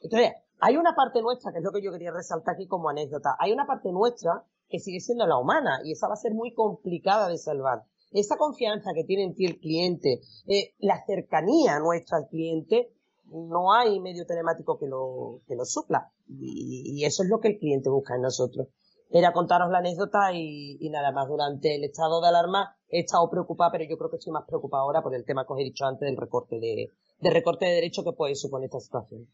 Entonces, 0.00 0.32
hay 0.60 0.76
una 0.76 0.94
parte 0.94 1.20
nuestra, 1.20 1.52
que 1.52 1.58
es 1.58 1.64
lo 1.64 1.72
que 1.72 1.82
yo 1.82 1.92
quería 1.92 2.10
resaltar 2.10 2.54
aquí 2.54 2.66
como 2.66 2.88
anécdota, 2.88 3.36
hay 3.38 3.52
una 3.52 3.66
parte 3.66 3.92
nuestra 3.92 4.44
que 4.68 4.78
sigue 4.78 5.00
siendo 5.00 5.26
la 5.26 5.38
humana 5.38 5.80
y 5.84 5.92
esa 5.92 6.08
va 6.08 6.14
a 6.14 6.16
ser 6.16 6.34
muy 6.34 6.54
complicada 6.54 7.28
de 7.28 7.38
salvar. 7.38 7.84
Esa 8.12 8.36
confianza 8.36 8.92
que 8.94 9.04
tiene 9.04 9.24
en 9.24 9.34
ti 9.34 9.44
el 9.44 9.58
cliente, 9.58 10.20
eh, 10.46 10.74
la 10.78 11.04
cercanía 11.04 11.78
nuestra 11.80 12.18
al 12.18 12.28
cliente, 12.28 12.92
no 13.26 13.72
hay 13.72 13.98
medio 14.00 14.26
telemático 14.26 14.78
que 14.78 14.86
lo, 14.86 15.40
que 15.46 15.56
lo 15.56 15.64
supla. 15.64 16.12
Y, 16.28 17.04
eso 17.04 17.22
es 17.22 17.28
lo 17.28 17.40
que 17.40 17.48
el 17.48 17.58
cliente 17.58 17.90
busca 17.90 18.14
en 18.14 18.22
nosotros. 18.22 18.68
Era 19.10 19.32
contaros 19.32 19.70
la 19.70 19.78
anécdota 19.78 20.32
y, 20.32 20.88
nada 20.90 21.12
más. 21.12 21.28
Durante 21.28 21.74
el 21.74 21.84
estado 21.84 22.20
de 22.20 22.28
alarma 22.28 22.76
he 22.88 23.00
estado 23.00 23.28
preocupada, 23.30 23.72
pero 23.72 23.84
yo 23.84 23.96
creo 23.96 24.10
que 24.10 24.16
estoy 24.16 24.32
más 24.32 24.44
preocupada 24.46 24.82
ahora 24.82 25.02
por 25.02 25.14
el 25.14 25.24
tema 25.24 25.44
que 25.46 25.52
os 25.52 25.60
he 25.60 25.64
dicho 25.64 25.84
antes 25.84 26.06
del 26.06 26.16
recorte 26.16 26.58
de, 26.58 26.90
de 27.20 27.30
recorte 27.30 27.66
de 27.66 27.74
derecho 27.74 28.04
que 28.04 28.12
puede 28.12 28.34
suponer 28.34 28.66
esta 28.66 28.80
situación. 28.80 29.28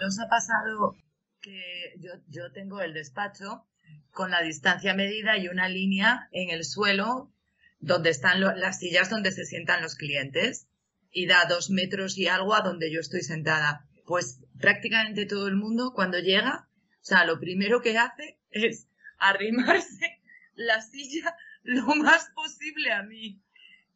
Nos 0.00 0.18
ha 0.18 0.28
pasado 0.28 0.96
que 1.40 1.94
yo, 1.98 2.12
yo 2.28 2.52
tengo 2.52 2.80
el 2.80 2.94
despacho 2.94 3.66
con 4.12 4.30
la 4.30 4.42
distancia 4.42 4.94
medida 4.94 5.36
y 5.36 5.48
una 5.48 5.68
línea 5.68 6.28
en 6.32 6.50
el 6.50 6.64
suelo 6.64 7.32
donde 7.80 8.10
están 8.10 8.40
las 8.40 8.78
sillas 8.78 9.10
donde 9.10 9.32
se 9.32 9.44
sientan 9.44 9.82
los 9.82 9.96
clientes 9.96 10.68
y 11.12 11.26
da 11.26 11.44
dos 11.46 11.70
metros 11.70 12.18
y 12.18 12.28
algo 12.28 12.54
a 12.54 12.60
donde 12.60 12.90
yo 12.90 13.00
estoy 13.00 13.22
sentada. 13.22 13.86
Pues 14.06 14.40
prácticamente 14.58 15.26
todo 15.26 15.48
el 15.48 15.56
mundo 15.56 15.92
cuando 15.94 16.18
llega, 16.18 16.68
o 17.00 17.04
sea, 17.04 17.24
lo 17.24 17.38
primero 17.38 17.80
que 17.80 17.98
hace 17.98 18.38
es 18.50 18.88
arrimarse 19.18 20.20
la 20.54 20.80
silla 20.82 21.36
lo 21.62 21.86
más 21.96 22.30
posible 22.34 22.92
a 22.92 23.02
mí. 23.02 23.40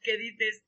Que 0.03 0.19
dices, 0.19 0.63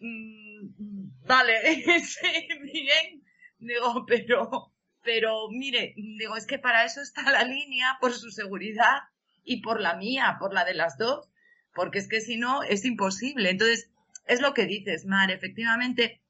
mm, 0.00 1.26
vale, 1.26 2.00
sí, 2.04 2.48
bien. 2.62 3.24
Digo, 3.58 4.04
pero 4.06 4.72
pero 5.06 5.48
mire, 5.48 5.94
digo, 5.96 6.36
es 6.36 6.46
que 6.46 6.58
para 6.58 6.84
eso 6.84 7.00
está 7.00 7.22
la 7.30 7.44
línea, 7.44 7.96
por 8.00 8.12
su 8.12 8.30
seguridad 8.30 9.04
y 9.44 9.62
por 9.62 9.80
la 9.80 9.96
mía, 9.96 10.36
por 10.38 10.52
la 10.52 10.64
de 10.64 10.74
las 10.74 10.98
dos, 10.98 11.30
porque 11.74 12.00
es 12.00 12.08
que 12.08 12.20
si 12.20 12.36
no 12.36 12.64
es 12.64 12.84
imposible. 12.84 13.50
Entonces, 13.50 13.88
es 14.26 14.40
lo 14.40 14.52
que 14.52 14.66
dices, 14.66 15.06
Mar, 15.06 15.30
efectivamente, 15.30 16.20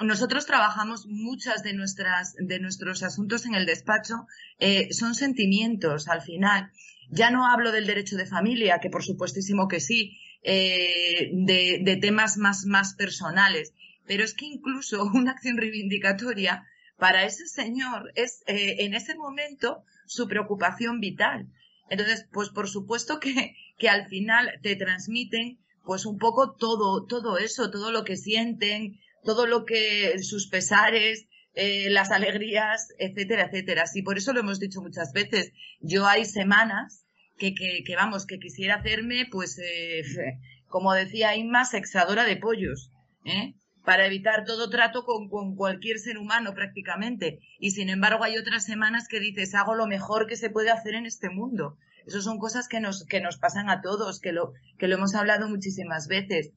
nosotros 0.00 0.44
trabajamos 0.44 1.06
muchas 1.06 1.62
de 1.62 1.72
nuestras, 1.72 2.34
de 2.38 2.60
nuestros 2.60 3.02
asuntos 3.02 3.46
en 3.46 3.54
el 3.54 3.64
despacho, 3.64 4.26
eh, 4.58 4.92
son 4.92 5.14
sentimientos 5.14 6.08
al 6.08 6.20
final. 6.20 6.70
Ya 7.08 7.30
no 7.30 7.50
hablo 7.50 7.72
del 7.72 7.86
derecho 7.86 8.16
de 8.16 8.26
familia, 8.26 8.78
que 8.80 8.90
por 8.90 9.02
supuestísimo 9.02 9.66
que 9.66 9.80
sí, 9.80 10.18
eh, 10.42 11.30
de, 11.32 11.80
de 11.82 11.96
temas 11.96 12.36
más, 12.36 12.66
más 12.66 12.94
personales, 12.94 13.72
pero 14.06 14.22
es 14.22 14.34
que 14.34 14.44
incluso 14.44 15.04
una 15.14 15.30
acción 15.30 15.56
reivindicatoria 15.56 16.66
para 16.98 17.24
ese 17.24 17.46
señor 17.46 18.12
es 18.14 18.42
eh, 18.46 18.76
en 18.80 18.94
ese 18.94 19.14
momento 19.14 19.84
su 20.06 20.26
preocupación 20.28 21.00
vital. 21.00 21.46
Entonces, 21.90 22.26
pues 22.32 22.50
por 22.50 22.68
supuesto 22.68 23.18
que, 23.20 23.54
que 23.78 23.88
al 23.88 24.06
final 24.08 24.58
te 24.62 24.76
transmiten 24.76 25.58
pues 25.84 26.04
un 26.04 26.18
poco 26.18 26.54
todo, 26.54 27.06
todo 27.06 27.38
eso, 27.38 27.70
todo 27.70 27.92
lo 27.92 28.04
que 28.04 28.16
sienten, 28.16 29.00
todo 29.24 29.46
lo 29.46 29.64
que 29.64 30.18
sus 30.18 30.48
pesares, 30.48 31.26
eh, 31.54 31.88
las 31.88 32.10
alegrías, 32.10 32.88
etcétera, 32.98 33.46
etcétera. 33.46 33.86
Sí, 33.86 34.02
por 34.02 34.18
eso 34.18 34.32
lo 34.32 34.40
hemos 34.40 34.60
dicho 34.60 34.82
muchas 34.82 35.12
veces. 35.12 35.52
Yo 35.80 36.06
hay 36.06 36.24
semanas 36.24 37.04
que, 37.38 37.54
que, 37.54 37.96
vamos, 37.96 38.26
que 38.26 38.38
quisiera 38.38 38.76
hacerme, 38.76 39.26
pues, 39.30 39.58
eh, 39.58 40.02
como 40.68 40.92
decía 40.92 41.36
Inma, 41.36 41.64
sexadora 41.64 42.24
de 42.24 42.36
pollos, 42.36 42.90
¿eh? 43.24 43.54
Para 43.88 44.04
evitar 44.04 44.44
todo 44.44 44.68
trato 44.68 45.06
con, 45.06 45.30
cualquier 45.56 45.98
ser 45.98 46.18
humano 46.18 46.52
prácticamente. 46.52 47.40
Y 47.58 47.70
sin 47.70 47.88
embargo 47.88 48.22
hay 48.22 48.36
otras 48.36 48.66
semanas 48.66 49.08
que 49.08 49.18
dices, 49.18 49.54
hago 49.54 49.74
lo 49.74 49.86
mejor 49.86 50.26
que 50.26 50.36
se 50.36 50.50
puede 50.50 50.68
hacer 50.68 50.94
en 50.94 51.06
este 51.06 51.30
mundo. 51.30 51.78
Esas 52.06 52.24
son 52.24 52.38
cosas 52.38 52.68
que 52.68 52.80
nos, 52.80 53.06
que 53.06 53.22
nos 53.22 53.38
pasan 53.38 53.70
a 53.70 53.80
todos, 53.80 54.20
que 54.20 54.32
lo, 54.32 54.52
que 54.76 54.88
lo 54.88 54.96
hemos 54.96 55.14
hablado 55.14 55.48
muchísimas 55.48 56.06
veces. 56.06 56.52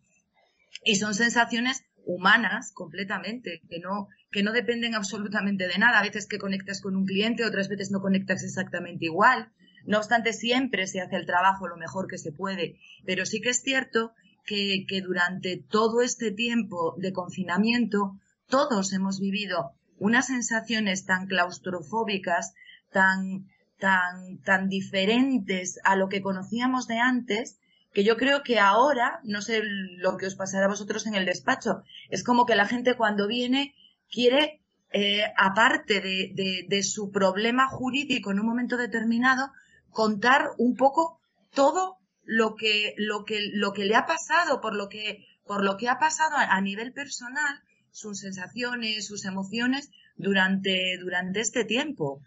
Y 0.84 0.98
son 0.98 1.14
sensaciones 1.14 1.86
humanas 2.06 2.74
completamente, 2.74 3.62
que 3.70 3.80
no, 3.80 4.10
que 4.30 4.44
no 4.44 4.52
dependen 4.52 4.94
absolutamente 4.94 5.70
de 5.70 5.78
nada. 5.78 6.00
A 6.00 6.04
veces 6.04 6.28
que 6.28 6.38
conectas 6.38 6.82
con 6.82 6.98
un 6.98 7.06
cliente, 7.06 7.46
otras 7.46 7.70
veces 7.70 7.92
no 7.92 8.02
conectas 8.02 8.44
exactamente 8.44 9.06
igual. 9.06 9.54
No 9.86 10.00
obstante, 10.00 10.34
siempre 10.34 10.86
se 10.86 11.00
hace 11.00 11.16
el 11.16 11.26
trabajo 11.26 11.66
lo 11.70 11.78
mejor 11.78 12.10
que 12.10 12.18
se 12.18 12.34
puede. 12.34 12.78
Pero 13.06 13.26
sí 13.26 13.40
que 13.40 13.52
es 13.52 13.62
cierto 13.62 14.12
que, 14.46 14.86
durante 15.02 15.58
todo 15.58 16.02
este 16.02 16.32
tiempo 16.32 16.96
de 16.98 17.14
confinamiento 17.14 18.18
todos 18.48 18.92
hemos 18.94 19.20
vivido 19.20 19.72
unas 19.98 20.28
sensaciones 20.28 21.06
tan 21.06 21.28
claustrofóbicas, 21.28 22.54
tan, 22.92 23.48
tan, 23.80 24.40
tan 24.40 24.68
diferentes 24.68 25.80
a 25.84 25.96
lo 25.96 26.10
que 26.10 26.22
conocíamos 26.22 26.88
de 26.88 27.00
antes, 27.00 27.60
que 27.94 28.04
yo 28.04 28.18
creo 28.18 28.44
que 28.44 28.60
ahora, 28.60 29.20
no 29.24 29.42
sé 29.42 29.62
lo 29.64 30.18
que 30.18 30.26
os 30.26 30.36
pasará 30.36 30.66
a 30.66 30.70
vosotros 30.70 31.06
en 31.08 31.16
el 31.16 31.26
despacho, 31.26 31.84
es 32.10 32.24
como 32.24 32.46
que 32.46 32.56
la 32.56 32.68
gente 32.68 32.96
cuando 32.96 33.28
viene 33.28 33.74
quiere 34.10 34.62
eh, 34.94 35.24
aparte 35.38 36.02
de, 36.02 36.84
su 36.84 37.12
problema 37.12 37.68
jurídico 37.68 38.32
en 38.32 38.40
un 38.40 38.46
momento 38.46 38.76
determinado, 38.76 39.52
contar 39.90 40.50
un 40.58 40.76
poco 40.76 41.20
todo 41.54 41.98
lo 42.24 42.56
que, 42.56 42.94
lo 42.98 43.26
que, 43.26 43.50
lo 43.54 43.74
que 43.74 43.86
le 43.86 43.96
ha 43.96 44.06
pasado, 44.06 44.62
por 44.62 44.76
lo 44.76 44.90
que, 44.90 45.26
por 45.46 45.64
lo 45.64 45.78
que 45.78 45.90
ha 45.90 46.00
pasado 46.00 46.36
a, 46.38 46.62
nivel 46.62 46.94
personal, 46.94 47.62
sus 47.92 48.20
sensaciones, 48.20 49.08
sus 49.08 49.26
emociones 49.26 49.90
durante, 50.16 50.98
durante 51.00 51.42
este 51.42 51.66
tiempo. 51.66 52.22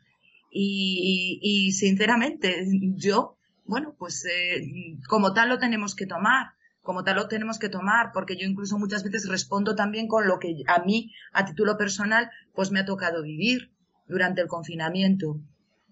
Y, 0.50 1.72
sinceramente, 1.72 2.64
yo, 2.96 3.36
bueno, 3.64 3.96
pues 3.98 4.24
eh, 4.24 4.62
como 5.08 5.32
tal 5.32 5.48
lo 5.48 5.58
tenemos 5.58 5.94
que 5.94 6.06
tomar 6.06 6.52
como 6.84 7.02
tal 7.02 7.16
lo 7.16 7.28
tenemos 7.28 7.58
que 7.58 7.70
tomar, 7.70 8.12
porque 8.12 8.36
yo 8.36 8.46
incluso 8.46 8.78
muchas 8.78 9.02
veces 9.02 9.26
respondo 9.26 9.74
también 9.74 10.06
con 10.06 10.28
lo 10.28 10.38
que 10.38 10.62
a 10.66 10.84
mí, 10.84 11.12
a 11.32 11.46
título 11.46 11.78
personal, 11.78 12.30
pues 12.52 12.70
me 12.70 12.80
ha 12.80 12.84
tocado 12.84 13.22
vivir 13.22 13.72
durante 14.06 14.42
el 14.42 14.48
confinamiento. 14.48 15.40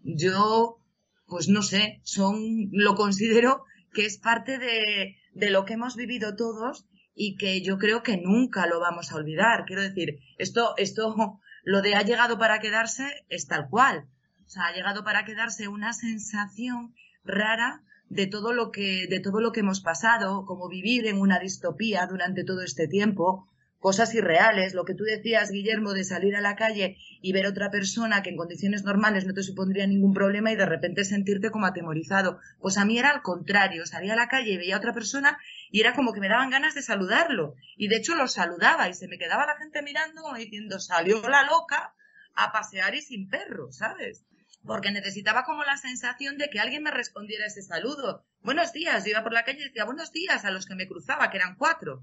Yo, 0.05 0.79
pues 1.27 1.49
no 1.49 1.63
sé, 1.63 2.01
son, 2.05 2.69
lo 2.73 2.95
considero 2.95 3.65
que 3.93 4.07
es 4.07 4.19
parte 4.19 4.59
de, 4.59 5.17
de 5.35 5.51
lo 5.51 5.65
que 5.65 5.75
hemos 5.75 5.97
vivido 5.97 6.37
todos 6.37 6.87
y 7.15 7.37
que 7.37 7.63
yo 7.63 7.79
creo 7.79 8.03
que 8.03 8.17
nunca 8.17 8.67
lo 8.67 8.81
vamos 8.81 9.13
a 9.13 9.17
olvidar. 9.17 9.65
Quiero 9.67 9.83
decir, 9.83 10.19
esto, 10.39 10.75
esto, 10.77 11.15
lo 11.65 11.83
de 11.83 11.95
ha 11.95 12.03
llegado 12.03 12.39
para 12.39 12.61
quedarse 12.61 13.25
es 13.29 13.47
tal 13.47 13.69
cual. 13.69 14.09
O 14.47 14.49
sea, 14.49 14.67
ha 14.67 14.75
llegado 14.75 15.05
para 15.05 15.25
quedarse 15.25 15.69
una 15.69 15.93
sensación 15.93 16.95
rara 17.25 17.83
de 18.09 18.27
todo 18.27 18.53
lo 18.53 18.71
que, 18.71 19.07
de 19.09 19.21
todo 19.21 19.41
lo 19.41 19.53
que 19.53 19.61
hemos 19.61 19.81
pasado, 19.81 20.45
como 20.45 20.69
vivir 20.69 21.07
en 21.07 21.19
una 21.19 21.39
distopía 21.39 22.07
durante 22.07 22.45
todo 22.45 22.63
este 22.63 22.87
tiempo, 22.87 23.49
cosas 23.79 24.15
irreales, 24.15 24.75
lo 24.75 24.85
que 24.85 24.95
tú 24.95 25.05
decías, 25.05 25.51
Guillermo, 25.51 25.95
de 25.95 26.05
salir 26.05 26.37
a 26.37 26.43
la 26.43 26.55
calle 26.55 26.99
y 27.23 27.33
ver 27.33 27.47
otra 27.47 27.71
persona 27.71 28.23
que 28.23 28.31
en 28.31 28.37
condiciones 28.37 28.83
normales 28.83 29.25
no 29.25 29.33
te 29.33 29.43
supondría 29.43 29.87
ningún 29.87 30.13
problema 30.13 30.53
y 30.53 30.57
de 30.57 30.67
repente 30.67 31.05
sentirte 31.05 31.51
como 31.51 31.67
atemorizado. 31.67 32.41
Pues 32.61 32.77
a 32.77 32.85
mí 32.85 32.99
era 32.99 33.11
al 33.11 33.23
contrario, 33.23 33.87
salía 33.87 34.15
a 34.15 34.17
la 34.17 34.29
calle 34.29 34.51
y 34.51 34.57
veía 34.59 34.75
a 34.75 34.79
otra 34.79 34.93
persona 34.93 35.39
y 35.71 35.81
era 35.81 35.95
como 35.95 36.13
que 36.13 36.21
me 36.21 36.29
daban 36.29 36.51
ganas 36.51 36.75
de 36.75 36.83
saludarlo. 36.83 37.55
Y 37.77 37.89
de 37.89 37.97
hecho 37.97 38.17
lo 38.17 38.27
saludaba 38.27 38.89
y 38.89 38.95
se 38.95 39.09
me 39.09 39.19
quedaba 39.19 39.47
la 39.47 39.57
gente 39.57 39.83
mirando 39.83 40.23
diciendo, 40.37 40.81
salió 40.81 41.27
la 41.29 41.45
loca 41.45 41.95
a 42.35 42.51
pasear 42.51 42.95
y 42.95 43.03
sin 43.03 43.29
perro, 43.29 43.71
¿sabes? 43.71 44.25
porque 44.65 44.93
necesitaba 44.93 45.45
como 45.45 45.65
la 45.65 45.77
sensación 45.77 46.39
de 46.39 46.49
que 46.49 46.61
alguien 46.61 46.83
me 46.83 46.91
respondiera 46.91 47.47
ese 47.47 47.63
saludo. 47.63 48.25
Buenos 48.43 48.73
días, 48.73 49.07
iba 49.07 49.23
por 49.23 49.33
la 49.33 49.45
calle 49.45 49.61
y 49.61 49.65
decía 49.65 49.85
buenos 49.85 50.13
días 50.13 50.45
a 50.45 50.51
los 50.51 50.67
que 50.67 50.75
me 50.75 50.87
cruzaba, 50.87 51.31
que 51.31 51.39
eran 51.39 51.57
cuatro, 51.57 52.03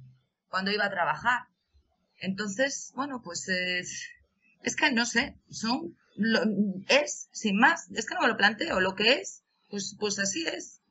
cuando 0.50 0.72
iba 0.72 0.86
a 0.86 0.90
trabajar. 0.90 1.48
Entonces, 2.18 2.92
bueno, 2.96 3.22
pues 3.24 3.48
es, 3.48 4.10
es 4.64 4.76
que 4.76 4.92
no 4.92 5.06
sé, 5.06 5.38
son, 5.50 5.96
es, 6.88 7.30
sin 7.32 7.58
más, 7.58 7.90
es 7.92 8.06
que 8.06 8.16
no 8.16 8.22
me 8.22 8.28
lo 8.28 8.38
planteo, 8.38 8.80
lo 8.80 8.96
que 8.96 9.14
es, 9.14 9.44
pues, 9.70 9.96
pues 10.00 10.20
así 10.20 10.46
es. 10.46 10.82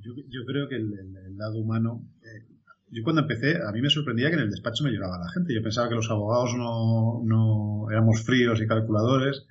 Yo, 0.00 0.12
yo 0.28 0.44
creo 0.46 0.68
que 0.68 0.76
el, 0.76 1.36
lado 1.36 1.58
humano, 1.58 2.06
eh, 2.22 2.46
yo 2.90 3.02
cuando 3.02 3.22
empecé, 3.22 3.56
a 3.56 3.72
mí 3.72 3.80
me 3.80 3.90
sorprendía 3.90 4.28
que 4.28 4.36
en 4.36 4.42
el 4.42 4.50
despacho 4.50 4.84
me 4.84 4.90
llegaba 4.90 5.18
la 5.18 5.30
gente. 5.32 5.54
Yo 5.54 5.62
pensaba 5.62 5.88
que 5.88 5.94
los 5.94 6.10
abogados 6.10 6.54
no, 6.56 7.22
no 7.24 7.90
éramos 7.90 8.22
fríos 8.22 8.60
y 8.60 8.66
calculadores 8.66 9.44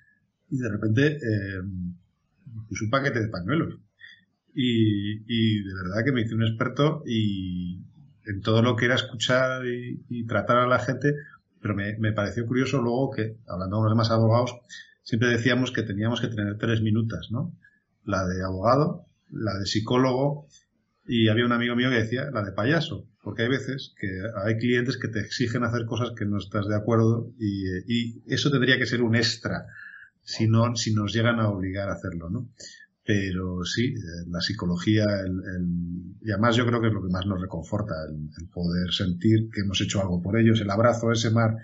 y 0.50 0.58
de 0.58 0.70
repente 0.70 1.18
eh, 1.18 1.60
un 1.60 2.90
paquete 2.90 3.22
de 3.22 3.30
pañuelos. 3.30 3.80
Y, 4.56 5.64
de 5.64 5.74
verdad 5.74 6.06
que 6.06 6.12
me 6.12 6.22
hice 6.22 6.36
un 6.36 6.44
experto 6.44 7.04
y 7.08 7.82
en 8.26 8.42
todo 8.42 8.62
lo 8.62 8.76
que 8.76 8.86
era 8.86 8.96
escuchar 8.96 9.66
y, 9.66 10.26
tratar 10.26 10.58
a 10.58 10.68
la 10.68 10.80
gente, 10.80 11.16
pero 11.64 11.76
me, 11.76 12.12
pareció 12.12 12.46
curioso 12.46 12.82
luego 12.82 13.10
que, 13.12 13.38
hablando 13.48 13.78
con 13.78 13.86
los 13.86 13.94
demás 13.94 14.12
abogados, 14.12 14.54
siempre 15.02 15.30
decíamos 15.30 15.72
que 15.72 15.82
teníamos 15.82 16.22
que 16.22 16.28
tener 16.28 16.58
tres 16.58 16.82
minutos, 16.82 17.30
¿no? 17.32 17.58
La 18.04 18.28
de 18.28 18.44
abogado, 18.44 19.08
la 19.32 19.58
de 19.58 19.66
psicólogo 19.66 20.48
y 21.06 21.30
había 21.30 21.46
un 21.46 21.54
amigo 21.54 21.76
mío 21.76 21.90
que 21.90 22.04
decía 22.04 22.30
la 22.32 22.44
de 22.44 22.52
payaso, 22.52 23.08
porque 23.24 23.44
hay 23.44 23.50
veces 23.50 23.96
que 23.98 24.08
hay 24.46 24.58
clientes 24.58 24.98
que 24.98 25.08
te 25.08 25.22
exigen 25.22 25.64
hacer 25.64 25.86
cosas 25.86 26.12
que 26.18 26.26
no 26.26 26.38
estás 26.38 26.68
de 26.68 26.76
acuerdo 26.76 27.32
y, 27.40 27.66
y 27.88 28.24
eso 28.28 28.52
tendría 28.52 28.78
que 28.78 28.86
ser 28.86 29.02
un 29.02 29.16
extra 29.16 29.66
si, 30.24 30.48
no, 30.48 30.76
si 30.76 30.94
nos 30.94 31.14
llegan 31.14 31.40
a 31.40 31.50
obligar 31.50 31.90
a 31.90 31.94
hacerlo, 31.94 32.30
¿no? 32.30 32.50
Pero 33.06 33.66
sí, 33.66 33.94
eh, 33.94 34.26
la 34.28 34.40
psicología, 34.40 35.04
el, 35.04 36.16
y 36.22 36.32
además 36.32 36.56
yo 36.56 36.66
creo 36.66 36.80
que 36.80 36.88
es 36.88 36.94
lo 36.94 37.02
que 37.02 37.12
más 37.12 37.26
nos 37.26 37.42
reconforta, 37.42 37.94
el, 38.08 38.48
poder 38.48 38.94
sentir 38.94 39.50
que 39.52 39.62
hemos 39.62 39.82
hecho 39.82 40.02
algo 40.02 40.22
por 40.22 40.40
ellos, 40.40 40.62
el 40.62 40.70
abrazo, 40.70 41.12
ese 41.12 41.30
mar, 41.30 41.58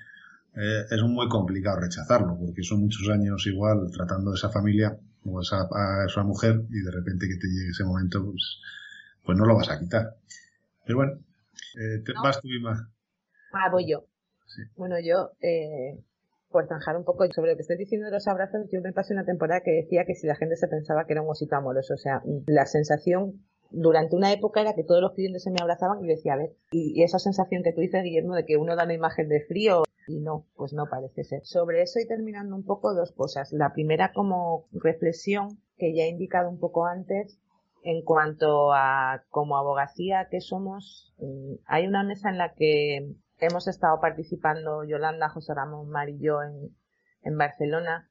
eh, 0.55 0.85
es 0.89 1.01
muy 1.03 1.29
complicado 1.29 1.79
rechazarlo, 1.79 2.37
porque 2.37 2.63
son 2.63 2.81
muchos 2.81 3.07
años 3.09 3.47
igual 3.47 3.89
tratando 3.93 4.31
de 4.31 4.35
esa 4.35 4.49
familia 4.49 4.97
o 5.23 5.41
esa, 5.41 5.61
a 5.61 6.05
esa 6.05 6.23
mujer 6.23 6.61
y 6.69 6.81
de 6.81 6.91
repente 6.91 7.27
que 7.27 7.37
te 7.37 7.47
llegue 7.47 7.69
ese 7.69 7.85
momento, 7.85 8.25
pues, 8.25 8.59
pues 9.23 9.37
no 9.37 9.45
lo 9.45 9.55
vas 9.55 9.69
a 9.69 9.79
quitar. 9.79 10.15
Pero 10.85 10.97
bueno, 10.97 11.13
eh, 11.79 11.99
te, 12.03 12.13
vas 12.21 12.41
tú, 12.41 12.49
Ima. 12.49 12.91
Ah, 13.53 13.69
voy 13.71 13.89
yo. 13.89 14.05
Bueno, 14.75 14.95
yo, 14.99 15.31
eh, 15.41 16.03
por 16.51 16.67
zanjar 16.67 16.97
un 16.97 17.03
poco 17.03 17.25
sobre 17.31 17.51
lo 17.51 17.55
que 17.55 17.61
estoy 17.61 17.77
diciendo 17.77 18.05
de 18.05 18.11
los 18.11 18.27
abrazos, 18.27 18.67
yo 18.71 18.81
me 18.81 18.93
pasé 18.93 19.13
una 19.13 19.25
temporada 19.25 19.61
que 19.61 19.71
decía 19.71 20.05
que 20.05 20.15
si 20.15 20.27
la 20.27 20.35
gente 20.35 20.55
se 20.55 20.67
pensaba 20.67 21.05
que 21.05 21.13
era 21.13 21.21
un 21.21 21.29
osito 21.29 21.55
amoroso, 21.55 21.93
o 21.93 21.97
sea, 21.97 22.21
la 22.47 22.65
sensación 22.65 23.45
durante 23.71 24.15
una 24.15 24.31
época 24.31 24.61
era 24.61 24.73
que 24.73 24.83
todos 24.83 25.01
los 25.01 25.13
clientes 25.13 25.43
se 25.43 25.51
me 25.51 25.59
abrazaban 25.61 26.03
y 26.03 26.07
decía, 26.07 26.33
a 26.33 26.37
ver, 26.37 26.55
y, 26.71 27.03
esa 27.03 27.19
sensación 27.19 27.63
que 27.63 27.71
tú 27.71 27.81
dices, 27.81 28.03
Guillermo, 28.03 28.35
de 28.35 28.45
que 28.45 28.57
uno 28.57 28.75
da 28.75 28.85
una 28.85 28.93
imagen 28.93 29.29
de 29.29 29.41
frío 29.41 29.83
y 30.07 30.19
no, 30.19 30.47
pues 30.55 30.73
no 30.73 30.87
parece 30.89 31.23
ser. 31.23 31.45
Sobre 31.45 31.83
eso 31.83 31.99
y 31.99 32.07
terminando 32.07 32.55
un 32.55 32.65
poco 32.65 32.95
dos 32.95 33.11
cosas. 33.11 33.53
La 33.53 33.73
primera 33.73 34.11
como 34.11 34.65
reflexión 34.71 35.59
que 35.77 35.93
ya 35.93 36.03
he 36.03 36.09
indicado 36.09 36.49
un 36.49 36.59
poco 36.59 36.87
antes 36.87 37.39
en 37.83 38.03
cuanto 38.03 38.73
a 38.73 39.23
como 39.29 39.55
abogacía 39.55 40.27
que 40.29 40.41
somos, 40.41 41.13
mm, 41.19 41.53
hay 41.65 41.87
una 41.87 42.03
mesa 42.03 42.29
en 42.29 42.37
la 42.37 42.53
que 42.53 43.13
hemos 43.39 43.67
estado 43.67 43.99
participando 43.99 44.83
Yolanda, 44.83 45.29
José 45.29 45.53
Ramón, 45.53 45.89
Mar 45.89 46.09
y 46.09 46.19
yo 46.19 46.39
en, 46.41 47.37
Barcelona, 47.37 48.09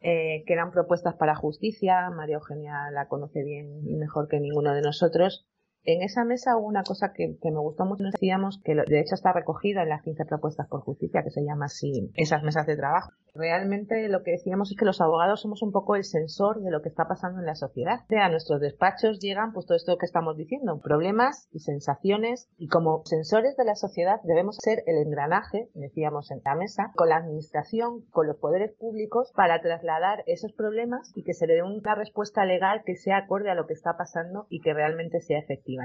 eh, 0.00 0.44
que 0.46 0.52
eran 0.52 0.72
propuestas 0.72 1.14
para 1.14 1.34
justicia. 1.34 2.10
María 2.10 2.36
Eugenia 2.36 2.90
la 2.90 3.08
conoce 3.08 3.42
bien 3.42 3.84
mejor 3.98 4.28
que 4.28 4.40
ninguno 4.40 4.74
de 4.74 4.82
nosotros. 4.82 5.46
En 5.84 6.02
esa 6.02 6.24
mesa 6.24 6.56
hubo 6.56 6.66
una 6.66 6.84
cosa 6.84 7.12
que, 7.12 7.36
me 7.42 7.58
gustó 7.58 7.84
mucho. 7.84 8.04
Nos 8.04 8.12
decíamos 8.12 8.60
que 8.64 8.74
de 8.74 9.00
hecho 9.00 9.14
está 9.14 9.32
recogida 9.32 9.82
en 9.82 9.88
las 9.88 10.02
15 10.02 10.24
propuestas 10.26 10.68
por 10.68 10.82
justicia, 10.82 11.24
que 11.24 11.30
se 11.30 11.44
llama 11.44 11.66
así 11.66 12.12
esas 12.14 12.42
mesas 12.42 12.66
de 12.66 12.76
trabajo. 12.76 13.10
Realmente 13.34 14.10
lo 14.10 14.22
que 14.22 14.32
decíamos 14.32 14.70
es 14.70 14.76
que 14.76 14.84
los 14.84 15.00
abogados 15.00 15.40
somos 15.40 15.62
un 15.62 15.72
poco 15.72 15.96
el 15.96 16.04
sensor 16.04 16.60
de 16.60 16.70
lo 16.70 16.82
que 16.82 16.90
está 16.90 17.08
pasando 17.08 17.40
en 17.40 17.46
la 17.46 17.54
sociedad. 17.54 18.00
A 18.10 18.28
nuestros 18.28 18.60
despachos 18.60 19.20
llegan 19.20 19.54
pues 19.54 19.64
todo 19.64 19.76
esto 19.76 19.96
que 19.96 20.04
estamos 20.04 20.36
diciendo, 20.36 20.80
problemas 20.82 21.48
y 21.50 21.60
sensaciones 21.60 22.50
y 22.58 22.68
como 22.68 23.00
sensores 23.06 23.56
de 23.56 23.64
la 23.64 23.74
sociedad 23.74 24.20
debemos 24.24 24.56
ser 24.56 24.82
el 24.86 24.98
engranaje, 24.98 25.70
decíamos 25.72 26.30
en 26.30 26.42
la 26.44 26.54
mesa, 26.56 26.92
con 26.94 27.08
la 27.08 27.16
administración, 27.16 28.02
con 28.10 28.26
los 28.26 28.36
poderes 28.36 28.72
públicos 28.72 29.32
para 29.34 29.62
trasladar 29.62 30.24
esos 30.26 30.52
problemas 30.52 31.10
y 31.14 31.24
que 31.24 31.32
se 31.32 31.46
le 31.46 31.54
dé 31.54 31.62
una 31.62 31.94
respuesta 31.94 32.44
legal 32.44 32.82
que 32.84 32.96
sea 32.96 33.16
acorde 33.16 33.50
a 33.50 33.54
lo 33.54 33.66
que 33.66 33.72
está 33.72 33.96
pasando 33.96 34.46
y 34.50 34.60
que 34.60 34.74
realmente 34.74 35.22
sea 35.22 35.38
efectiva. 35.38 35.84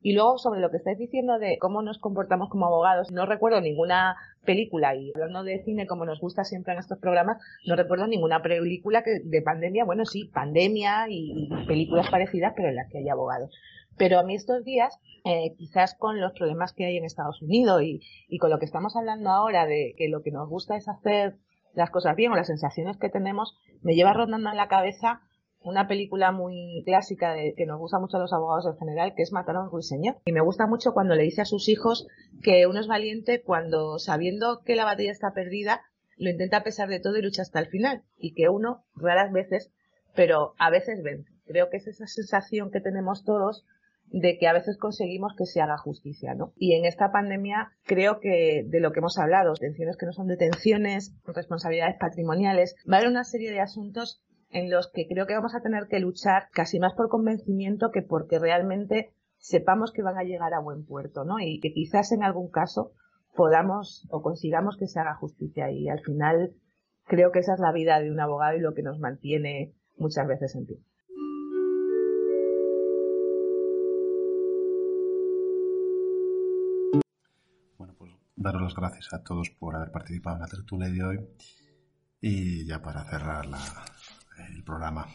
Y 0.00 0.12
luego 0.12 0.38
sobre 0.38 0.60
lo 0.60 0.70
que 0.70 0.76
estáis 0.76 0.98
diciendo 0.98 1.38
de 1.38 1.58
cómo 1.58 1.82
nos 1.82 1.98
comportamos 1.98 2.50
como 2.50 2.66
abogados, 2.66 3.10
no 3.10 3.26
recuerdo 3.26 3.60
ninguna 3.60 4.16
película 4.44 4.94
y 4.94 5.12
hablando 5.14 5.42
de 5.42 5.62
cine 5.64 5.86
como 5.86 6.04
nos 6.04 6.20
gusta 6.20 6.44
siempre 6.44 6.72
en 6.72 6.83
estos 6.84 6.98
programas, 6.98 7.38
no 7.66 7.76
recuerdo 7.76 8.06
ninguna 8.06 8.42
película 8.42 9.02
que, 9.02 9.20
de 9.24 9.42
pandemia, 9.42 9.84
bueno 9.84 10.04
sí, 10.04 10.30
pandemia 10.32 11.06
y, 11.08 11.48
películas 11.66 12.08
parecidas, 12.10 12.52
pero 12.56 12.68
en 12.68 12.76
las 12.76 12.90
que 12.90 12.98
hay 12.98 13.08
abogados. 13.08 13.50
Pero 13.96 14.18
a 14.18 14.24
mí 14.24 14.34
estos 14.34 14.64
días, 14.64 14.98
eh, 15.24 15.54
quizás 15.56 15.94
con 15.94 16.20
los 16.20 16.32
problemas 16.32 16.72
que 16.72 16.84
hay 16.84 16.96
en 16.96 17.04
Estados 17.04 17.40
Unidos 17.42 17.82
y, 17.82 18.00
y 18.28 18.38
con 18.38 18.50
lo 18.50 18.58
que 18.58 18.64
estamos 18.64 18.96
hablando 18.96 19.30
ahora 19.30 19.66
de 19.66 19.94
que 19.96 20.08
lo 20.08 20.22
que 20.22 20.32
nos 20.32 20.48
gusta 20.48 20.76
es 20.76 20.88
hacer 20.88 21.36
las 21.74 21.90
cosas 21.90 22.16
bien 22.16 22.32
o 22.32 22.36
las 22.36 22.46
sensaciones 22.46 22.96
que 22.96 23.08
tenemos, 23.08 23.56
me 23.82 23.94
lleva 23.94 24.12
rondando 24.12 24.50
en 24.50 24.56
la 24.56 24.68
cabeza 24.68 25.20
una 25.64 25.88
película 25.88 26.30
muy 26.30 26.82
clásica 26.84 27.32
de, 27.32 27.54
que 27.56 27.66
nos 27.66 27.78
gusta 27.78 27.98
mucho 27.98 28.18
a 28.18 28.20
los 28.20 28.32
abogados 28.32 28.66
en 28.66 28.76
general, 28.78 29.14
que 29.16 29.22
es 29.22 29.32
Matar 29.32 29.56
a 29.56 29.62
un 29.62 29.70
ruiseñor. 29.70 30.16
Y 30.26 30.32
me 30.32 30.42
gusta 30.42 30.66
mucho 30.66 30.92
cuando 30.92 31.14
le 31.14 31.22
dice 31.22 31.40
a 31.40 31.46
sus 31.46 31.68
hijos 31.68 32.06
que 32.42 32.66
uno 32.66 32.78
es 32.80 32.86
valiente 32.86 33.42
cuando, 33.42 33.98
sabiendo 33.98 34.62
que 34.64 34.76
la 34.76 34.84
batalla 34.84 35.10
está 35.10 35.32
perdida, 35.32 35.80
lo 36.16 36.30
intenta 36.30 36.58
a 36.58 36.64
pesar 36.64 36.88
de 36.88 37.00
todo 37.00 37.16
y 37.16 37.22
lucha 37.22 37.42
hasta 37.42 37.60
el 37.60 37.66
final. 37.66 38.02
Y 38.16 38.34
que 38.34 38.48
uno, 38.48 38.84
raras 38.94 39.32
veces, 39.32 39.72
pero 40.14 40.54
a 40.58 40.70
veces 40.70 41.02
vence. 41.02 41.32
Creo 41.46 41.70
que 41.70 41.78
es 41.78 41.86
esa 41.86 42.06
sensación 42.06 42.70
que 42.70 42.80
tenemos 42.80 43.24
todos 43.24 43.64
de 44.06 44.38
que 44.38 44.46
a 44.46 44.52
veces 44.52 44.78
conseguimos 44.78 45.34
que 45.36 45.46
se 45.46 45.60
haga 45.60 45.76
justicia, 45.78 46.34
¿no? 46.34 46.52
Y 46.56 46.74
en 46.74 46.84
esta 46.84 47.10
pandemia 47.10 47.72
creo 47.84 48.20
que 48.20 48.64
de 48.66 48.80
lo 48.80 48.92
que 48.92 49.00
hemos 49.00 49.18
hablado, 49.18 49.54
detenciones 49.54 49.96
que 49.96 50.06
no 50.06 50.12
son 50.12 50.26
detenciones, 50.26 51.14
responsabilidades 51.24 51.96
patrimoniales, 51.98 52.76
va 52.90 52.96
a 52.96 53.00
haber 53.00 53.10
una 53.10 53.24
serie 53.24 53.50
de 53.50 53.60
asuntos 53.60 54.22
en 54.50 54.70
los 54.70 54.90
que 54.92 55.08
creo 55.08 55.26
que 55.26 55.34
vamos 55.34 55.54
a 55.54 55.62
tener 55.62 55.88
que 55.88 55.98
luchar 55.98 56.48
casi 56.52 56.78
más 56.78 56.94
por 56.94 57.08
convencimiento 57.08 57.90
que 57.90 58.02
porque 58.02 58.38
realmente 58.38 59.14
sepamos 59.38 59.92
que 59.92 60.02
van 60.02 60.16
a 60.16 60.22
llegar 60.22 60.54
a 60.54 60.60
buen 60.60 60.86
puerto, 60.86 61.24
¿no? 61.24 61.40
Y 61.40 61.60
que 61.60 61.72
quizás 61.72 62.12
en 62.12 62.22
algún 62.22 62.50
caso 62.50 62.92
podamos 63.34 64.06
o 64.10 64.22
consigamos 64.22 64.76
que 64.76 64.86
se 64.86 65.00
haga 65.00 65.16
justicia 65.16 65.70
y 65.70 65.88
al 65.88 66.00
final 66.00 66.54
creo 67.04 67.32
que 67.32 67.40
esa 67.40 67.54
es 67.54 67.60
la 67.60 67.72
vida 67.72 68.00
de 68.00 68.10
un 68.10 68.20
abogado 68.20 68.56
y 68.56 68.60
lo 68.60 68.74
que 68.74 68.82
nos 68.82 68.98
mantiene 68.98 69.74
muchas 69.96 70.26
veces 70.26 70.54
en 70.54 70.66
pie. 70.66 70.78
Bueno, 77.76 77.94
pues 77.98 78.12
daros 78.36 78.62
las 78.62 78.74
gracias 78.74 79.12
a 79.12 79.22
todos 79.22 79.50
por 79.50 79.76
haber 79.76 79.90
participado 79.90 80.36
en 80.36 80.42
la 80.42 80.48
tertulia 80.48 80.88
de 80.88 81.04
hoy. 81.04 81.28
Y 82.20 82.66
ya 82.66 82.80
para 82.80 83.04
cerrar 83.04 83.44
el 84.48 84.64
programa, 84.64 85.06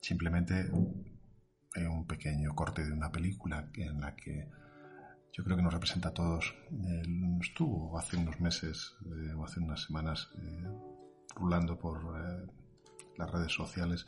simplemente 0.00 0.68
un 0.72 2.06
pequeño 2.08 2.54
corte 2.56 2.84
de 2.84 2.92
una 2.92 3.12
película 3.12 3.70
en 3.74 4.00
la 4.00 4.16
que 4.16 4.48
yo 5.32 5.44
creo 5.44 5.56
que 5.56 5.62
nos 5.62 5.72
representa 5.72 6.08
a 6.08 6.14
todos. 6.14 6.54
estuvo 7.40 7.98
hace 7.98 8.16
unos 8.16 8.40
meses 8.40 8.96
eh, 9.04 9.32
o 9.34 9.44
hace 9.44 9.60
unas 9.60 9.82
semanas 9.82 10.28
eh, 10.36 10.64
rulando 11.34 11.78
por 11.78 11.98
eh, 11.98 12.46
las 13.16 13.30
redes 13.30 13.52
sociales. 13.52 14.04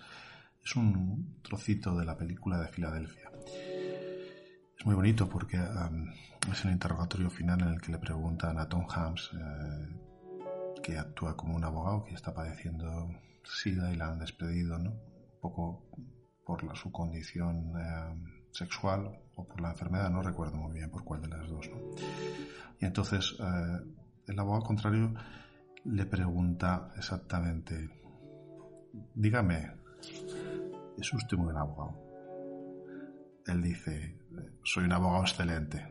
Es 0.65 0.77
un 0.77 1.41
trocito 1.43 1.97
de 1.97 2.05
la 2.05 2.17
película 2.17 2.61
de 2.61 2.69
Filadelfia. 2.69 3.31
Es 4.79 4.87
muy 4.87 4.95
bonito 4.95 5.29
porque 5.29 5.59
es 6.51 6.65
un 6.65 6.73
interrogatorio 6.73 7.31
final 7.31 7.61
en 7.63 7.69
el 7.69 7.81
que 7.81 7.93
le 7.93 7.99
preguntan 7.99 8.59
a 8.59 8.69
Tom 8.69 8.87
Hanks, 8.89 9.31
que 10.83 10.99
actúa 10.99 11.37
como 11.37 11.55
un 11.55 11.65
abogado 11.65 12.05
que 12.05 12.15
está 12.15 12.35
padeciendo 12.35 13.11
SIDA 13.45 13.93
y 13.93 13.97
la 13.97 14.09
han 14.09 14.19
despedido, 14.19 14.79
¿no? 14.79 14.91
Un 14.91 15.41
poco 15.41 15.85
por 16.45 16.77
su 16.77 16.91
condición 16.91 17.73
sexual 18.53 19.19
o 19.35 19.47
por 19.47 19.61
la 19.61 19.71
enfermedad, 19.71 20.11
no 20.11 20.23
recuerdo 20.23 20.57
muy 20.57 20.75
bien 20.75 20.91
por 20.91 21.05
cuál 21.05 21.23
de 21.23 21.29
las 21.29 21.49
dos. 21.49 21.69
Y 22.79 22.85
entonces 22.85 23.37
eh, 23.41 23.81
el 24.27 24.39
abogado 24.39 24.65
contrario 24.65 25.15
le 25.85 26.07
pregunta 26.07 26.93
exactamente, 26.97 27.91
dígame, 29.15 29.73
¿es 30.97 31.13
usted 31.13 31.37
un 31.37 31.45
buen 31.45 31.57
abogado? 31.57 31.99
Él 33.47 33.63
dice, 33.63 34.19
soy 34.63 34.85
un 34.85 34.93
abogado 34.93 35.23
excelente. 35.23 35.89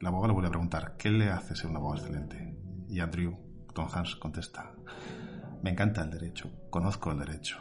El 0.00 0.06
abogado 0.06 0.28
le 0.28 0.32
vuelve 0.32 0.48
a 0.48 0.50
preguntar, 0.50 0.96
¿qué 0.96 1.10
le 1.10 1.30
hace 1.30 1.54
ser 1.54 1.70
un 1.70 1.76
abogado 1.76 2.04
excelente? 2.04 2.56
Y 2.88 2.98
Andrew 2.98 3.36
Tom 3.72 3.88
Hans 3.92 4.16
contesta, 4.16 4.72
me 5.62 5.70
encanta 5.70 6.02
el 6.02 6.10
derecho, 6.10 6.50
conozco 6.70 7.12
el 7.12 7.18
derecho, 7.18 7.58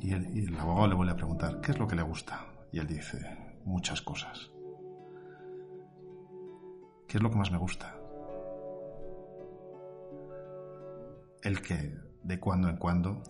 y 0.00 0.12
el, 0.12 0.56
abogado 0.58 0.88
le 0.88 0.94
vuelve 0.94 1.12
a 1.12 1.16
preguntar, 1.16 1.60
¿qué 1.60 1.72
es 1.72 1.78
lo 1.78 1.86
que 1.86 1.96
le 1.96 2.02
gusta? 2.02 2.46
Y 2.72 2.78
él 2.78 2.86
dice, 2.86 3.18
muchas 3.64 4.00
cosas. 4.02 4.50
¿Qué 7.06 7.16
es 7.16 7.22
lo 7.22 7.30
que 7.30 7.36
más 7.36 7.50
me 7.50 7.58
gusta? 7.58 7.96
El 11.42 11.62
que 11.62 11.96
de 12.22 12.38
cuando 12.38 12.68
en 12.68 12.76
cuando, 12.76 13.22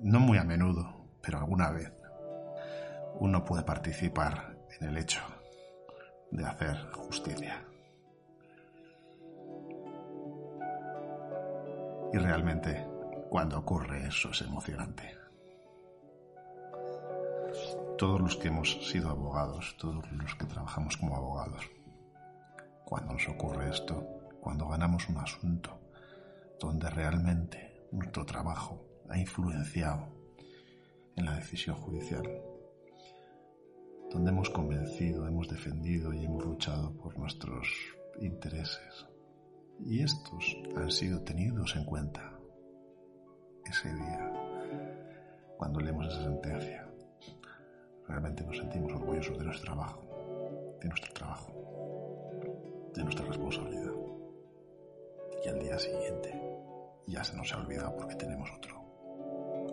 no 0.00 0.20
muy 0.20 0.38
a 0.38 0.44
menudo, 0.44 1.06
pero 1.22 1.38
alguna 1.38 1.70
vez, 1.70 1.92
uno 3.20 3.44
puede 3.44 3.62
participar 3.62 4.56
en 4.80 4.88
el 4.88 4.98
hecho 4.98 5.20
de 6.30 6.44
hacer 6.44 6.76
justicia. 6.92 7.64
Y 12.12 12.18
realmente, 12.18 12.86
cuando 13.30 13.58
ocurre 13.58 14.06
eso 14.06 14.30
es 14.30 14.42
emocionante 14.42 15.21
todos 18.02 18.20
los 18.20 18.34
que 18.34 18.48
hemos 18.48 18.84
sido 18.90 19.10
abogados, 19.10 19.76
todos 19.78 20.10
los 20.10 20.34
que 20.34 20.44
trabajamos 20.44 20.96
como 20.96 21.14
abogados, 21.14 21.70
cuando 22.84 23.12
nos 23.12 23.28
ocurre 23.28 23.70
esto, 23.70 24.04
cuando 24.40 24.66
ganamos 24.66 25.08
un 25.08 25.18
asunto 25.18 25.78
donde 26.58 26.90
realmente 26.90 27.86
nuestro 27.92 28.26
trabajo 28.26 28.84
ha 29.08 29.16
influenciado 29.16 30.08
en 31.14 31.26
la 31.26 31.36
decisión 31.36 31.76
judicial, 31.76 32.24
donde 34.10 34.32
hemos 34.32 34.50
convencido, 34.50 35.28
hemos 35.28 35.46
defendido 35.46 36.12
y 36.12 36.24
hemos 36.24 36.44
luchado 36.44 36.92
por 36.96 37.16
nuestros 37.16 37.68
intereses. 38.20 39.06
Y 39.78 40.02
estos 40.02 40.56
han 40.74 40.90
sido 40.90 41.22
tenidos 41.22 41.76
en 41.76 41.84
cuenta 41.84 42.36
ese 43.64 43.94
día, 43.94 44.32
cuando 45.56 45.78
leemos 45.78 46.08
esa 46.08 46.24
sentencia 46.24 46.91
realmente 48.08 48.44
nos 48.44 48.56
sentimos 48.56 48.92
orgullosos 48.92 49.38
de 49.38 49.44
nuestro 49.44 49.66
trabajo, 49.66 50.02
de 50.80 50.88
nuestro 50.88 51.12
trabajo, 51.12 51.52
de 52.94 53.02
nuestra 53.02 53.26
responsabilidad. 53.26 53.92
Y 55.44 55.48
al 55.48 55.58
día 55.58 55.78
siguiente 55.78 56.32
ya 57.06 57.24
se 57.24 57.36
nos 57.36 57.52
ha 57.52 57.58
olvidado 57.58 57.96
porque 57.96 58.14
tenemos 58.14 58.50
otro 58.56 58.80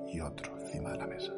y 0.07 0.19
otro 0.19 0.57
encima 0.59 0.91
de 0.91 0.97
la 0.97 1.07
mesa. 1.07 1.33